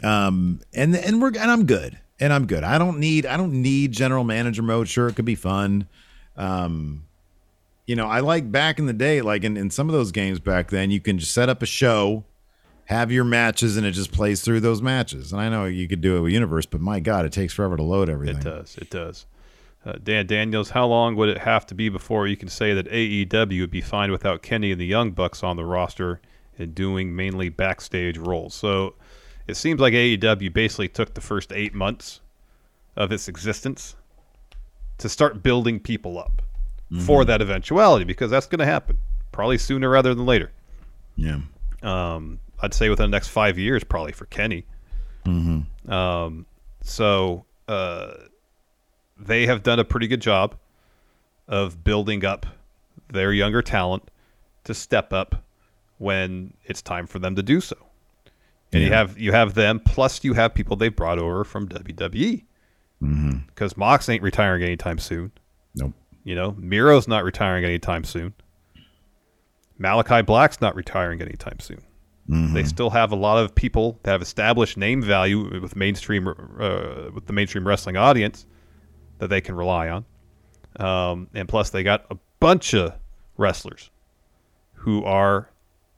Um, 0.06 0.62
and 0.74 0.96
and 0.96 1.22
we're 1.22 1.30
and 1.30 1.52
I'm 1.52 1.66
good. 1.66 1.98
And 2.20 2.32
I'm 2.32 2.46
good. 2.46 2.64
I 2.64 2.78
don't 2.78 3.00
need 3.00 3.26
I 3.26 3.36
don't 3.36 3.62
need 3.62 3.92
general 3.92 4.24
manager 4.24 4.62
mode. 4.62 4.88
Sure, 4.88 5.08
it 5.08 5.16
could 5.16 5.26
be 5.26 5.36
fun. 5.36 5.88
Um, 6.38 7.06
you 7.86 7.96
know, 7.96 8.08
I 8.08 8.22
like 8.22 8.52
back 8.52 8.80
in 8.80 8.86
the 8.86 8.94
day, 8.94 9.22
like 9.22 9.44
in, 9.44 9.58
in 9.58 9.70
some 9.70 9.90
of 9.90 9.94
those 9.94 10.12
games 10.12 10.40
back 10.40 10.70
then, 10.70 10.92
you 10.92 11.00
can 11.00 11.20
just 11.20 11.34
set 11.34 11.50
up 11.50 11.62
a 11.62 11.66
show, 11.66 12.24
have 12.86 13.12
your 13.12 13.24
matches, 13.24 13.78
and 13.78 13.86
it 13.86 13.92
just 13.92 14.12
plays 14.12 14.42
through 14.42 14.62
those 14.62 14.82
matches. 14.82 15.32
And 15.34 15.42
I 15.42 15.50
know 15.50 15.66
you 15.66 15.88
could 15.88 16.02
do 16.02 16.18
it 16.18 16.22
with 16.22 16.32
Universe, 16.32 16.66
but 16.66 16.82
my 16.82 17.00
God, 17.00 17.26
it 17.26 17.32
takes 17.32 17.54
forever 17.54 17.78
to 17.78 17.84
load 17.84 18.10
everything. 18.10 18.38
It 18.38 18.44
does. 18.44 18.78
It 18.78 18.90
does. 18.90 19.26
Uh, 19.86 19.94
Dan 20.04 20.26
Daniels, 20.26 20.72
how 20.72 20.88
long 20.88 21.16
would 21.16 21.30
it 21.30 21.40
have 21.40 21.68
to 21.68 21.76
be 21.76 21.90
before 21.90 22.26
you 22.26 22.36
can 22.36 22.50
say 22.50 22.74
that 22.74 22.90
AEW 22.90 23.62
would 23.62 23.70
be 23.70 23.82
fine 23.82 24.10
without 24.10 24.42
Kenny 24.42 24.72
and 24.72 24.82
the 24.82 24.86
Young 24.86 25.12
Bucks 25.12 25.44
on 25.44 25.58
the 25.58 25.66
roster 25.66 26.22
and 26.58 26.74
doing 26.74 27.16
mainly 27.16 27.50
backstage 27.50 28.18
roles? 28.18 28.56
So 28.56 28.96
it 29.48 29.56
seems 29.56 29.80
like 29.80 29.94
AEW 29.94 30.54
basically 30.54 30.88
took 30.88 31.14
the 31.14 31.22
first 31.22 31.52
eight 31.52 31.74
months 31.74 32.22
of 32.96 33.12
its 33.12 33.28
existence 33.28 33.96
to 34.98 35.10
start 35.10 35.44
building 35.44 35.80
people 35.80 36.18
up 36.18 36.42
for 37.02 37.26
that 37.26 37.42
eventuality 37.42 38.06
because 38.06 38.32
that's 38.32 38.46
going 38.48 38.60
to 38.60 38.66
happen 38.66 38.98
probably 39.32 39.58
sooner 39.58 39.90
rather 39.90 40.14
than 40.16 40.26
later. 40.26 40.52
Yeah. 41.16 41.40
Um, 41.84 42.40
I'd 42.62 42.74
say 42.74 42.90
within 42.90 43.12
the 43.12 43.16
next 43.16 43.28
five 43.28 43.58
years, 43.58 43.84
probably 43.84 44.14
for 44.14 44.26
Kenny. 44.26 44.66
Mm-hmm. 45.26 45.92
Um, 45.92 46.46
so 46.82 47.46
uh, 47.68 48.14
they 49.18 49.46
have 49.46 49.62
done 49.62 49.80
a 49.80 49.84
pretty 49.84 50.08
good 50.08 50.22
job 50.22 50.56
of 51.48 51.84
building 51.84 52.24
up 52.24 52.46
their 53.12 53.34
younger 53.34 53.62
talent 53.62 54.10
to 54.64 54.74
step 54.74 55.12
up 55.12 55.44
when 55.98 56.54
it's 56.64 56.82
time 56.82 57.08
for 57.08 57.20
them 57.20 57.36
to 57.36 57.44
do 57.44 57.60
so. 57.60 57.76
And 58.76 58.84
you 58.84 58.92
have 58.92 59.18
you 59.18 59.32
have 59.32 59.54
them, 59.54 59.80
plus 59.80 60.24
you 60.24 60.34
have 60.34 60.54
people 60.54 60.76
they 60.76 60.90
brought 60.90 61.20
over 61.20 61.44
from 61.44 61.68
WWE. 61.70 62.44
Mm-hmm. 63.02 63.38
Because 63.48 63.78
Mox 63.78 64.10
ain't 64.10 64.24
retiring 64.24 64.64
anytime 64.64 65.00
soon. 65.00 65.32
Nope. 65.76 65.94
You 66.24 66.36
know, 66.36 66.56
Miro's 66.58 67.08
not 67.08 67.24
retiring 67.24 67.64
anytime 67.66 68.04
soon. 68.04 68.34
Malakai 69.80 70.26
Black's 70.26 70.62
not 70.62 70.76
retiring 70.76 71.22
anytime 71.22 71.60
soon. 71.60 71.82
They 72.28 72.64
still 72.64 72.90
have 72.90 73.12
a 73.12 73.16
lot 73.16 73.44
of 73.44 73.54
people 73.54 74.00
that 74.02 74.12
have 74.12 74.22
established 74.22 74.78
name 74.78 75.02
value 75.02 75.62
with 75.62 75.76
mainstream 75.76 76.28
uh, 76.28 77.12
with 77.14 77.28
the 77.28 77.34
mainstream 77.34 77.68
wrestling 77.68 77.98
audience 77.98 78.48
that 79.20 79.28
they 79.28 79.42
can 79.42 79.56
rely 79.56 79.90
on. 79.90 80.06
Um, 80.80 81.28
and 81.36 81.48
plus, 81.48 81.70
they 81.70 81.84
got 81.84 82.06
a 82.10 82.18
bunch 82.40 82.74
of 82.74 82.94
wrestlers 83.38 83.92
who 84.74 85.04
are 85.04 85.52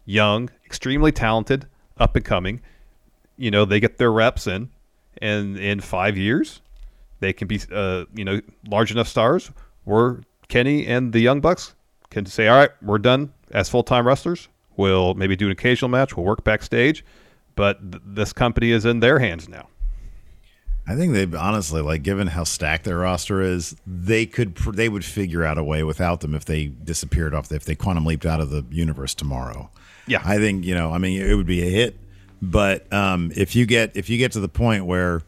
young, 0.06 0.50
extremely 0.66 1.14
talented, 1.14 1.66
up 2.00 2.16
and 2.16 2.26
coming. 2.26 2.62
You 3.38 3.52
know, 3.52 3.66
they 3.66 3.80
get 3.80 3.98
their 3.98 4.12
reps 4.12 4.48
in, 4.48 4.70
and 5.22 5.58
in 5.58 5.80
five 5.80 6.18
years, 6.18 6.62
they 7.20 7.34
can 7.34 7.48
be, 7.48 7.60
uh, 7.72 8.06
you 8.14 8.26
know, 8.26 8.42
large 8.68 8.92
enough 8.92 9.08
stars 9.08 9.52
where 9.84 10.22
Kenny 10.48 10.86
and 10.86 11.14
the 11.14 11.20
Young 11.20 11.42
Bucks 11.42 11.76
can 12.10 12.26
say, 12.26 12.48
all 12.48 12.58
right, 12.58 12.72
we're 12.82 12.98
done 12.98 13.34
as 13.52 13.70
full 13.70 13.84
time 13.84 14.08
wrestlers. 14.08 14.48
We'll 14.76 15.14
maybe 15.16 15.36
do 15.36 15.48
an 15.48 15.52
occasional 15.52 15.90
match. 15.90 16.16
We'll 16.16 16.26
work 16.26 16.44
backstage, 16.44 17.04
but 17.56 17.92
th- 17.92 18.04
this 18.06 18.34
company 18.34 18.72
is 18.72 18.86
in 18.86 19.00
their 19.00 19.20
hands 19.20 19.50
now. 19.50 19.68
I 20.90 20.96
think 20.96 21.14
they 21.14 21.38
honestly 21.38 21.82
like, 21.82 22.04
given 22.04 22.28
how 22.28 22.46
stacked 22.46 22.86
their 22.86 23.00
roster 23.00 23.42
is, 23.42 23.76
they 23.86 24.26
could 24.26 24.56
they 24.56 24.88
would 24.88 25.04
figure 25.04 25.44
out 25.44 25.58
a 25.58 25.64
way 25.64 25.84
without 25.84 26.22
them 26.22 26.34
if 26.34 26.46
they 26.46 26.68
disappeared 26.68 27.34
off 27.34 27.52
if 27.52 27.66
they 27.66 27.76
quantum 27.76 28.06
leaped 28.06 28.26
out 28.26 28.40
of 28.40 28.52
the 28.52 28.66
universe 28.70 29.14
tomorrow. 29.14 29.70
Yeah. 30.08 30.22
I 30.24 30.38
think 30.38 30.66
you 30.66 30.76
know. 30.76 30.92
I 30.92 30.98
mean, 30.98 31.22
it 31.22 31.34
would 31.34 31.48
be 31.48 31.62
a 31.62 31.70
hit, 31.70 31.98
but 32.42 32.92
um, 32.94 33.32
if 33.36 33.56
you 33.56 33.66
get 33.66 33.96
if 33.96 34.10
you 34.10 34.18
get 34.18 34.32
to 34.34 34.40
the 34.40 34.48
point 34.48 34.86
where 34.86 35.22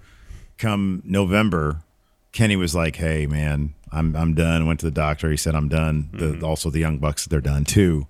come 0.58 1.02
November, 1.06 1.84
Kenny 2.32 2.56
was 2.56 2.74
like, 2.74 2.96
"Hey, 2.96 3.26
man, 3.26 3.74
I'm 3.92 4.16
I'm 4.16 4.34
done." 4.34 4.66
Went 4.66 4.80
to 4.82 4.86
the 4.86 4.92
doctor. 4.92 5.30
He 5.30 5.38
said, 5.38 5.56
"I'm 5.56 5.70
done." 5.70 6.10
The, 6.14 6.42
also, 6.46 6.70
the 6.70 6.80
Young 6.80 6.98
Bucks, 6.98 7.26
they're 7.26 7.42
done 7.42 7.66
too. 7.66 8.08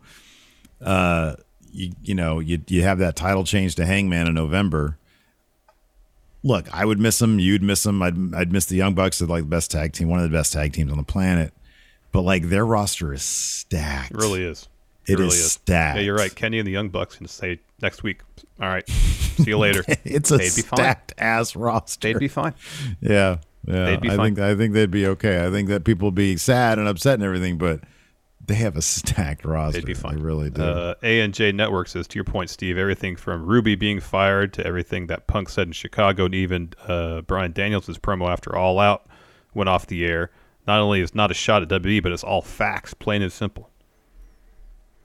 Uh, 0.82 1.36
you 1.72 1.92
you 2.04 2.16
know, 2.16 2.40
you 2.40 2.62
you 2.68 2.84
have 2.84 3.00
that 3.00 3.16
title 3.16 3.44
change 3.44 3.76
to 3.76 3.86
Hangman 3.86 4.28
in 4.28 4.34
November 4.34 5.00
look, 6.44 6.74
I 6.74 6.86
would 6.86 7.00
miss 7.00 7.20
them. 7.20 7.40
You'd 7.40 7.64
miss 7.64 7.84
them. 7.84 8.02
I'd, 8.02 8.34
I'd 8.34 8.52
miss 8.52 8.66
the 8.66 8.76
Young 8.76 8.94
Bucks. 8.94 9.20
They're 9.20 9.28
like 9.28 9.44
the 9.44 9.50
best 9.50 9.72
tag 9.72 9.94
team, 9.94 10.10
one 10.10 10.20
of 10.20 10.30
the 10.30 10.36
best 10.36 10.54
tag 10.54 10.74
teams 10.74 10.92
on 10.92 10.98
the 10.98 11.04
planet. 11.04 11.54
But 12.12 12.22
like 12.22 12.50
their 12.50 12.66
roster 12.66 13.14
is 13.14 13.24
stacked. 13.24 14.12
It 14.12 14.18
really 14.18 14.44
is. 14.44 14.68
It 15.10 15.20
really 15.20 15.28
is 15.30 15.52
stacked. 15.54 15.98
Yeah, 15.98 16.04
you're 16.04 16.16
right. 16.16 16.34
Kenny 16.34 16.60
and 16.60 16.68
the 16.68 16.72
Young 16.72 16.90
Bucks 16.90 17.16
can 17.16 17.28
say 17.28 17.60
next 17.82 18.04
week. 18.04 18.22
All 18.62 18.68
right, 18.68 18.88
see 18.90 19.46
you 19.52 19.58
later. 19.58 19.84
it's 20.04 20.32
a 20.32 20.38
They'd 20.38 20.56
be 20.56 20.62
fine. 20.62 20.78
stacked 20.78 21.14
ass 21.18 21.56
roster. 21.56 22.08
They'd 22.14 22.20
be 22.20 22.28
fine. 22.28 22.54
Yeah, 23.02 23.38
yeah. 23.66 23.86
They'd 23.86 24.02
be 24.02 24.10
I 24.10 24.16
fine. 24.18 24.36
think 24.36 24.40
I 24.40 24.56
think 24.56 24.74
they'd 24.74 24.92
be 24.92 25.08
okay. 25.08 25.46
I 25.46 25.50
think 25.50 25.70
that 25.70 25.84
people 25.86 26.08
would 26.08 26.16
be 26.16 26.38
sad 26.38 26.78
and 26.80 26.88
upset 26.88 27.16
and 27.16 27.24
everything, 27.24 27.58
but 27.58 27.82
they 28.46 28.56
have 28.56 28.76
a 28.76 28.82
stacked 28.84 29.46
roster. 29.46 29.80
They'd 29.80 29.86
be 29.86 29.94
fine. 29.94 30.18
They 30.18 30.22
really 30.22 30.50
do. 30.50 30.62
Uh, 30.62 30.96
A 31.04 31.22
and 31.22 31.34
J 31.34 31.52
Network 31.52 31.88
says, 31.88 32.08
to 32.08 32.16
your 32.16 32.24
point, 32.26 32.50
Steve, 32.50 32.78
everything 32.78 33.16
from 33.16 33.46
Ruby 33.46 33.76
being 33.76 34.00
fired 34.00 34.54
to 34.54 34.66
everything 34.66 35.08
that 35.08 35.28
Punk 35.28 35.50
said 35.50 35.68
in 35.68 35.74
Chicago, 35.74 36.26
and 36.26 36.36
even 36.36 36.74
uh, 36.88 37.22
Brian 37.22 37.52
Daniels' 37.52 37.98
promo 38.00 38.30
after 38.30 38.56
All 38.56 38.80
Out 38.80 39.06
went 39.54 39.70
off 39.70 39.88
the 39.88 40.06
air. 40.06 40.32
Not 40.68 40.80
only 40.82 41.00
is 41.02 41.16
not 41.16 41.32
a 41.32 41.34
shot 41.34 41.62
at 41.64 41.70
WWE, 41.70 42.04
but 42.04 42.12
it's 42.12 42.24
all 42.24 42.42
facts, 42.42 42.94
plain 42.94 43.22
and 43.22 43.32
simple. 43.32 43.70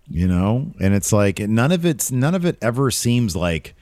You 0.09 0.27
know? 0.29 0.73
And 0.81 0.95
it's 0.95 1.13
like 1.13 1.39
none 1.41 1.73
of 1.73 1.85
it's 1.85 2.11
none 2.11 2.35
of 2.35 2.45
it 2.45 2.57
ever 2.63 2.91
seems 2.91 3.35
like 3.37 3.75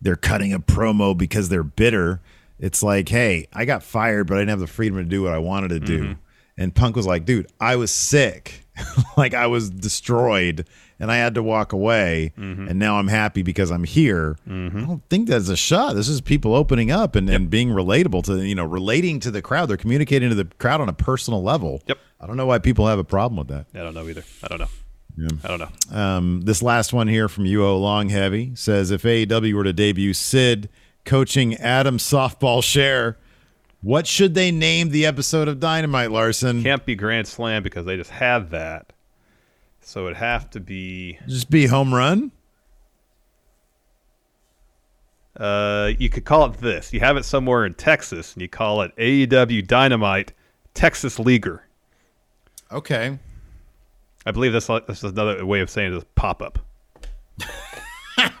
they're 0.00 0.16
cutting 0.16 0.52
a 0.52 0.60
promo 0.60 1.16
because 1.16 1.48
they're 1.48 1.62
bitter. 1.62 2.20
It's 2.58 2.82
like 2.82 3.08
hey 3.10 3.48
i 3.52 3.64
got 3.66 3.82
fired 3.82 4.26
but 4.26 4.36
i 4.36 4.40
didn't 4.40 4.50
have 4.50 4.60
the 4.60 4.66
freedom 4.66 4.96
to 4.98 5.04
do 5.04 5.22
what 5.22 5.32
i 5.34 5.38
wanted 5.38 5.68
to 5.68 5.80
do. 5.80 6.02
Mhm. 6.04 6.16
and 6.56 6.74
punk 6.74 6.96
was 6.96 7.06
like 7.06 7.24
dude 7.26 7.46
i 7.60 7.76
was 7.76 7.90
sick. 7.90 8.64
Like 9.16 9.32
i 9.34 9.46
was 9.46 9.68
destroyed 9.70 10.66
and 10.98 11.10
i 11.12 11.16
had 11.16 11.34
to 11.34 11.42
walk 11.42 11.72
away. 11.74 12.32
Mm-hmm. 12.38 12.68
and 12.68 12.78
now 12.78 12.98
i'm 12.98 13.08
happy 13.08 13.42
because 13.42 13.70
i'm 13.70 13.84
here. 13.84 14.36
I 14.46 14.50
don't 14.50 15.02
think 15.10 15.28
that's 15.28 15.48
a 15.50 15.56
shot. 15.56 15.94
This 15.94 16.08
is 16.08 16.20
people 16.22 16.54
opening 16.54 16.90
up 16.90 17.14
and, 17.16 17.28
and 17.28 17.50
being 17.50 17.68
relatable 17.68 18.24
to 18.24 18.42
you 18.46 18.54
know 18.54 18.64
relating 18.64 19.20
to 19.20 19.30
the 19.30 19.42
crowd. 19.42 19.66
They're 19.68 19.76
communicating 19.76 20.28
to 20.30 20.34
the 20.34 20.46
crowd 20.58 20.80
on 20.80 20.88
a 20.88 20.94
personal 20.94 21.42
level. 21.42 21.82
Yep. 21.86 21.98
I 22.20 22.26
don't 22.26 22.36
know 22.38 22.46
why 22.46 22.58
people 22.58 22.86
have 22.86 22.98
a 22.98 23.04
problem 23.04 23.36
with 23.36 23.48
that. 23.48 23.66
I 23.78 23.82
don't 23.84 23.94
know 23.94 24.08
either. 24.08 24.24
I 24.42 24.48
don't 24.48 24.58
know. 24.60 24.68
Yeah. 25.16 25.28
I 25.44 25.48
don't 25.48 25.58
know. 25.60 25.96
Um, 25.98 26.40
this 26.42 26.62
last 26.62 26.92
one 26.92 27.08
here 27.08 27.28
from 27.28 27.44
UO 27.44 27.80
Long 27.80 28.08
Heavy 28.10 28.52
says 28.54 28.90
if 28.90 29.02
AEW 29.02 29.54
were 29.54 29.64
to 29.64 29.72
debut 29.72 30.12
Sid 30.14 30.68
coaching 31.04 31.54
Adam 31.56 31.98
softball 31.98 32.62
share, 32.62 33.16
What 33.82 34.06
should 34.06 34.34
they 34.34 34.50
name 34.50 34.90
the 34.90 35.06
episode 35.06 35.48
of 35.48 35.60
Dynamite, 35.60 36.10
Larson? 36.10 36.62
Can't 36.62 36.84
be 36.84 36.94
Grand 36.96 37.28
Slam 37.28 37.62
because 37.62 37.86
they 37.86 37.96
just 37.96 38.10
had 38.10 38.50
that. 38.50 38.92
So 39.80 40.06
it'd 40.06 40.16
have 40.16 40.50
to 40.50 40.60
be. 40.60 41.18
Just 41.28 41.48
be 41.48 41.66
home 41.66 41.94
run. 41.94 42.32
Uh, 45.36 45.92
you 45.98 46.08
could 46.08 46.24
call 46.24 46.46
it 46.46 46.54
this. 46.58 46.92
You 46.92 47.00
have 47.00 47.16
it 47.16 47.24
somewhere 47.24 47.66
in 47.66 47.74
Texas, 47.74 48.32
and 48.32 48.42
you 48.42 48.48
call 48.48 48.80
it 48.82 48.96
AEW 48.96 49.66
Dynamite 49.66 50.32
Texas 50.74 51.18
Leaguer. 51.18 51.62
Okay. 52.72 53.18
I 54.26 54.32
believe 54.32 54.52
this 54.52 54.66
this 54.66 55.04
is 55.04 55.12
another 55.12 55.46
way 55.46 55.60
of 55.60 55.70
saying 55.70 55.92
it 55.94 55.96
is 55.96 56.04
pop 56.16 56.42
up. 56.42 56.58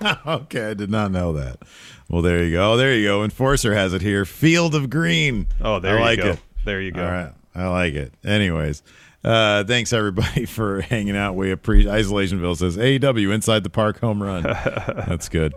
okay, 0.26 0.70
I 0.70 0.74
did 0.74 0.90
not 0.90 1.12
know 1.12 1.32
that. 1.34 1.60
Well, 2.08 2.22
there 2.22 2.42
you 2.44 2.50
go. 2.50 2.76
There 2.76 2.92
you 2.92 3.06
go. 3.06 3.22
Enforcer 3.22 3.72
has 3.72 3.94
it 3.94 4.02
here. 4.02 4.24
Field 4.24 4.74
of 4.74 4.90
Green. 4.90 5.46
Oh, 5.60 5.78
there 5.78 5.94
I 5.94 5.98
you 5.98 6.04
like 6.04 6.18
go. 6.18 6.30
it. 6.30 6.40
There 6.64 6.80
you 6.80 6.90
go. 6.90 7.04
All 7.04 7.10
right. 7.10 7.32
I 7.54 7.68
like 7.68 7.94
it. 7.94 8.12
Anyways, 8.24 8.82
uh, 9.24 9.62
thanks 9.64 9.92
everybody 9.92 10.44
for 10.46 10.80
hanging 10.80 11.16
out. 11.16 11.36
We 11.36 11.52
appreciate 11.52 11.90
Isolationville 11.92 12.56
says 12.56 12.76
AEW 12.76 13.32
inside 13.32 13.62
the 13.62 13.70
park 13.70 14.00
home 14.00 14.20
run. 14.20 14.42
That's 15.06 15.28
good. 15.28 15.54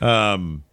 Um, 0.00 0.64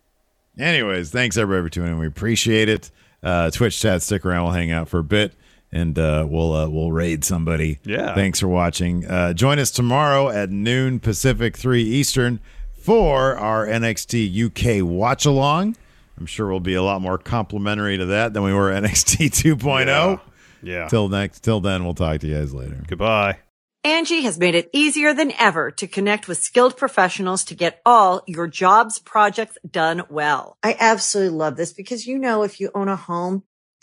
anyways, 0.57 1.11
thanks 1.11 1.37
everybody 1.37 1.67
for 1.67 1.69
tuning 1.69 1.91
in. 1.93 1.99
We 1.99 2.07
appreciate 2.07 2.69
it. 2.69 2.89
Uh, 3.21 3.51
Twitch 3.51 3.79
chat, 3.79 4.01
stick 4.01 4.25
around. 4.25 4.45
We'll 4.45 4.53
hang 4.53 4.71
out 4.71 4.89
for 4.89 4.99
a 4.99 5.03
bit 5.03 5.33
and 5.75 5.99
uh, 5.99 6.25
we'll 6.27 6.53
uh, 6.53 6.69
we'll 6.69 6.91
raid 6.91 7.25
somebody. 7.25 7.79
Yeah. 7.83 8.15
Thanks 8.15 8.39
for 8.39 8.47
watching. 8.47 9.05
Uh, 9.05 9.33
join 9.33 9.59
us 9.59 9.71
tomorrow 9.71 10.29
at 10.29 10.49
noon 10.49 11.01
Pacific, 11.01 11.57
three 11.57 11.83
Eastern, 11.83 12.39
for 12.79 13.35
our 13.35 13.67
NXT 13.67 14.79
UK 14.79 14.85
watch 14.85 15.25
along. 15.25 15.75
I'm 16.17 16.25
sure 16.25 16.47
we'll 16.47 16.61
be 16.61 16.75
a 16.75 16.81
lot 16.81 17.01
more 17.01 17.17
complimentary 17.17 17.97
to 17.97 18.05
that 18.05 18.33
than 18.33 18.43
we 18.43 18.53
were 18.53 18.71
NXT 18.81 19.57
2.0. 19.59 19.85
Yeah. 19.85 20.17
Yeah. 20.63 20.87
Till 20.87 21.09
next, 21.09 21.41
till 21.41 21.59
then, 21.59 21.83
we'll 21.83 21.93
talk 21.93 22.21
to 22.21 22.27
you 22.27 22.35
guys 22.35 22.53
later. 22.53 22.81
Goodbye. 22.87 23.39
Angie 23.83 24.21
has 24.21 24.39
made 24.39 24.55
it 24.55 24.69
easier 24.73 25.13
than 25.13 25.31
ever 25.37 25.69
to 25.71 25.87
connect 25.87 26.27
with 26.27 26.39
skilled 26.39 26.75
professionals 26.75 27.43
to 27.43 27.53
get 27.53 27.81
all 27.85 28.23
your 28.25 28.47
jobs 28.47 28.97
projects 28.97 29.59
done 29.69 30.03
well. 30.09 30.57
I 30.63 30.75
absolutely 30.79 31.37
love 31.37 31.55
this 31.55 31.71
because, 31.73 32.07
you 32.07 32.17
know, 32.17 32.41
if 32.41 32.59
you 32.59 32.71
own 32.73 32.87
a 32.87 32.95
home, 32.95 33.43